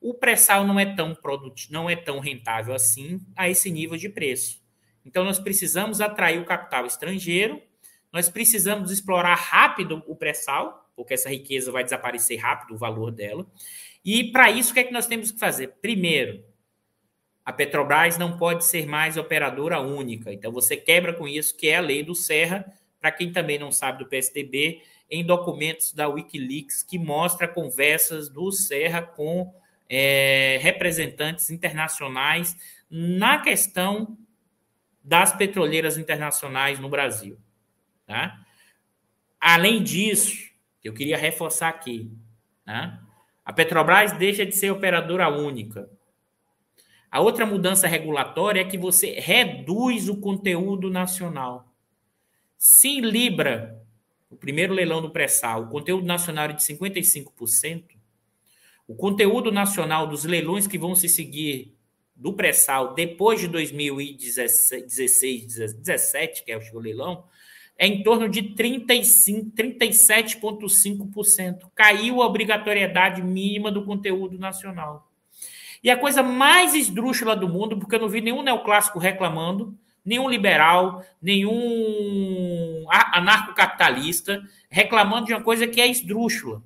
[0.00, 4.08] o pré-sal não é tão produtivo, não é tão rentável assim a esse nível de
[4.08, 4.60] preço.
[5.04, 7.60] Então nós precisamos atrair o capital estrangeiro,
[8.12, 13.46] nós precisamos explorar rápido o pré-sal, porque essa riqueza vai desaparecer rápido o valor dela.
[14.04, 15.74] E para isso o que é que nós temos que fazer?
[15.80, 16.42] Primeiro,
[17.44, 20.32] a Petrobras não pode ser mais operadora única.
[20.32, 22.64] Então, você quebra com isso, que é a lei do Serra,
[23.00, 28.52] para quem também não sabe do PSDB, em documentos da Wikileaks, que mostra conversas do
[28.52, 29.52] Serra com
[29.90, 32.56] é, representantes internacionais
[32.88, 34.16] na questão
[35.02, 37.36] das petroleiras internacionais no Brasil.
[38.06, 38.40] Tá?
[39.40, 40.48] Além disso,
[40.84, 42.08] eu queria reforçar aqui,
[42.64, 43.02] tá?
[43.44, 45.90] a Petrobras deixa de ser operadora única.
[47.10, 51.74] A outra mudança regulatória é que você reduz o conteúdo nacional.
[52.56, 53.82] Se Libra,
[54.30, 57.99] o primeiro leilão do pré-sal, o conteúdo nacional é de 55%,
[58.90, 61.76] o conteúdo nacional dos leilões que vão se seguir
[62.16, 67.22] do pré-sal depois de 2016, 17, que é o leilão,
[67.78, 71.70] é em torno de 35, 37,5%.
[71.72, 75.08] Caiu a obrigatoriedade mínima do conteúdo nacional.
[75.84, 79.72] E a coisa mais esdrúxula do mundo, porque eu não vi nenhum neoclássico reclamando,
[80.04, 86.60] nenhum liberal, nenhum anarcocapitalista reclamando de uma coisa que é esdrúxula.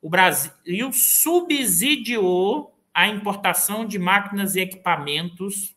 [0.00, 5.76] O Brasil subsidiou a importação de máquinas e equipamentos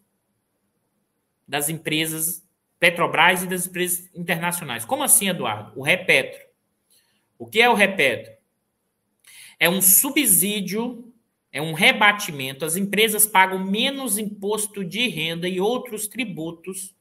[1.48, 2.48] das empresas
[2.80, 4.86] Petrobras e das empresas internacionais.
[4.86, 5.78] Como assim, Eduardo?
[5.78, 6.48] O Repetro.
[7.38, 8.32] O que é o Repetro?
[9.60, 11.10] É um subsídio
[11.52, 12.64] é um rebatimento.
[12.64, 16.96] As empresas pagam menos imposto de renda e outros tributos.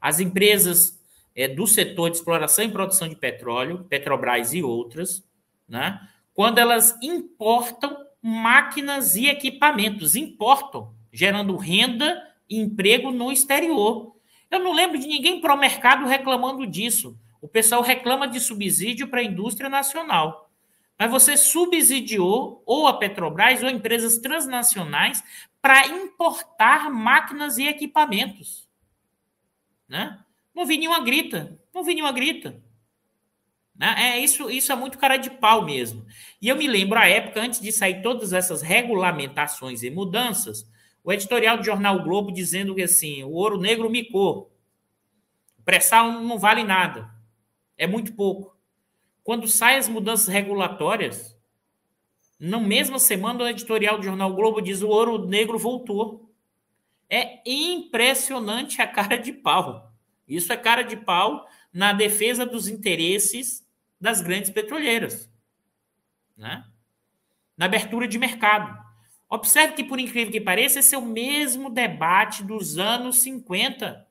[0.00, 1.00] As empresas
[1.34, 5.24] é, do setor de exploração e produção de petróleo, Petrobras e outras,
[5.68, 6.00] né?
[6.34, 14.14] Quando elas importam máquinas e equipamentos, importam, gerando renda e emprego no exterior.
[14.50, 17.18] Eu não lembro de ninguém pro mercado reclamando disso.
[17.40, 20.44] O pessoal reclama de subsídio para a indústria nacional
[20.98, 25.22] mas você subsidiou ou a Petrobras ou empresas transnacionais
[25.60, 28.68] para importar máquinas e equipamentos.
[29.88, 30.18] Né?
[30.54, 32.62] Não vi nenhuma grita, não vi nenhuma grita.
[33.76, 33.94] Né?
[33.98, 36.06] É, isso, isso é muito cara de pau mesmo.
[36.40, 40.68] E eu me lembro a época, antes de sair todas essas regulamentações e mudanças,
[41.02, 44.52] o editorial do jornal o Globo dizendo que assim, o ouro negro micou.
[45.58, 47.10] O não vale nada.
[47.76, 48.56] É muito pouco.
[49.22, 51.34] Quando saem as mudanças regulatórias,
[52.38, 56.30] na mesma semana, o editorial do Jornal Globo diz o ouro negro voltou.
[57.08, 59.92] É impressionante a cara de pau.
[60.28, 63.63] Isso é cara de pau na defesa dos interesses
[64.00, 65.30] das grandes petroleiras.
[66.36, 66.64] Né?
[67.56, 68.82] Na abertura de mercado.
[69.28, 74.06] Observe que, por incrível que pareça, esse é o mesmo debate dos anos 50.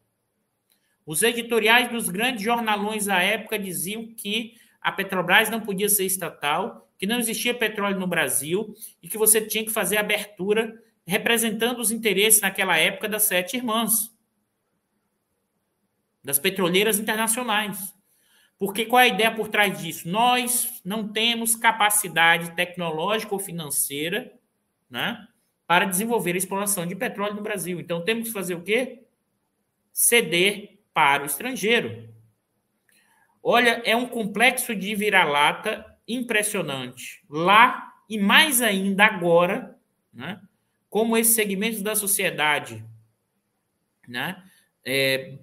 [1.06, 6.90] Os editoriais dos grandes jornalões à época diziam que a Petrobras não podia ser estatal,
[6.98, 11.92] que não existia petróleo no Brasil e que você tinha que fazer abertura representando os
[11.92, 14.14] interesses naquela época das sete irmãs,
[16.24, 17.94] das petroleiras internacionais.
[18.58, 20.08] Porque qual é a ideia por trás disso?
[20.08, 24.32] Nós não temos capacidade tecnológica ou financeira
[24.90, 25.28] né,
[25.68, 27.80] para desenvolver a exploração de petróleo no Brasil.
[27.80, 29.04] Então temos que fazer o quê?
[29.92, 32.10] Ceder para o estrangeiro.
[33.42, 37.24] Olha, é um complexo de vira-lata impressionante.
[37.30, 39.78] Lá e mais ainda agora,
[40.14, 40.40] né,
[40.90, 42.86] como esses segmentos da sociedade,
[44.08, 44.42] né,
[44.86, 45.40] é,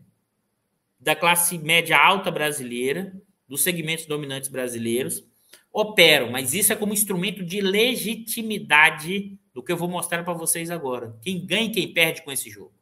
[1.01, 3.13] da classe média alta brasileira,
[3.49, 5.25] dos segmentos dominantes brasileiros,
[5.73, 10.71] operam, mas isso é como instrumento de legitimidade do que eu vou mostrar para vocês
[10.71, 11.17] agora.
[11.23, 12.73] Quem ganha e quem perde com esse jogo.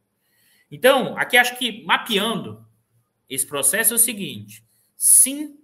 [0.70, 2.66] Então, aqui acho que mapeando
[3.28, 4.64] esse processo é o seguinte:
[4.96, 5.56] sim,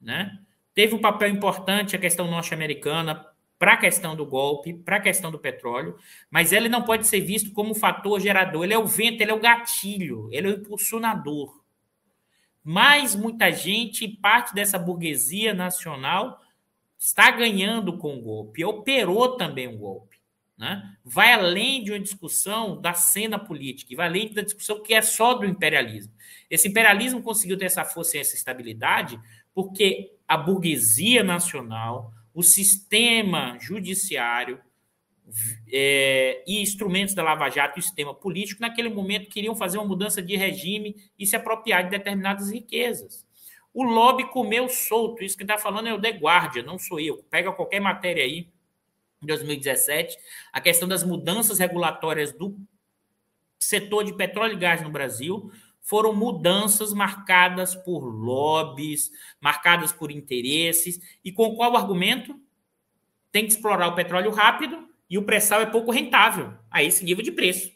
[0.00, 0.38] né?
[0.74, 3.26] Teve um papel importante a questão norte-americana
[3.58, 5.96] para a questão do golpe, para a questão do petróleo,
[6.30, 8.64] mas ele não pode ser visto como fator gerador.
[8.64, 11.64] Ele é o vento, ele é o gatilho, ele é o impulsionador.
[12.68, 16.42] Mas muita gente, parte dessa burguesia nacional,
[16.98, 20.18] está ganhando com o golpe, operou também um golpe.
[20.58, 20.96] Né?
[21.04, 25.34] Vai além de uma discussão da cena política, vai além da discussão que é só
[25.34, 26.12] do imperialismo.
[26.50, 29.20] Esse imperialismo conseguiu ter essa força e essa estabilidade
[29.54, 34.60] porque a burguesia nacional, o sistema judiciário
[35.72, 39.86] é, e instrumentos da Lava Jato e o sistema político, naquele momento, queriam fazer uma
[39.86, 43.26] mudança de regime e se apropriar de determinadas riquezas.
[43.74, 47.22] O lobby comeu solto, isso que está falando é o The Guardian, não sou eu.
[47.30, 48.48] Pega qualquer matéria aí,
[49.22, 50.16] em 2017,
[50.52, 52.56] a questão das mudanças regulatórias do
[53.58, 55.50] setor de petróleo e gás no Brasil
[55.80, 59.10] foram mudanças marcadas por lobbies,
[59.40, 62.38] marcadas por interesses, e com qual argumento?
[63.30, 67.22] Tem que explorar o petróleo rápido e o pré-sal é pouco rentável a esse nível
[67.22, 67.70] de preço.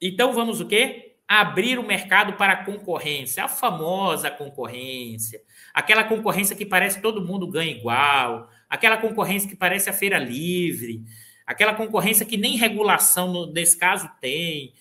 [0.00, 1.16] Então vamos o quê?
[1.26, 5.40] Abrir o mercado para a concorrência, a famosa concorrência,
[5.72, 11.02] aquela concorrência que parece todo mundo ganha igual, aquela concorrência que parece a feira livre,
[11.46, 14.74] aquela concorrência que nem regulação nesse caso tem.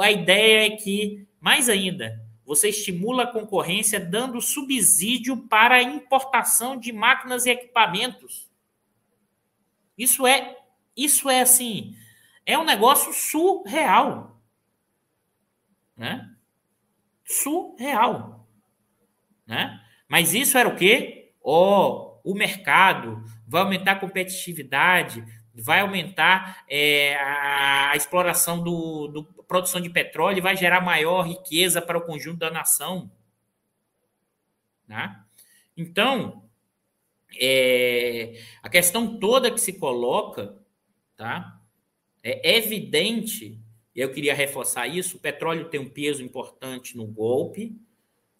[0.00, 6.76] A ideia é que, mais ainda, você estimula a concorrência dando subsídio para a importação
[6.76, 8.45] de máquinas e equipamentos
[9.96, 10.56] isso é,
[10.96, 11.96] isso é assim,
[12.44, 14.40] é um negócio surreal,
[15.96, 16.30] né?
[17.24, 18.46] Surreal,
[19.46, 19.82] né?
[20.08, 21.32] Mas isso era o quê?
[21.42, 25.24] Ó, oh, o mercado vai aumentar a competitividade,
[25.54, 31.80] vai aumentar é, a, a, exploração do, do produção de petróleo vai gerar maior riqueza
[31.80, 33.10] para o conjunto da nação.
[34.86, 35.18] Né?
[35.76, 36.45] Então,
[37.40, 40.56] é, a questão toda que se coloca,
[41.16, 41.60] tá?
[42.22, 43.58] É evidente,
[43.94, 47.76] e eu queria reforçar isso, o petróleo tem um peso importante no golpe,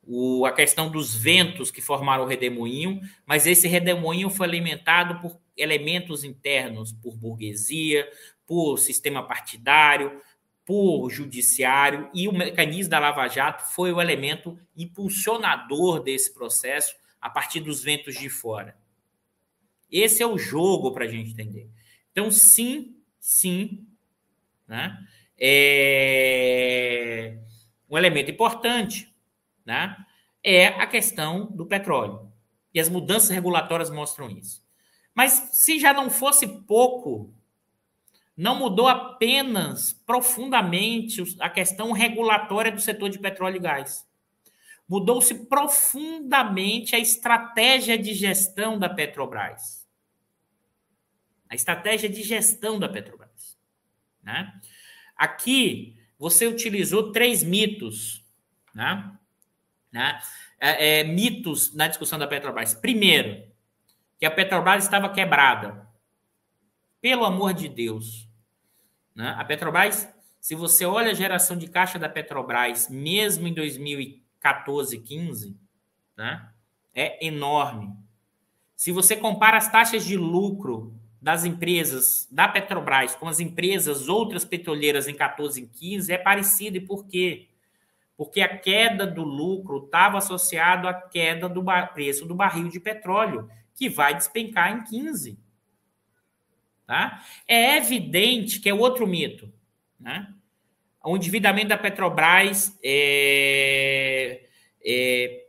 [0.07, 5.38] o, a questão dos ventos que formaram o redemoinho, mas esse redemoinho foi alimentado por
[5.57, 8.09] elementos internos, por burguesia,
[8.47, 10.20] por sistema partidário,
[10.64, 17.30] por judiciário, e o mecanismo da Lava Jato foi o elemento impulsionador desse processo a
[17.30, 18.76] partir dos ventos de fora.
[19.91, 21.68] Esse é o jogo para a gente entender.
[22.12, 23.87] Então, sim, sim,
[24.66, 24.99] né?
[25.39, 26.18] É...
[27.91, 29.14] um elemento importante
[29.64, 29.97] né?
[30.43, 32.32] é a questão do petróleo.
[32.72, 34.64] E as mudanças regulatórias mostram isso.
[35.14, 37.34] Mas se já não fosse pouco,
[38.37, 44.06] não mudou apenas profundamente a questão regulatória do setor de petróleo e gás.
[44.89, 49.87] Mudou-se profundamente a estratégia de gestão da Petrobras
[51.49, 53.59] a estratégia de gestão da Petrobras.
[54.22, 54.53] Né?
[55.16, 58.24] Aqui, você utilizou três mitos,
[58.74, 59.12] né?
[59.93, 60.20] né?
[60.59, 62.74] É, é, mitos na discussão da Petrobras.
[62.74, 63.47] Primeiro,
[64.18, 65.87] que a Petrobras estava quebrada.
[67.01, 68.28] Pelo amor de Deus.
[69.14, 69.34] Né?
[69.39, 70.09] A Petrobras,
[70.41, 73.53] se você olha a geração de caixa da Petrobras, mesmo em
[74.53, 75.57] 2014, 15,
[76.16, 76.49] né?
[76.94, 77.94] é enorme.
[78.74, 80.94] Se você compara as taxas de lucro
[81.26, 86.76] das empresas da Petrobras com as empresas outras petroleiras em 14 e 15 é parecido.
[86.76, 87.49] E por quê?
[88.16, 93.51] Porque a queda do lucro estava associado à queda do preço do barril de petróleo,
[93.74, 95.36] que vai despencar em 15.
[96.86, 97.24] Tá?
[97.49, 99.53] É evidente que é outro mito.
[99.99, 100.32] Né?
[101.07, 104.45] O endividamento da Petrobras é,
[104.85, 105.45] é,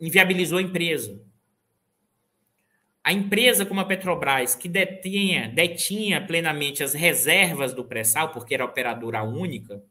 [0.00, 1.20] inviabilizou a empresa
[3.04, 8.64] a empresa como a Petrobras, que detinha, detinha plenamente as reservas do pré-sal, porque era
[8.64, 9.82] operadora única,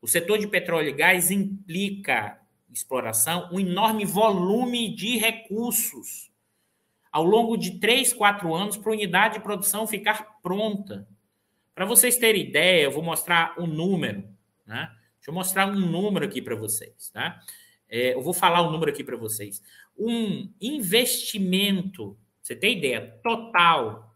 [0.00, 2.40] o setor de petróleo e gás implica
[2.72, 6.30] exploração um enorme volume de recursos
[7.12, 11.06] ao longo de três, quatro anos para a unidade de produção ficar pronta.
[11.76, 14.26] Para vocês terem ideia, eu vou mostrar um número.
[14.66, 14.90] Né?
[15.16, 17.10] Deixa eu mostrar um número aqui para vocês.
[17.10, 17.38] Tá?
[17.86, 19.62] É, eu vou falar um número aqui para vocês.
[19.96, 23.20] Um investimento Você tem ideia?
[23.22, 24.10] Total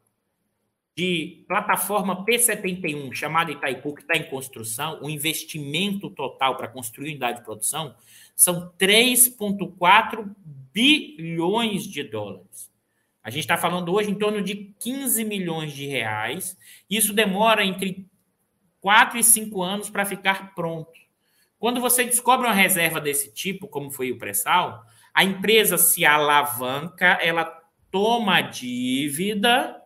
[0.97, 7.41] de plataforma P71, chamada Itaipu, que está em construção, o investimento total para construir unidade
[7.41, 7.95] de produção
[8.35, 10.35] são 3,4
[10.73, 12.70] bilhões de dólares.
[13.23, 16.57] A gente está falando hoje em torno de 15 milhões de reais.
[16.89, 18.09] Isso demora entre
[18.81, 20.99] 4 e 5 anos para ficar pronto.
[21.59, 27.19] Quando você descobre uma reserva desse tipo, como foi o pré-sal, a empresa se alavanca,
[27.21, 27.45] ela
[27.91, 29.77] toma dívida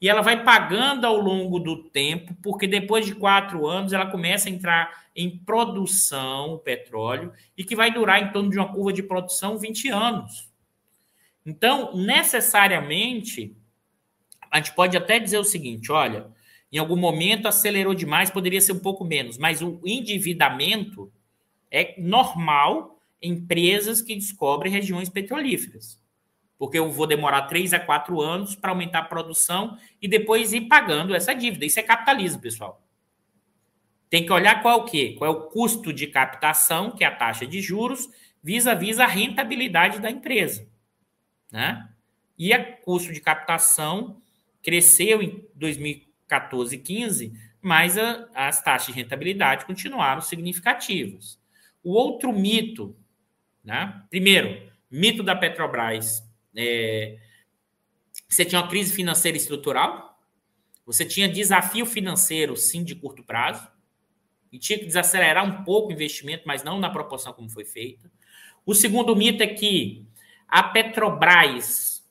[0.00, 4.48] e ela vai pagando ao longo do tempo, porque depois de quatro anos ela começa
[4.48, 8.92] a entrar em produção o petróleo e que vai durar em torno de uma curva
[8.92, 10.47] de produção 20 anos.
[11.48, 13.56] Então, necessariamente,
[14.50, 16.26] a gente pode até dizer o seguinte: olha,
[16.70, 21.10] em algum momento acelerou demais, poderia ser um pouco menos, mas o endividamento
[21.70, 25.98] é normal em empresas que descobrem regiões petrolíferas
[26.58, 30.62] porque eu vou demorar três a quatro anos para aumentar a produção e depois ir
[30.62, 31.64] pagando essa dívida.
[31.64, 32.82] Isso é capitalismo, pessoal.
[34.10, 35.14] Tem que olhar qual é o quê?
[35.16, 38.08] Qual é o custo de captação, que é a taxa de juros,
[38.42, 40.66] vis-à-vis a rentabilidade da empresa.
[41.50, 41.88] Né?
[42.38, 44.20] E o custo de captação
[44.62, 51.40] cresceu em 2014 e 15, mas a, as taxas de rentabilidade continuaram significativas.
[51.82, 52.96] O outro mito,
[53.64, 54.02] né?
[54.10, 56.22] primeiro, mito da Petrobras
[56.54, 57.18] é,
[58.28, 60.18] você tinha uma crise financeira estrutural,
[60.84, 63.68] você tinha desafio financeiro, sim, de curto prazo,
[64.50, 68.10] e tinha que desacelerar um pouco o investimento, mas não na proporção como foi feita.
[68.64, 70.07] O segundo mito é que
[70.48, 72.04] a Petrobras,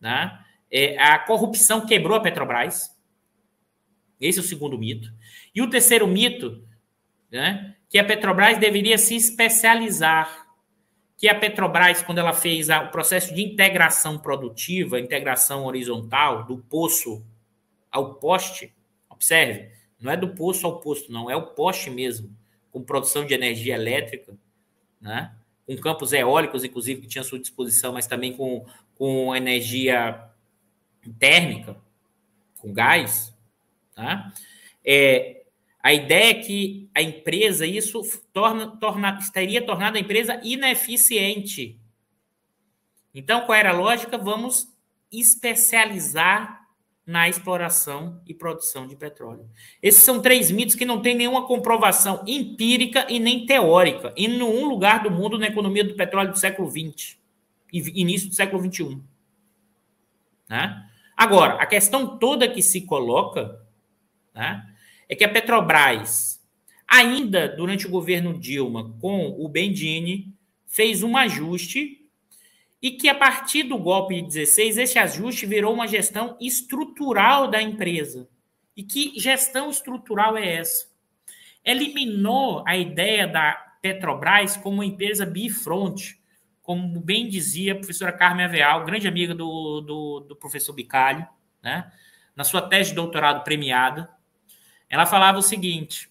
[0.00, 0.38] né,
[0.70, 2.94] é, a corrupção quebrou a Petrobras.
[4.20, 5.12] Esse é o segundo mito.
[5.54, 6.66] E o terceiro mito,
[7.30, 10.44] né, que a Petrobras deveria se especializar
[11.16, 17.24] que a Petrobras, quando ela fez o processo de integração produtiva, integração horizontal, do poço
[17.90, 18.74] ao poste,
[19.08, 19.70] observe,
[20.00, 22.36] não é do poço ao posto, não, é o poste mesmo,
[22.70, 24.36] com produção de energia elétrica,
[25.00, 25.34] né?
[25.66, 30.30] Com campos eólicos, inclusive, que tinha à sua disposição, mas também com, com energia
[31.18, 31.76] térmica,
[32.58, 33.34] com gás.
[33.94, 34.32] Tá?
[34.84, 35.44] É,
[35.82, 38.02] a ideia é que a empresa, isso
[38.32, 41.78] torna, torna, estaria tornando a empresa ineficiente.
[43.14, 44.18] Então, qual era a lógica?
[44.18, 44.68] Vamos
[45.12, 46.63] especializar
[47.06, 49.48] na exploração e produção de petróleo.
[49.82, 54.66] Esses são três mitos que não têm nenhuma comprovação empírica e nem teórica em nenhum
[54.66, 57.18] lugar do mundo na economia do petróleo do século XX
[57.72, 59.00] e início do século XXI.
[60.48, 60.88] Né?
[61.16, 63.60] Agora, a questão toda que se coloca
[64.34, 64.66] né,
[65.08, 66.42] é que a Petrobras,
[66.88, 70.32] ainda durante o governo Dilma, com o Bendini,
[70.66, 72.03] fez um ajuste
[72.84, 77.62] e que a partir do golpe de 16, esse ajuste virou uma gestão estrutural da
[77.62, 78.28] empresa.
[78.76, 80.86] E que gestão estrutural é essa?
[81.64, 86.20] Eliminou a ideia da Petrobras como uma empresa bifronte,
[86.62, 91.26] como bem dizia a professora Carmen Aveal, grande amiga do, do, do professor Bicalho,
[91.62, 91.90] né?
[92.36, 94.10] na sua tese de doutorado premiada,
[94.90, 96.10] ela falava o seguinte: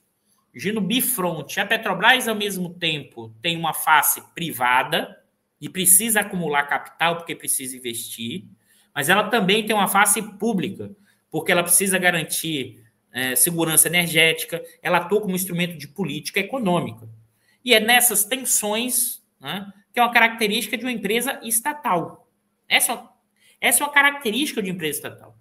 [0.56, 5.23] Gino Bifront, a Petrobras, ao mesmo tempo, tem uma face privada
[5.64, 8.44] e precisa acumular capital porque precisa investir,
[8.94, 10.92] mas ela também tem uma face pública,
[11.32, 12.84] porque ela precisa garantir
[13.14, 17.08] é, segurança energética, ela atua como instrumento de política econômica.
[17.64, 22.30] E é nessas tensões né, que é uma característica de uma empresa estatal.
[22.68, 23.10] Essa,
[23.62, 25.38] essa é uma característica de uma empresa estatal.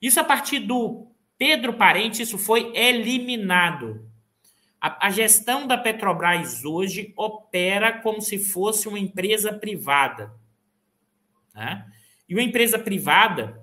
[0.00, 4.07] Isso a partir do Pedro Parente, isso foi eliminado.
[4.80, 10.32] A, a, gestão da Petrobras hoje opera como se fosse uma empresa privada.
[11.54, 11.90] Né?
[12.28, 13.60] E uma empresa privada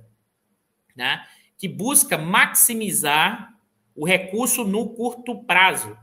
[0.95, 1.25] né,
[1.57, 3.53] que busca maximizar
[3.95, 5.97] o recurso no curto prazo.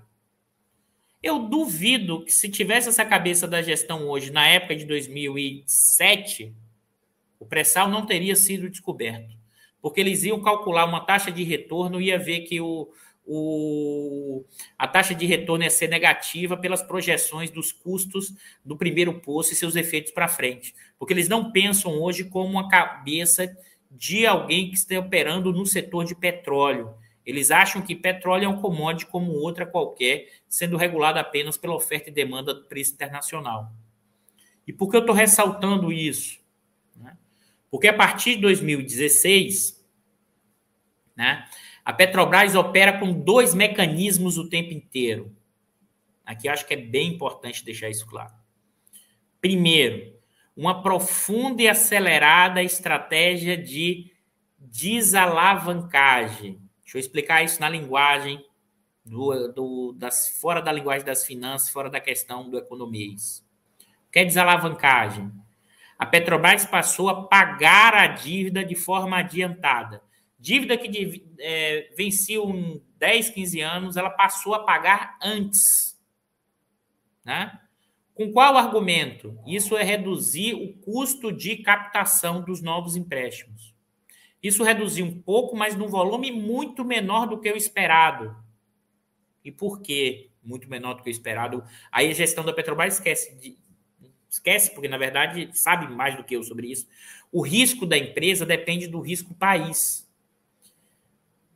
[1.22, 6.54] Eu duvido que se tivesse essa cabeça da gestão hoje, na época de 2007,
[7.38, 9.42] o pré-sal não teria sido descoberto
[9.82, 12.88] porque eles iam calcular uma taxa de retorno e ia ver que o,
[13.24, 14.44] o,
[14.78, 19.56] a taxa de retorno ia ser negativa pelas projeções dos custos do primeiro poço e
[19.56, 20.74] seus efeitos para frente.
[20.98, 23.56] Porque eles não pensam hoje como uma cabeça
[23.90, 26.94] de alguém que está operando no setor de petróleo.
[27.24, 32.10] Eles acham que petróleo é um commodity como outra qualquer, sendo regulado apenas pela oferta
[32.10, 33.72] e demanda do preço internacional.
[34.66, 36.42] E por que eu estou ressaltando isso?
[37.72, 39.82] Porque a partir de 2016,
[41.16, 41.48] né,
[41.84, 45.34] a Petrobras opera com dois mecanismos o tempo inteiro.
[46.24, 48.32] Aqui acho que é bem importante deixar isso claro.
[49.40, 50.14] Primeiro,
[50.56, 54.12] uma profunda e acelerada estratégia de
[54.58, 56.60] desalavancagem.
[56.82, 58.44] Deixa eu explicar isso na linguagem
[59.04, 63.44] do, do, das, fora da linguagem das finanças, fora da questão do economês.
[64.06, 65.32] O que é desalavancagem?
[65.98, 70.02] A Petrobras passou a pagar a dívida de forma adiantada.
[70.42, 75.96] Dívida que é, vencia em 10, 15 anos, ela passou a pagar antes.
[77.24, 77.60] Né?
[78.12, 79.38] Com qual argumento?
[79.46, 83.72] Isso é reduzir o custo de captação dos novos empréstimos.
[84.42, 88.34] Isso reduziu um pouco, mas num volume muito menor do que o esperado.
[89.44, 90.28] E por quê?
[90.42, 91.62] Muito menor do que o esperado.
[91.92, 93.56] Aí a gestão da Petrobras esquece de,
[94.28, 96.88] esquece, porque na verdade sabe mais do que eu sobre isso.
[97.30, 100.10] O risco da empresa depende do risco país.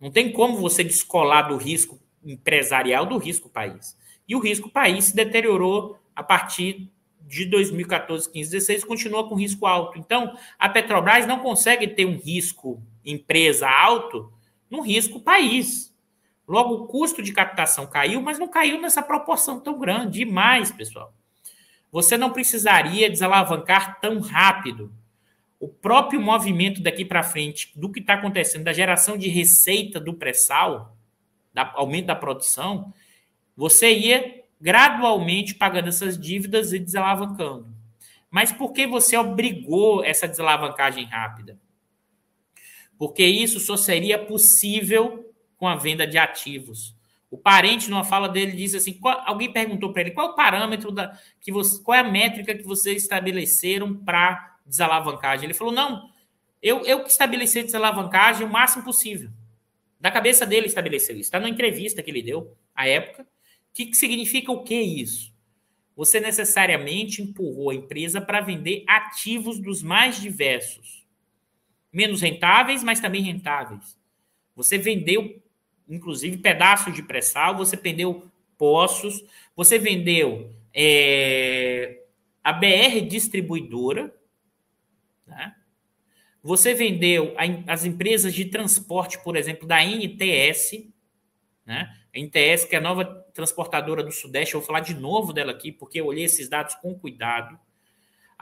[0.00, 3.96] Não tem como você descolar do risco empresarial do risco país.
[4.28, 6.90] E o risco país se deteriorou a partir
[7.20, 9.98] de 2014, 15, 16 continua com risco alto.
[9.98, 14.32] Então, a Petrobras não consegue ter um risco empresa alto
[14.70, 15.94] no risco país.
[16.46, 20.20] Logo, o custo de captação caiu, mas não caiu nessa proporção tão grande.
[20.20, 21.12] Demais, pessoal.
[21.90, 24.92] Você não precisaria desalavancar tão rápido.
[25.58, 30.14] O próprio movimento daqui para frente, do que está acontecendo, da geração de receita do
[30.14, 30.96] pré-sal,
[31.52, 32.92] da aumento da produção,
[33.56, 37.74] você ia gradualmente pagando essas dívidas e desalavancando.
[38.30, 41.58] Mas por que você obrigou essa desalavancagem rápida?
[42.98, 46.94] Porque isso só seria possível com a venda de ativos.
[47.30, 50.90] O parente, numa fala dele, diz assim: qual, alguém perguntou para ele qual o parâmetro
[50.90, 55.46] da, que você, qual é a métrica que vocês estabeleceram para desalavancagem?
[55.46, 56.10] Ele falou: não,
[56.62, 59.30] eu, eu que estabeleci a desalavancagem o máximo possível.
[60.00, 61.24] Da cabeça dele estabeleceu isso.
[61.24, 63.26] Está na entrevista que ele deu à época
[63.76, 65.30] que, que significa o que isso?
[65.94, 71.06] Você necessariamente empurrou a empresa para vender ativos dos mais diversos.
[71.92, 73.98] Menos rentáveis, mas também rentáveis.
[74.54, 75.42] Você vendeu,
[75.86, 79.22] inclusive, pedaços de pré-sal, você vendeu poços,
[79.54, 82.02] você vendeu é,
[82.42, 84.14] a BR distribuidora?
[86.46, 87.34] Você vendeu
[87.66, 90.88] as empresas de transporte, por exemplo, da NTS,
[91.66, 91.92] né?
[92.14, 95.50] A NTS, que é a nova transportadora do Sudeste, eu vou falar de novo dela
[95.50, 97.58] aqui, porque eu olhei esses dados com cuidado.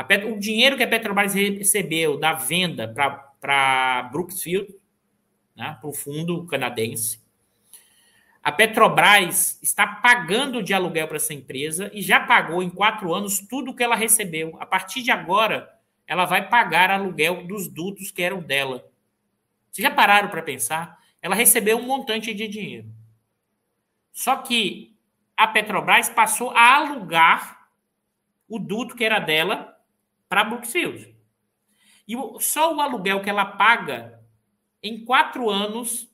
[0.07, 0.27] Pet...
[0.27, 2.87] o dinheiro que a Petrobras recebeu da venda
[3.41, 4.75] para Brookfield,
[5.57, 7.25] né, para o fundo canadense,
[8.43, 13.39] a Petrobras está pagando de aluguel para essa empresa e já pagou em quatro anos
[13.39, 14.59] tudo que ela recebeu.
[14.61, 15.73] A partir de agora,
[16.07, 18.91] ela vai pagar aluguel dos dutos que eram dela.
[19.71, 20.99] Vocês já pararam para pensar?
[21.21, 22.89] Ela recebeu um montante de dinheiro.
[24.13, 24.97] Só que
[25.37, 27.69] a Petrobras passou a alugar
[28.49, 29.77] o duto que era dela
[30.29, 31.15] para a Brookfield.
[32.07, 34.21] E só o aluguel que ela paga,
[34.83, 36.09] em quatro anos,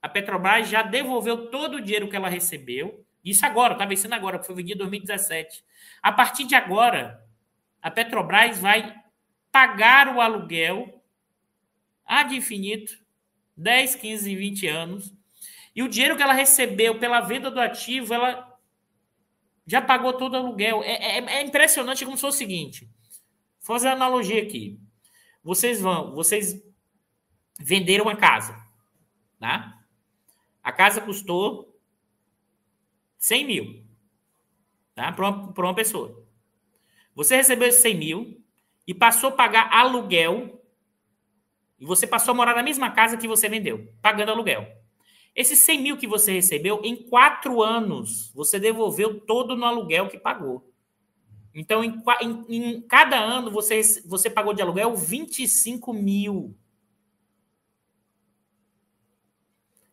[0.00, 3.04] a Petrobras já devolveu todo o dinheiro que ela recebeu.
[3.22, 5.62] Isso agora, está vencendo agora, foi vendido em 2017.
[6.02, 7.22] A partir de agora,
[7.82, 8.97] a Petrobras vai
[9.58, 11.02] pagar o aluguel
[12.06, 12.96] ad infinito,
[13.56, 15.12] 10, 15, 20 anos,
[15.74, 18.56] e o dinheiro que ela recebeu pela venda do ativo, ela
[19.66, 20.84] já pagou todo o aluguel.
[20.84, 22.88] É, é, é impressionante como se fosse o seguinte.
[23.60, 24.78] Vou fazer uma analogia aqui.
[25.42, 26.62] Vocês vão, vocês
[27.58, 28.56] venderam uma casa,
[29.40, 29.76] tá?
[30.62, 31.76] A casa custou
[33.18, 33.84] 100 mil,
[34.94, 35.10] tá?
[35.10, 36.24] Para uma, uma pessoa.
[37.12, 38.47] Você recebeu esses 100 mil
[38.88, 40.64] e passou a pagar aluguel
[41.78, 44.66] e você passou a morar na mesma casa que você vendeu, pagando aluguel.
[45.36, 50.18] Esses 100 mil que você recebeu, em quatro anos, você devolveu todo no aluguel que
[50.18, 50.72] pagou.
[51.54, 56.56] Então, em, em, em cada ano, você, você pagou de aluguel 25 mil.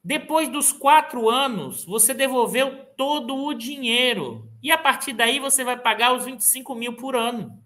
[0.01, 4.49] Depois dos quatro anos, você devolveu todo o dinheiro.
[4.63, 7.64] E a partir daí, você vai pagar os 25 mil por ano.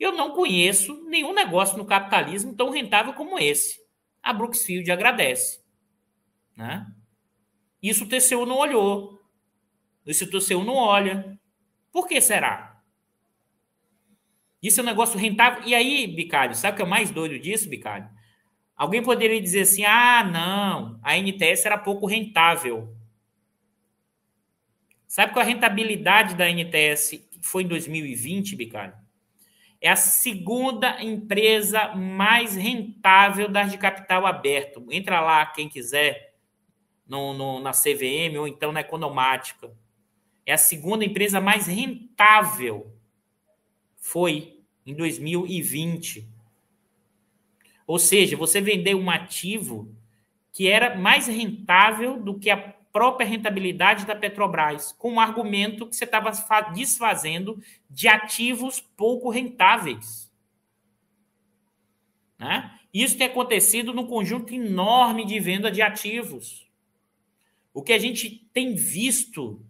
[0.00, 3.78] Eu não conheço nenhum negócio no capitalismo tão rentável como esse.
[4.22, 5.60] A Brooksfield agradece.
[6.56, 6.90] Né?
[7.82, 9.22] Isso o TCU não olhou.
[10.06, 11.38] Isso o TCU não olha.
[11.92, 12.82] Por que será?
[14.62, 15.64] Isso é um negócio rentável.
[15.66, 18.08] E aí, Bicalho, sabe o que é mais doido disso, Bicalho?
[18.74, 22.96] Alguém poderia dizer assim: ah, não, a NTS era pouco rentável.
[25.06, 28.94] Sabe qual a rentabilidade da NTS foi em 2020, Bicalho?
[29.80, 34.86] É a segunda empresa mais rentável das de capital aberto.
[34.90, 36.34] Entra lá, quem quiser
[37.08, 39.72] no, no, na CVM ou então na Economática.
[40.44, 42.92] É a segunda empresa mais rentável.
[43.96, 46.28] Foi em 2020.
[47.86, 49.94] Ou seja, você vendeu um ativo
[50.52, 55.94] que era mais rentável do que a própria rentabilidade da Petrobras, com o argumento que
[55.94, 56.30] você estava
[56.72, 60.30] desfazendo de ativos pouco rentáveis.
[62.38, 62.78] Né?
[62.92, 66.68] Isso tem acontecido no conjunto enorme de venda de ativos.
[67.72, 69.64] O que a gente tem visto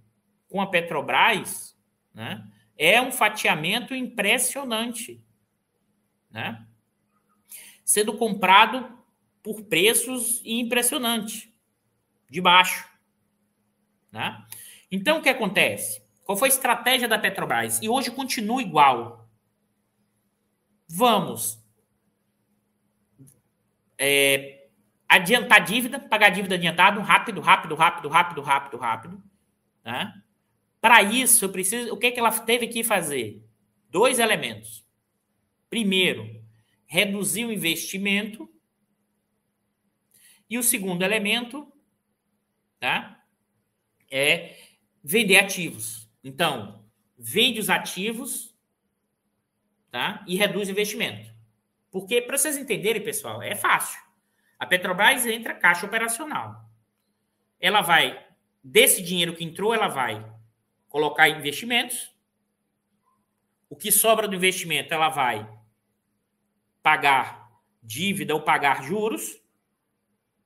[0.48, 1.76] com a Petrobras
[2.14, 2.46] né,
[2.78, 5.22] é um fatiamento impressionante.
[6.30, 6.66] Né?
[7.84, 8.98] Sendo comprado
[9.42, 11.48] por preços impressionantes,
[12.28, 12.88] de baixo.
[14.12, 14.44] Né?
[14.90, 16.02] Então, o que acontece?
[16.24, 17.80] Qual foi a estratégia da Petrobras?
[17.82, 19.28] E hoje continua igual.
[20.88, 21.60] Vamos
[23.98, 24.68] é,
[25.08, 29.22] adiantar dívida, pagar dívida adiantado, rápido, rápido, rápido, rápido, rápido, rápido.
[29.84, 30.22] Né?
[30.80, 31.92] Para isso, eu preciso.
[31.92, 33.44] O que, é que ela teve que fazer?
[33.90, 34.86] Dois elementos.
[35.68, 36.42] Primeiro,
[36.86, 38.48] reduzir o investimento.
[40.48, 41.72] E o segundo elemento,
[42.80, 43.19] tá?
[44.10, 44.56] É
[45.02, 46.10] vender ativos.
[46.22, 46.84] Então,
[47.16, 48.54] vende os ativos,
[49.90, 50.24] tá?
[50.26, 51.30] E reduz o investimento.
[51.90, 54.00] Porque, para vocês entenderem, pessoal, é fácil.
[54.58, 56.68] A Petrobras entra caixa operacional.
[57.58, 58.26] Ela vai,
[58.62, 60.24] desse dinheiro que entrou, ela vai
[60.88, 62.14] colocar em investimentos.
[63.68, 65.48] O que sobra do investimento, ela vai
[66.82, 67.50] pagar
[67.82, 69.40] dívida ou pagar juros.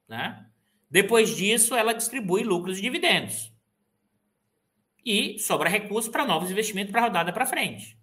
[0.08, 0.46] Né?
[0.90, 3.53] Depois disso, ela distribui lucros e dividendos.
[5.04, 7.98] E sobra recurso para novos investimentos para rodada para frente.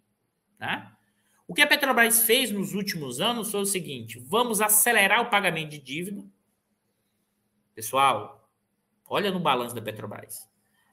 [0.59, 0.91] Né?
[1.47, 5.71] O que a Petrobras fez nos últimos anos foi o seguinte: vamos acelerar o pagamento
[5.71, 6.23] de dívida.
[7.73, 8.49] Pessoal,
[9.07, 10.47] olha no balanço da Petrobras.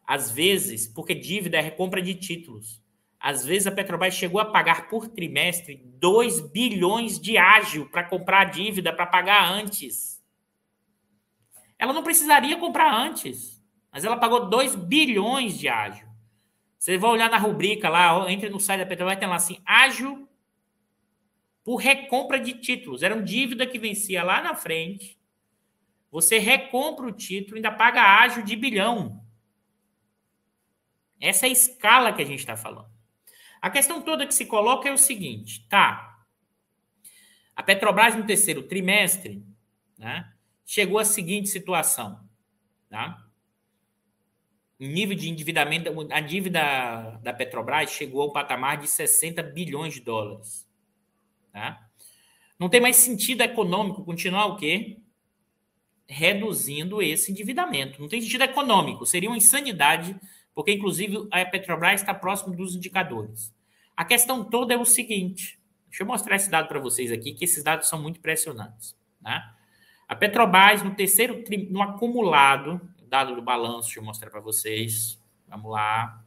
[0.07, 2.83] Às vezes, porque dívida é recompra de títulos,
[3.21, 8.43] às vezes a Petrobras chegou a pagar por trimestre 2 bilhões de ágil para comprar
[8.43, 10.23] a dívida, para pagar antes.
[11.79, 13.58] Ela não precisaria comprar antes,
[13.99, 16.07] mas ela pagou 2 bilhões de ágil.
[16.78, 20.28] Você vai olhar na rubrica lá, entre no site da Petrobras, tem lá assim, ágil
[21.64, 23.03] por recompra de títulos.
[23.03, 25.18] Era uma dívida que vencia lá na frente.
[26.12, 29.20] Você recompra o título e ainda paga ágio de bilhão.
[31.20, 32.92] Essa é a escala que a gente está falando.
[33.61, 36.24] A questão toda que se coloca é o seguinte, tá?
[37.57, 39.44] A Petrobras no terceiro trimestre,
[39.99, 40.32] né,
[40.64, 42.24] chegou à seguinte situação,
[42.88, 43.28] tá?
[44.79, 50.68] Nível de endividamento, a dívida da Petrobras chegou ao patamar de 60 bilhões de dólares.
[51.53, 51.85] Tá?
[52.59, 54.99] Não tem mais sentido econômico continuar o quê?
[56.07, 58.00] Reduzindo esse endividamento.
[58.00, 59.05] Não tem sentido econômico.
[59.05, 60.17] Seria uma insanidade,
[60.55, 63.53] porque, inclusive, a Petrobras está próximo dos indicadores.
[63.96, 67.45] A questão toda é o seguinte: deixa eu mostrar esse dado para vocês aqui, que
[67.45, 68.96] esses dados são muito impressionantes.
[69.22, 69.57] Tá?
[70.09, 75.21] A Petrobras, no terceiro, no acumulado, dado do balanço, deixa eu mostrar para vocês.
[75.47, 76.25] Vamos lá.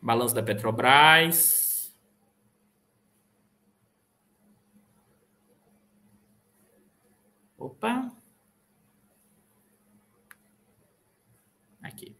[0.00, 1.94] Balanço da Petrobras.
[7.58, 8.10] Opa.
[11.82, 12.16] Aqui.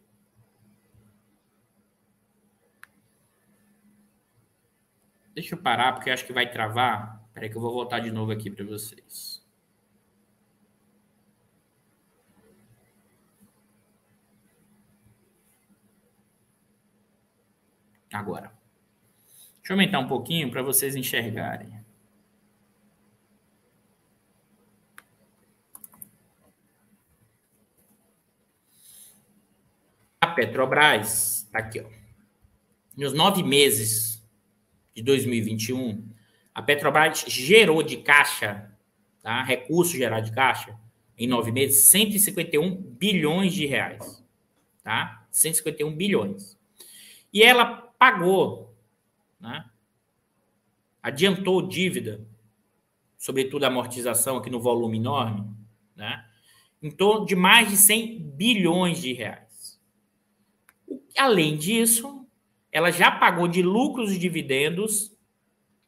[5.34, 7.22] Deixa eu parar, porque acho que vai travar.
[7.28, 9.47] Espera que eu vou voltar de novo aqui para vocês.
[18.12, 18.52] Agora.
[19.58, 21.78] Deixa eu aumentar um pouquinho para vocês enxergarem.
[30.38, 31.88] Petrobras, tá aqui, ó.
[32.96, 34.24] Nos nove meses
[34.94, 36.08] de 2021,
[36.54, 38.70] a Petrobras gerou de caixa,
[39.20, 39.42] tá?
[39.42, 40.78] recurso gerado de caixa,
[41.16, 44.24] em nove meses, 151 bilhões de reais.
[44.84, 45.26] Tá?
[45.32, 46.57] 151 bilhões.
[47.32, 47.64] E ela
[47.98, 48.76] pagou,
[49.40, 49.64] né?
[51.02, 52.26] adiantou dívida,
[53.16, 55.48] sobretudo a amortização aqui no volume enorme,
[55.94, 56.24] né?
[56.82, 59.80] em torno de mais de 100 bilhões de reais.
[61.16, 62.26] Além disso,
[62.70, 65.16] ela já pagou de lucros e dividendos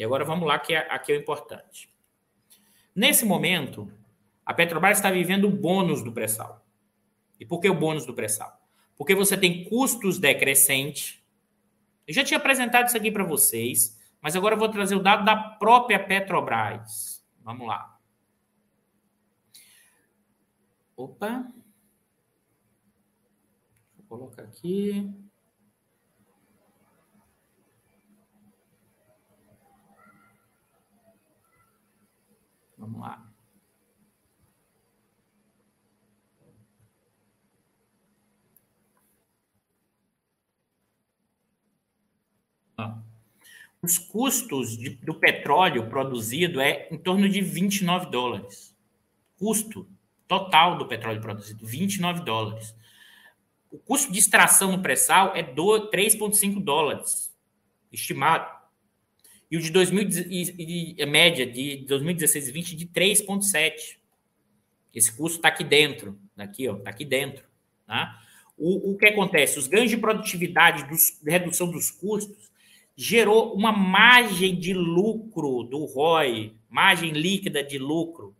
[0.02, 1.88] E agora vamos lá, que é, aqui é o importante.
[2.95, 3.94] Nesse momento,
[4.44, 6.65] a Petrobras está vivendo o bônus do pré-sal.
[7.40, 8.60] E por que o bônus do pré-sal?
[8.98, 11.23] Porque você tem custos decrescentes.
[12.07, 13.95] Eu já tinha apresentado isso aqui para vocês.
[14.19, 17.23] Mas agora eu vou trazer o dado da própria Petrobras.
[17.44, 17.95] Vamos lá.
[20.98, 21.45] Opa.
[23.95, 25.14] Vou colocar aqui.
[32.82, 33.32] Vamos lá.
[43.80, 48.76] Os custos de, do petróleo produzido é em torno de 29 dólares.
[49.38, 49.88] Custo
[50.28, 52.76] total do petróleo produzido, 29 dólares.
[53.70, 57.32] O custo de extração no pré-sal é 3,5 dólares,
[57.91, 58.61] estimado.
[59.52, 63.98] E o de 2000, e, e, média de 2016 e 20 de 3,7.
[64.95, 67.44] Esse custo está aqui dentro, aqui, ó, está aqui dentro.
[67.86, 68.18] Tá?
[68.57, 69.60] O, o que acontece?
[69.60, 72.49] Os ganhos de produtividade, dos, de redução dos custos,
[72.95, 78.34] gerou uma margem de lucro do ROI, margem líquida de lucro,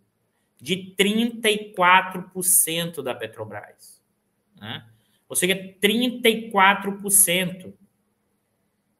[0.62, 4.02] de 34% da Petrobras.
[4.56, 4.86] Né?
[5.28, 7.74] Ou seja, 34%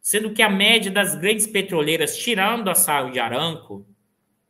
[0.02, 3.86] sendo que a média das grandes petroleiras, tirando a Saúde Aranco,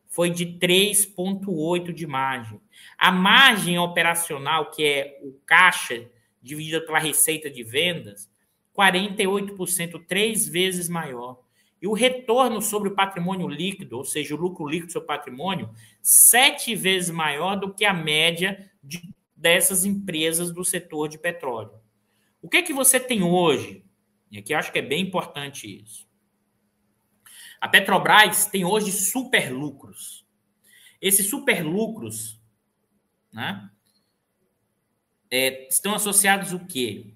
[0.07, 2.59] foi de 3,8 de margem.
[2.97, 6.09] A margem operacional, que é o caixa
[6.41, 8.29] dividida pela receita de vendas,
[8.75, 11.39] 48%, três vezes maior.
[11.81, 15.69] E o retorno sobre o patrimônio líquido, ou seja, o lucro líquido sobre o patrimônio,
[16.01, 19.01] sete vezes maior do que a média de,
[19.35, 21.71] dessas empresas do setor de petróleo.
[22.41, 23.83] O que é que você tem hoje?
[24.31, 26.09] E aqui eu acho que é bem importante isso.
[27.59, 30.25] A Petrobras tem hoje super lucros.
[31.01, 32.39] Esses super lucros
[33.31, 33.69] né,
[35.29, 37.13] é, estão associados o quê?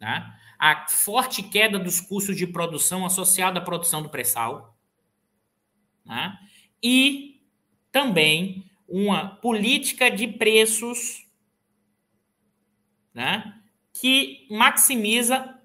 [0.00, 0.38] Né?
[0.58, 4.78] A forte queda dos custos de produção associada à produção do pré-sal.
[6.04, 6.38] Né?
[6.82, 7.44] E
[7.90, 11.26] também uma política de preços
[13.12, 13.60] né,
[13.92, 15.61] que maximiza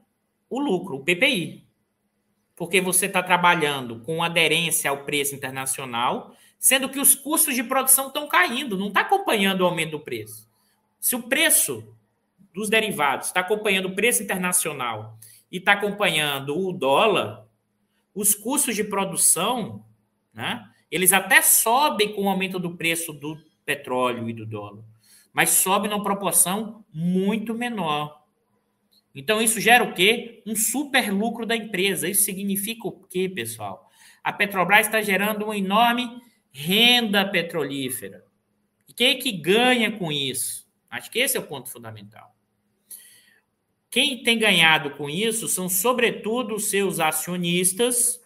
[0.49, 1.65] o lucro, o PPI.
[2.55, 8.07] Porque você está trabalhando com aderência ao preço internacional, sendo que os custos de produção
[8.07, 10.49] estão caindo, não está acompanhando o aumento do preço.
[10.99, 11.95] Se o preço
[12.53, 15.17] dos derivados está acompanhando o preço internacional
[15.51, 17.45] e está acompanhando o dólar,
[18.15, 19.85] os custos de produção,
[20.33, 24.83] né, eles até sobem com o aumento do preço do petróleo e do dólar,
[25.31, 28.25] mas sobe numa proporção muito menor.
[29.17, 30.43] Então, isso gera o quê?
[30.45, 32.07] Um super lucro da empresa.
[32.07, 33.89] Isso significa o quê, pessoal?
[34.23, 36.21] A Petrobras está gerando uma enorme
[36.51, 38.23] renda petrolífera.
[38.87, 40.67] E quem é que ganha com isso?
[40.87, 42.35] Acho que esse é o ponto fundamental.
[43.89, 48.21] Quem tem ganhado com isso são, sobretudo, os seus acionistas,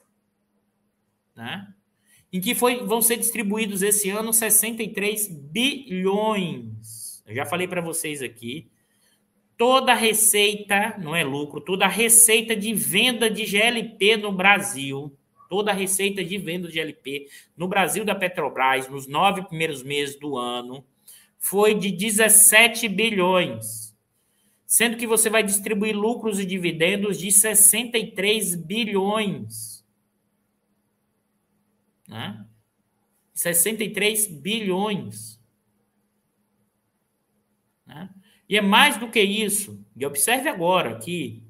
[1.34, 1.74] né?
[2.34, 7.24] em que foi, vão ser distribuídos esse ano 63 bilhões.
[7.26, 8.70] Eu já falei para vocês aqui
[9.62, 15.16] toda a receita, não é lucro, toda a receita de venda de GLP no Brasil,
[15.48, 20.18] toda a receita de venda de GLP no Brasil da Petrobras, nos nove primeiros meses
[20.18, 20.84] do ano,
[21.38, 23.96] foi de 17 bilhões.
[24.66, 29.86] Sendo que você vai distribuir lucros e dividendos de 63 bilhões.
[32.08, 32.48] Né?
[33.36, 35.40] 63 bilhões.
[37.86, 38.10] Né?
[38.52, 39.82] E é mais do que isso.
[39.96, 41.42] E observe agora que,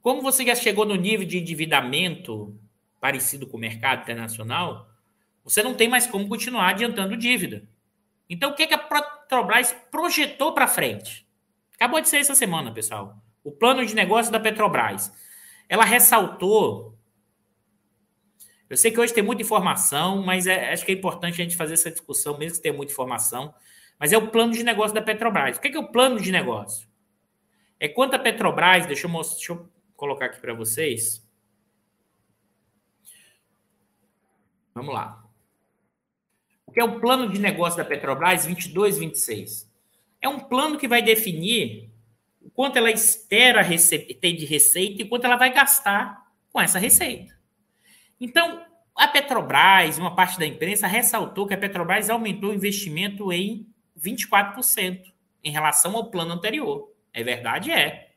[0.00, 2.58] como você já chegou no nível de endividamento
[2.98, 4.88] parecido com o mercado internacional,
[5.44, 7.68] você não tem mais como continuar adiantando dívida.
[8.30, 11.28] Então, o que, que a Petrobras projetou para frente?
[11.74, 13.22] Acabou de ser essa semana, pessoal.
[13.44, 15.12] O plano de negócio da Petrobras.
[15.68, 16.98] Ela ressaltou.
[18.70, 21.56] Eu sei que hoje tem muita informação, mas é, acho que é importante a gente
[21.56, 23.54] fazer essa discussão, mesmo que tenha muita informação.
[23.98, 25.56] Mas é o plano de negócio da Petrobras.
[25.56, 26.88] O que é, que é o plano de negócio?
[27.78, 31.26] É quanto a Petrobras, deixa eu, mostrar, deixa eu colocar aqui para vocês.
[34.74, 35.24] Vamos lá.
[36.66, 39.70] O que é o plano de negócio da Petrobras 22, 26?
[40.20, 41.90] É um plano que vai definir
[42.40, 47.34] o quanto ela espera ter de receita e quanto ela vai gastar com essa receita.
[48.20, 48.64] Então,
[48.94, 53.66] a Petrobras, uma parte da imprensa, ressaltou que a Petrobras aumentou o investimento em
[53.98, 55.12] 24%
[55.42, 56.92] em relação ao plano anterior.
[57.12, 57.70] É verdade?
[57.70, 58.12] É.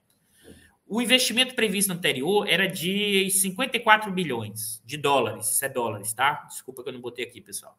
[0.88, 5.52] O investimento previsto anterior era de 54 bilhões de dólares.
[5.52, 6.46] Isso é dólares, tá?
[6.48, 7.78] Desculpa que eu não botei aqui, pessoal.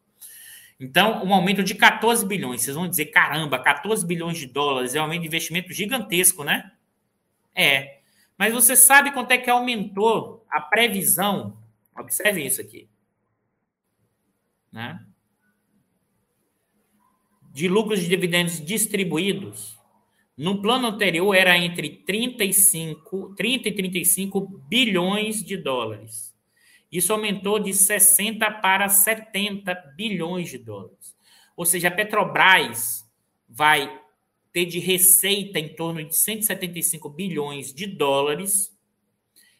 [0.79, 2.61] Então, um aumento de 14 bilhões.
[2.61, 6.71] Vocês vão dizer, caramba, 14 bilhões de dólares é um aumento de investimento gigantesco, né?
[7.53, 7.99] É.
[8.37, 11.57] Mas você sabe quanto é que aumentou a previsão?
[11.97, 12.87] Observem isso aqui.
[14.71, 15.03] né,
[17.51, 19.77] de lucros de dividendos distribuídos,
[20.37, 24.39] no plano anterior era entre 35, 30 e 35
[24.69, 26.33] bilhões de dólares.
[26.89, 31.13] Isso aumentou de 60 para 70 bilhões de dólares.
[31.57, 33.05] Ou seja, a Petrobras
[33.49, 33.99] vai
[34.53, 38.73] ter de receita em torno de 175 bilhões de dólares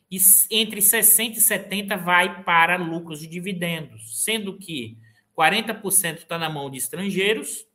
[0.09, 0.17] e
[0.49, 4.97] entre 60 e 70 vai para lucros de dividendos, sendo que
[5.37, 7.68] 40% está na mão de estrangeiros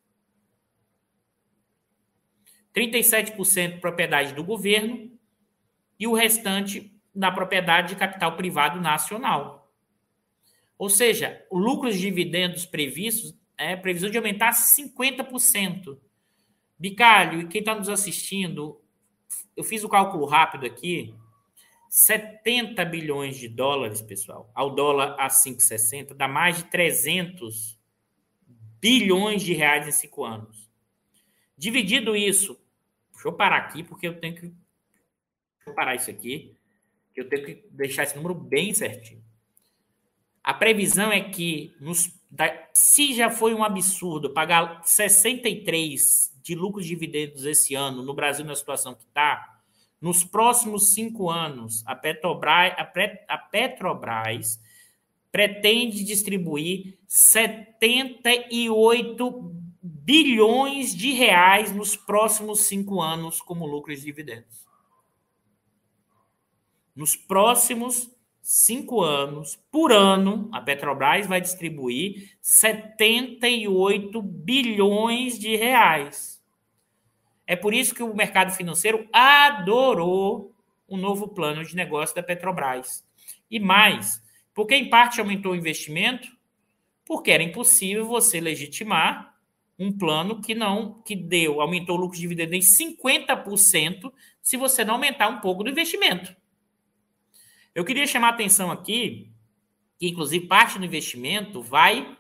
[2.75, 5.11] 37% propriedade do governo
[5.99, 9.73] e o restante na propriedade de capital privado nacional.
[10.77, 15.97] Ou seja, o lucro de dividendos previstos é previsão de aumentar 50%.
[16.77, 18.81] Bicalho, e quem está nos assistindo,
[19.57, 21.15] eu fiz o cálculo rápido aqui,
[21.89, 27.79] 70 bilhões de dólares, pessoal, ao dólar a 5,60, dá mais de 300
[28.81, 30.69] bilhões de reais em cinco anos.
[31.57, 32.59] Dividido isso
[33.25, 34.43] Deixa eu parar aqui, porque eu tenho que.
[34.43, 36.55] Deixa eu parar isso aqui,
[37.15, 39.25] que eu tenho que deixar esse número bem certinho.
[40.43, 46.85] A previsão é que, nos, da, se já foi um absurdo pagar 63 de lucros
[46.85, 49.59] de dividendos esse ano no Brasil na situação que está,
[49.99, 52.93] nos próximos cinco anos, a Petrobras, a,
[53.27, 54.61] a Petrobras
[55.33, 59.64] pretende distribuir 78
[60.05, 64.63] bilhões de reais nos próximos cinco anos como lucros e dividendos.
[66.95, 68.11] Nos próximos
[68.43, 76.39] cinco anos, por ano, a Petrobras vai distribuir 78 bilhões de reais.
[77.47, 80.55] É por isso que o mercado financeiro adorou
[80.87, 83.03] o novo plano de negócio da Petrobras.
[83.51, 84.23] E mais,
[84.53, 86.29] porque em parte aumentou o investimento,
[87.07, 89.34] porque era impossível você legitimar
[89.79, 94.85] um plano que não que deu, aumentou o lucro de dividendo em 50% se você
[94.85, 96.35] não aumentar um pouco do investimento.
[97.75, 99.33] Eu queria chamar a atenção aqui
[99.99, 102.17] que inclusive parte do investimento vai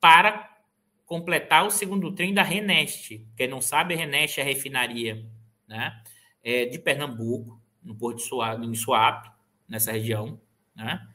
[0.00, 0.58] para
[1.06, 3.26] completar o segundo trem da Reneste.
[3.36, 5.26] Quem não sabe, a Reneste é a refinaria
[5.66, 6.02] né,
[6.42, 9.30] é de Pernambuco, no Porto de Suape, em Suape,
[9.66, 10.40] nessa região.
[10.74, 11.06] Né?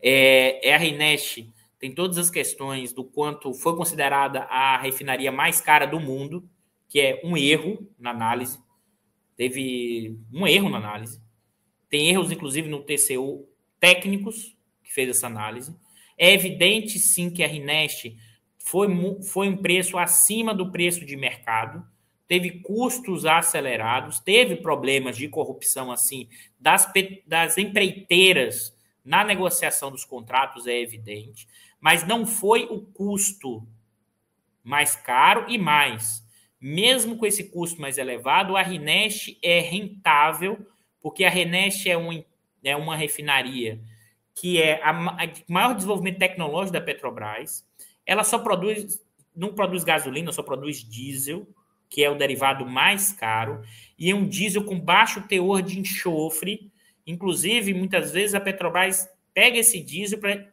[0.00, 5.60] É, é a Reneste tem todas as questões do quanto foi considerada a refinaria mais
[5.60, 6.48] cara do mundo,
[6.88, 8.56] que é um erro na análise.
[9.34, 11.20] Teve um erro na análise.
[11.90, 13.48] Tem erros, inclusive, no TCU
[13.80, 15.74] técnicos que fez essa análise.
[16.16, 18.16] É evidente, sim, que a Rinest
[18.58, 18.86] foi,
[19.32, 21.84] foi um preço acima do preço de mercado,
[22.28, 26.28] teve custos acelerados, teve problemas de corrupção, assim,
[26.60, 26.88] das,
[27.26, 28.72] das empreiteiras
[29.04, 31.48] na negociação dos contratos, é evidente
[31.82, 33.66] mas não foi o custo
[34.62, 36.22] mais caro e mais.
[36.60, 40.64] Mesmo com esse custo mais elevado, a Rinest é rentável,
[41.00, 42.24] porque a Rinest é, um,
[42.62, 43.80] é uma refinaria
[44.32, 47.66] que é a, a maior desenvolvimento tecnológico da Petrobras.
[48.06, 49.02] Ela só produz,
[49.34, 51.46] não produz gasolina, só produz diesel,
[51.90, 53.60] que é o derivado mais caro,
[53.98, 56.70] e é um diesel com baixo teor de enxofre.
[57.04, 60.51] Inclusive, muitas vezes a Petrobras pega esse diesel para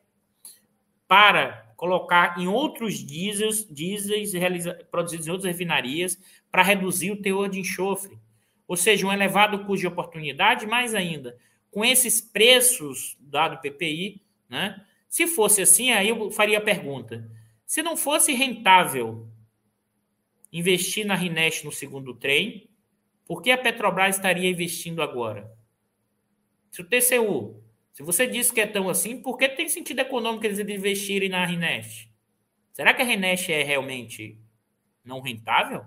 [1.09, 4.31] para colocar em outros diesels, diesels
[4.91, 6.19] produzidos em outras refinarias
[6.51, 8.15] para reduzir o teor de enxofre.
[8.67, 11.35] Ou seja, um elevado custo de oportunidade, mais ainda,
[11.71, 14.85] com esses preços dado PPI, né?
[15.07, 17.27] Se fosse assim, aí eu faria a pergunta:
[17.65, 19.27] se não fosse rentável
[20.53, 22.69] investir na Rinest no segundo trem,
[23.25, 25.51] por que a Petrobras estaria investindo agora?
[26.69, 27.63] Se o TCU
[27.99, 31.45] se você disse que é tão assim, por que tem sentido econômico eles investirem na
[31.45, 32.09] Rinest?
[32.71, 34.39] Será que a Rinest é realmente
[35.03, 35.83] não rentável?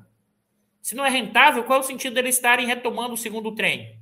[0.82, 3.98] Se não é rentável, qual é o sentido deles estarem retomando o segundo trem?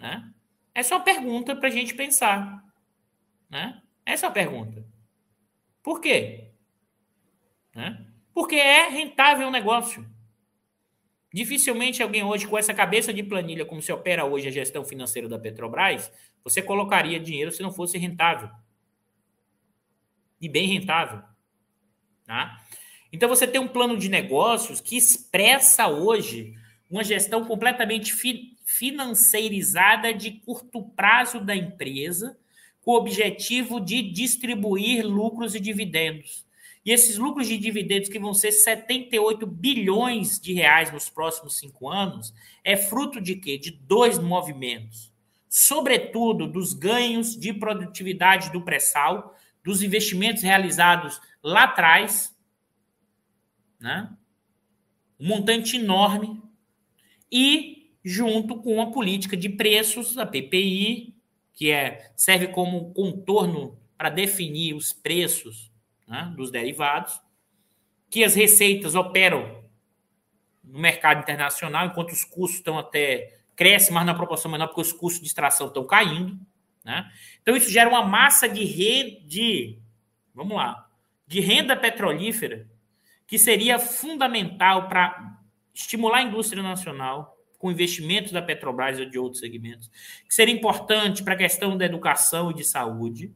[0.00, 0.28] Né?
[0.74, 2.60] Essa é uma pergunta para a gente pensar.
[3.48, 3.80] Né?
[4.04, 4.84] Essa é a pergunta.
[5.80, 6.50] Por quê?
[7.72, 8.04] Né?
[8.34, 10.04] Porque é rentável o negócio.
[11.36, 15.28] Dificilmente alguém hoje, com essa cabeça de planilha, como se opera hoje a gestão financeira
[15.28, 16.10] da Petrobras,
[16.42, 18.48] você colocaria dinheiro se não fosse rentável.
[20.40, 21.22] E bem rentável.
[22.24, 22.58] Tá?
[23.12, 26.54] Então você tem um plano de negócios que expressa hoje
[26.90, 32.34] uma gestão completamente fi financeirizada de curto prazo da empresa,
[32.80, 36.45] com o objetivo de distribuir lucros e dividendos.
[36.86, 41.90] E esses lucros de dividendos, que vão ser 78 bilhões de reais nos próximos cinco
[41.90, 42.32] anos,
[42.62, 43.58] é fruto de quê?
[43.58, 45.12] De dois movimentos.
[45.48, 52.32] Sobretudo dos ganhos de produtividade do pré-sal, dos investimentos realizados lá atrás,
[53.80, 54.08] né?
[55.18, 56.40] um montante enorme,
[57.32, 61.16] e junto com a política de preços, a PPI,
[61.52, 65.74] que é, serve como contorno para definir os preços
[66.06, 67.20] né, dos derivados,
[68.08, 69.64] que as receitas operam
[70.62, 74.92] no mercado internacional, enquanto os custos estão até crescem, mas na proporção menor, porque os
[74.92, 76.38] custos de extração estão caindo.
[76.84, 77.10] Né?
[77.42, 79.78] Então, isso gera uma massa de rede,
[80.34, 80.88] vamos lá,
[81.26, 82.68] de renda petrolífera,
[83.26, 85.38] que seria fundamental para
[85.74, 89.90] estimular a indústria nacional, com investimentos da Petrobras ou de outros segmentos,
[90.28, 93.34] que seria importante para a questão da educação e de saúde,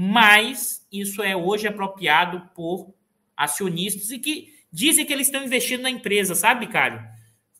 [0.00, 2.94] mas isso é hoje apropriado por
[3.36, 7.04] acionistas e que dizem que eles estão investindo na empresa, sabe, Cário?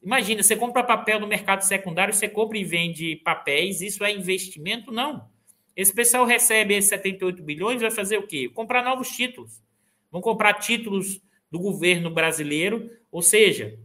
[0.00, 4.92] Imagina, você compra papel no mercado secundário, você compra e vende papéis, isso é investimento?
[4.92, 5.28] Não.
[5.74, 8.48] Esse pessoal recebe esses 78 bilhões, vai fazer o quê?
[8.48, 9.60] Comprar novos títulos.
[10.08, 11.20] Vão comprar títulos
[11.50, 13.76] do governo brasileiro, ou seja,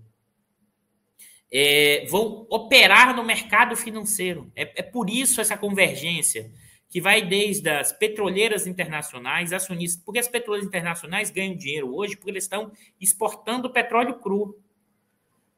[1.52, 4.52] é, vão operar no mercado financeiro.
[4.56, 6.52] É, é por isso essa convergência
[6.94, 12.30] que vai desde as petroleiras internacionais, acionistas, porque as petroleiras internacionais ganham dinheiro hoje porque
[12.30, 12.72] eles estão
[13.02, 14.62] exportando petróleo cru.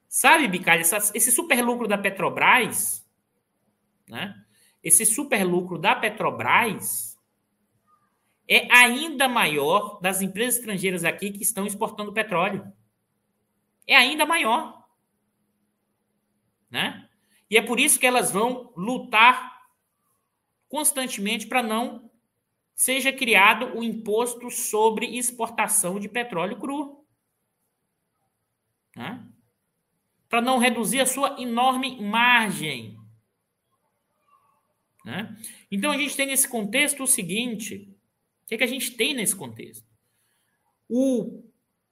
[0.07, 3.05] Sabe, Bicalho, esse super lucro da Petrobras,
[4.07, 4.33] né?
[4.81, 7.19] Esse super lucro da Petrobras
[8.47, 12.71] é ainda maior das empresas estrangeiras aqui que estão exportando petróleo.
[13.85, 14.87] É ainda maior.
[16.71, 17.09] Né?
[17.49, 19.54] E é por isso que elas vão lutar
[20.75, 22.11] constantemente para não
[22.75, 27.07] seja criado o imposto sobre exportação de petróleo cru.
[28.93, 29.25] Né?
[30.27, 32.99] Para não reduzir a sua enorme margem.
[35.05, 35.33] Né?
[35.71, 37.89] Então a gente tem nesse contexto o seguinte:
[38.43, 39.87] o que, é que a gente tem nesse contexto?
[40.89, 41.41] O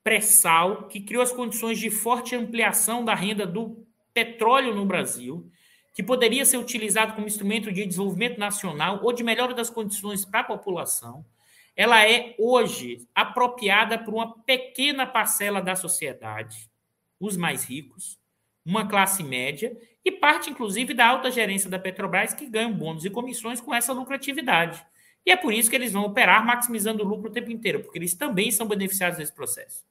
[0.03, 5.49] pré-sal, que criou as condições de forte ampliação da renda do petróleo no Brasil,
[5.93, 10.39] que poderia ser utilizado como instrumento de desenvolvimento nacional ou de melhora das condições para
[10.39, 11.23] a população,
[11.75, 16.69] ela é hoje apropriada por uma pequena parcela da sociedade,
[17.19, 18.19] os mais ricos,
[18.65, 19.75] uma classe média
[20.05, 23.93] e parte, inclusive, da alta gerência da Petrobras, que ganham bônus e comissões com essa
[23.93, 24.85] lucratividade.
[25.25, 27.97] E é por isso que eles vão operar maximizando o lucro o tempo inteiro, porque
[27.97, 29.85] eles também são beneficiados desse processo.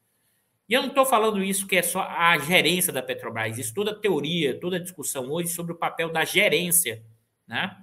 [0.73, 3.91] E eu não estou falando isso que é só a gerência da Petrobras, isso toda
[3.91, 7.05] a teoria, toda a discussão hoje sobre o papel da gerência,
[7.47, 7.77] né?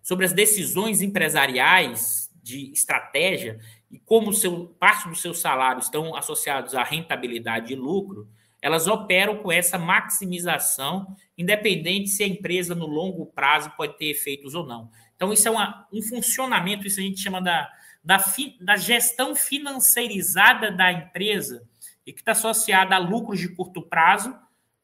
[0.00, 3.58] sobre as decisões empresariais de estratégia
[3.90, 8.30] e como seu, parte dos seus salários estão associados à rentabilidade e lucro,
[8.62, 14.54] elas operam com essa maximização, independente se a empresa no longo prazo pode ter efeitos
[14.54, 14.92] ou não.
[15.16, 17.68] Então, isso é uma, um funcionamento, isso a gente chama da,
[18.04, 21.68] da, fi, da gestão financeirizada da empresa,
[22.06, 24.36] e que está associada a lucros de curto prazo,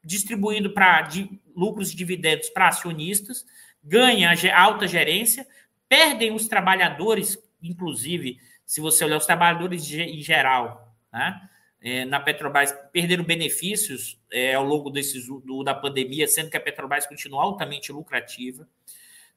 [0.04, 1.08] distribuindo para
[1.54, 3.44] lucros e dividendos para acionistas,
[3.82, 5.46] ganha alta gerência,
[5.88, 11.48] perdem os trabalhadores, inclusive, se você olhar os trabalhadores em geral, né?
[11.80, 16.60] É, na Petrobras perderam benefícios é, ao longo desses, do, da pandemia, sendo que a
[16.60, 18.66] Petrobras continua altamente lucrativa.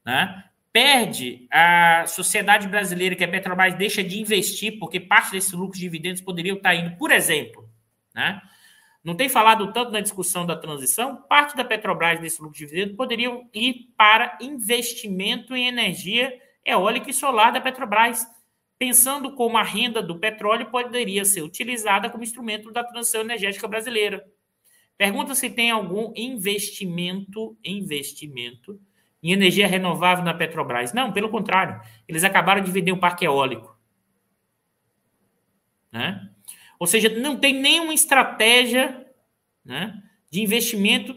[0.04, 0.44] Né?
[0.72, 5.84] Perde a sociedade brasileira, que a Petrobras deixa de investir, porque parte desses lucros de
[5.84, 7.69] dividendos poderiam estar indo, por exemplo,
[8.14, 8.40] né?
[9.02, 12.96] Não tem falado tanto na discussão da transição, parte da Petrobras desse lucro de dividendo
[12.96, 18.26] poderiam ir para investimento em energia eólica e solar da Petrobras,
[18.78, 24.24] pensando como a renda do petróleo poderia ser utilizada como instrumento da transição energética brasileira.
[24.98, 28.78] Pergunta se tem algum investimento, investimento
[29.22, 30.92] em energia renovável na Petrobras.
[30.92, 33.78] Não, pelo contrário, eles acabaram de vender um parque eólico.
[35.90, 36.30] Né?
[36.80, 39.06] Ou seja, não tem nenhuma estratégia
[39.62, 41.14] né, de investimento.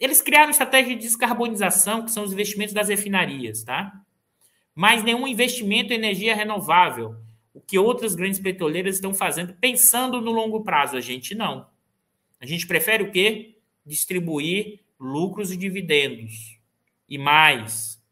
[0.00, 3.92] Eles criaram estratégia de descarbonização, que são os investimentos das refinarias, tá?
[4.74, 7.14] Mas nenhum investimento em energia renovável,
[7.52, 10.96] o que outras grandes petroleiras estão fazendo, pensando no longo prazo.
[10.96, 11.66] A gente não.
[12.40, 13.58] A gente prefere o quê?
[13.84, 16.58] Distribuir lucros e dividendos.
[17.06, 18.02] E mais,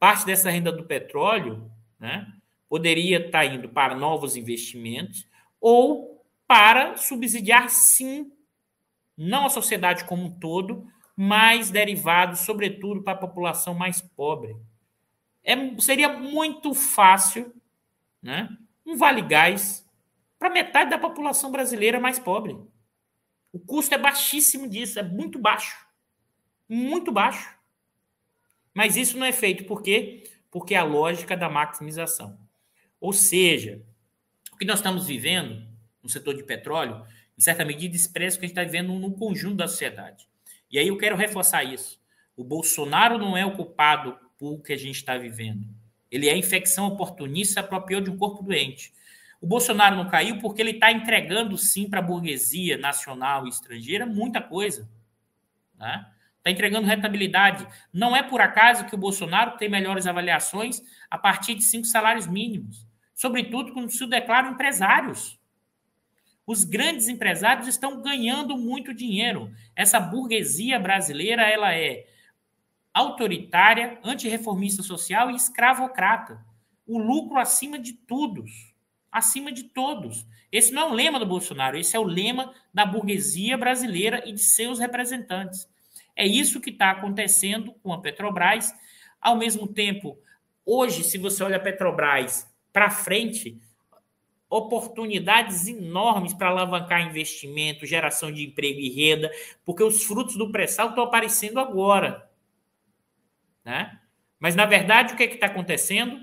[0.00, 2.26] parte dessa renda do petróleo né,
[2.68, 5.26] poderia estar indo para novos investimentos
[5.60, 6.13] ou
[6.54, 8.30] para subsidiar, sim,
[9.18, 10.86] não a sociedade como um todo,
[11.16, 14.56] mas derivados, sobretudo, para a população mais pobre.
[15.42, 17.52] É, seria muito fácil
[18.22, 18.56] né,
[18.86, 19.84] um vale gás
[20.38, 22.56] para metade da população brasileira mais pobre.
[23.52, 25.84] O custo é baixíssimo disso, é muito baixo.
[26.68, 27.52] Muito baixo.
[28.72, 30.22] Mas isso não é feito por quê?
[30.52, 32.38] Porque é a lógica da maximização.
[33.00, 33.84] Ou seja,
[34.52, 35.73] o que nós estamos vivendo
[36.04, 37.02] no setor de petróleo,
[37.36, 40.28] em certa medida, expressa o que a gente está vivendo no conjunto da sociedade.
[40.70, 41.98] E aí eu quero reforçar isso.
[42.36, 45.66] O Bolsonaro não é o culpado por que a gente está vivendo.
[46.10, 48.92] Ele é infecção oportunista, apropriou de um corpo doente.
[49.40, 54.06] O Bolsonaro não caiu porque ele está entregando, sim, para a burguesia nacional e estrangeira
[54.06, 54.88] muita coisa.
[55.76, 56.06] Né?
[56.38, 57.66] Está entregando rentabilidade.
[57.92, 62.26] Não é por acaso que o Bolsonaro tem melhores avaliações a partir de cinco salários
[62.26, 62.86] mínimos.
[63.14, 65.38] Sobretudo quando se declaram empresários.
[66.46, 69.50] Os grandes empresários estão ganhando muito dinheiro.
[69.74, 72.06] Essa burguesia brasileira ela é
[72.92, 76.44] autoritária, antirreformista social e escravocrata.
[76.86, 78.74] O lucro acima de todos.
[79.10, 80.26] Acima de todos.
[80.52, 84.32] Esse não é o lema do Bolsonaro, esse é o lema da burguesia brasileira e
[84.32, 85.68] de seus representantes.
[86.14, 88.72] É isso que está acontecendo com a Petrobras.
[89.20, 90.16] Ao mesmo tempo,
[90.64, 93.60] hoje, se você olha a Petrobras para frente,
[94.56, 99.30] oportunidades enormes para alavancar investimento, geração de emprego e renda,
[99.64, 102.30] porque os frutos do pré-sal estão aparecendo agora.
[103.64, 103.98] Né?
[104.38, 106.22] Mas, na verdade, o que é está acontecendo?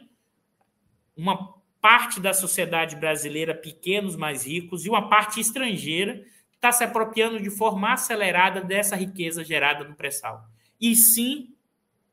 [1.16, 7.42] Uma parte da sociedade brasileira, pequenos mais ricos, e uma parte estrangeira está se apropriando
[7.42, 10.46] de forma acelerada dessa riqueza gerada no pré-sal.
[10.80, 11.54] E sim,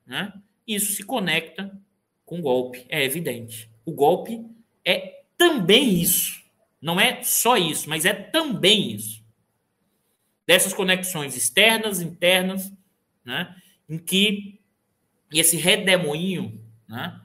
[0.06, 0.32] né,
[0.66, 1.78] isso se conecta
[2.24, 3.70] com o golpe, é evidente.
[3.84, 4.44] O golpe
[4.84, 6.42] é também isso.
[6.82, 9.24] Não é só isso, mas é também isso.
[10.46, 12.72] Dessas conexões externas, internas,
[13.24, 13.54] né,
[13.88, 14.60] em que
[15.32, 17.20] esse redemoinho, né,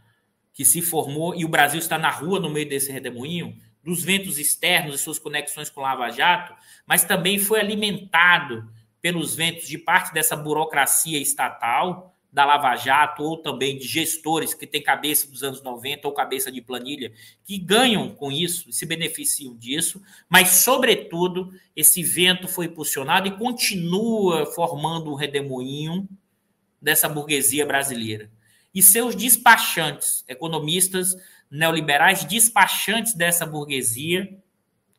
[0.53, 4.37] que se formou, e o Brasil está na rua no meio desse redemoinho, dos ventos
[4.37, 8.71] externos e suas conexões com Lava Jato, mas também foi alimentado
[9.01, 14.65] pelos ventos de parte dessa burocracia estatal, da Lava Jato, ou também de gestores que
[14.65, 17.13] têm cabeça dos anos 90 ou cabeça de planilha,
[17.45, 24.47] que ganham com isso se beneficiam disso, mas, sobretudo, esse vento foi impulsionado e continua
[24.47, 26.09] formando um redemoinho
[26.81, 28.31] dessa burguesia brasileira.
[28.73, 31.15] E seus despachantes, economistas
[31.51, 34.35] neoliberais, despachantes dessa burguesia,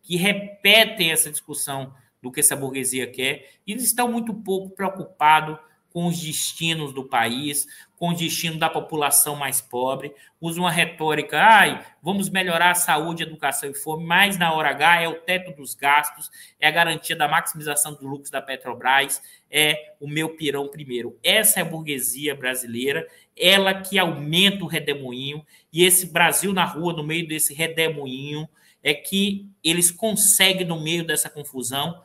[0.04, 1.92] que repetem essa discussão
[2.22, 5.58] do que essa burguesia quer, e eles estão muito pouco preocupados
[5.94, 11.40] com os destinos do país, com o destino da população mais pobre, usa uma retórica,
[11.40, 15.52] ai, vamos melhorar a saúde, educação e fome, mas na hora H é o teto
[15.52, 20.66] dos gastos, é a garantia da maximização dos lucros da Petrobras, é o meu pirão
[20.66, 21.16] primeiro.
[21.22, 23.06] Essa é a burguesia brasileira,
[23.38, 28.48] ela que aumenta o redemoinho, e esse Brasil na rua, no meio desse redemoinho,
[28.82, 32.02] é que eles conseguem, no meio dessa confusão,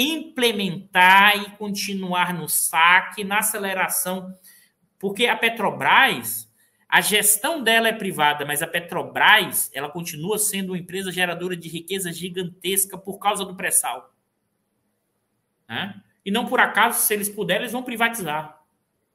[0.00, 4.34] implementar e continuar no saque, na aceleração,
[4.98, 6.50] porque a Petrobras,
[6.88, 11.68] a gestão dela é privada, mas a Petrobras, ela continua sendo uma empresa geradora de
[11.68, 14.14] riqueza gigantesca por causa do pré-sal.
[15.68, 16.02] Né?
[16.24, 18.58] E não por acaso, se eles puderem, eles vão privatizar,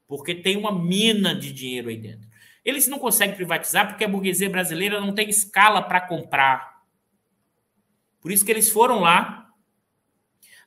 [0.08, 2.28] porque tem uma mina de dinheiro aí dentro.
[2.64, 6.82] Eles não conseguem privatizar porque a burguesia brasileira não tem escala para comprar.
[8.22, 9.45] Por isso que eles foram lá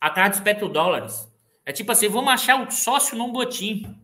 [0.01, 1.31] atrás dos petrodólares.
[1.65, 3.95] É tipo assim, vamos achar o sócio num botim.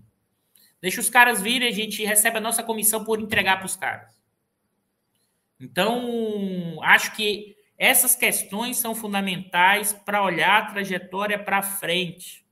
[0.80, 4.14] Deixa os caras virem, a gente recebe a nossa comissão por entregar para os caras.
[5.58, 12.44] Então, acho que essas questões são fundamentais para olhar a trajetória para frente,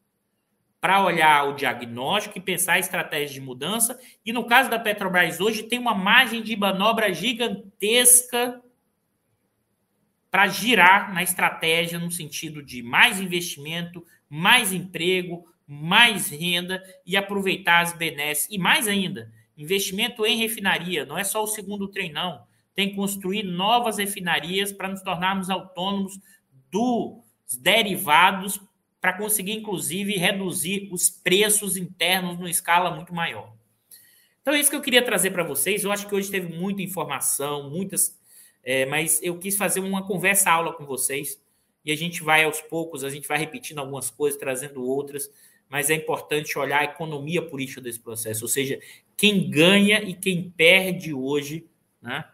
[0.81, 4.01] para olhar o diagnóstico e pensar a estratégia de mudança.
[4.24, 8.62] E no caso da Petrobras hoje, tem uma margem de manobra gigantesca
[10.33, 17.83] para girar na estratégia no sentido de mais investimento, mais emprego, mais renda e aproveitar
[17.83, 18.49] as benesses.
[18.51, 22.45] E mais ainda, investimento em refinaria, não é só o segundo trem, não.
[22.75, 26.19] Tem que construir novas refinarias para nos tornarmos autônomos
[26.71, 28.59] dos derivados,
[29.03, 33.53] para conseguir, inclusive, reduzir os preços internos numa escala muito maior.
[34.41, 35.85] Então, é isso que eu queria trazer para vocês.
[35.85, 38.19] Eu acho que hoje teve muita informação, muitas
[38.65, 41.41] é, mas eu quis fazer uma conversa-aula com vocês
[41.85, 45.31] e a gente vai aos poucos, a gente vai repetindo algumas coisas, trazendo outras,
[45.69, 48.79] mas é importante olhar a economia política desse processo, ou seja,
[49.17, 51.67] quem ganha e quem perde hoje
[52.01, 52.25] né,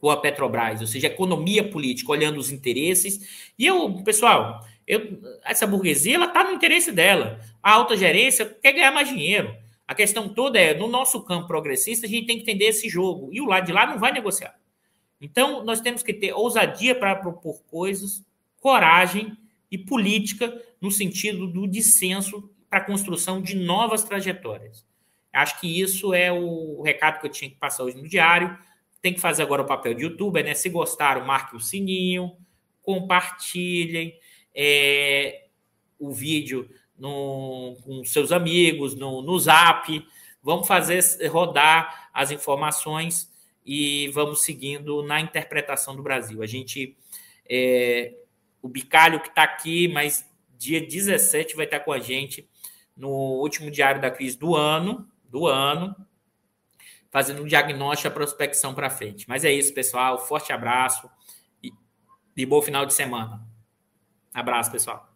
[0.00, 3.52] com a Petrobras, ou seja, economia política, olhando os interesses.
[3.58, 7.40] E eu, pessoal, eu, essa burguesia ela está no interesse dela.
[7.62, 9.54] A alta gerência quer ganhar mais dinheiro.
[9.86, 13.30] A questão toda é, no nosso campo progressista, a gente tem que entender esse jogo.
[13.32, 14.57] E o lado de lá não vai negociar.
[15.20, 18.24] Então, nós temos que ter ousadia para propor coisas,
[18.60, 19.36] coragem
[19.70, 24.86] e política no sentido do dissenso para a construção de novas trajetórias.
[25.32, 28.56] Acho que isso é o recado que eu tinha que passar hoje no diário.
[29.00, 30.54] tem que fazer agora o papel de youtuber, né?
[30.54, 32.36] Se gostaram, marque o sininho,
[32.82, 34.18] compartilhem
[34.54, 35.46] é,
[35.98, 36.68] o vídeo
[36.98, 40.04] no, com seus amigos, no, no zap.
[40.42, 43.30] Vamos fazer rodar as informações
[43.68, 46.42] e vamos seguindo na interpretação do Brasil.
[46.42, 46.96] A gente,
[47.46, 48.14] é,
[48.62, 50.26] o Bicalho que está aqui, mas
[50.56, 52.48] dia 17 vai estar com a gente
[52.96, 55.94] no último diário da crise do ano, do ano,
[57.10, 59.28] fazendo um diagnóstico e a prospecção para frente.
[59.28, 60.18] Mas é isso, pessoal.
[60.18, 61.08] Forte abraço
[61.62, 61.70] e,
[62.34, 63.46] e bom final de semana.
[64.32, 65.07] Abraço, pessoal.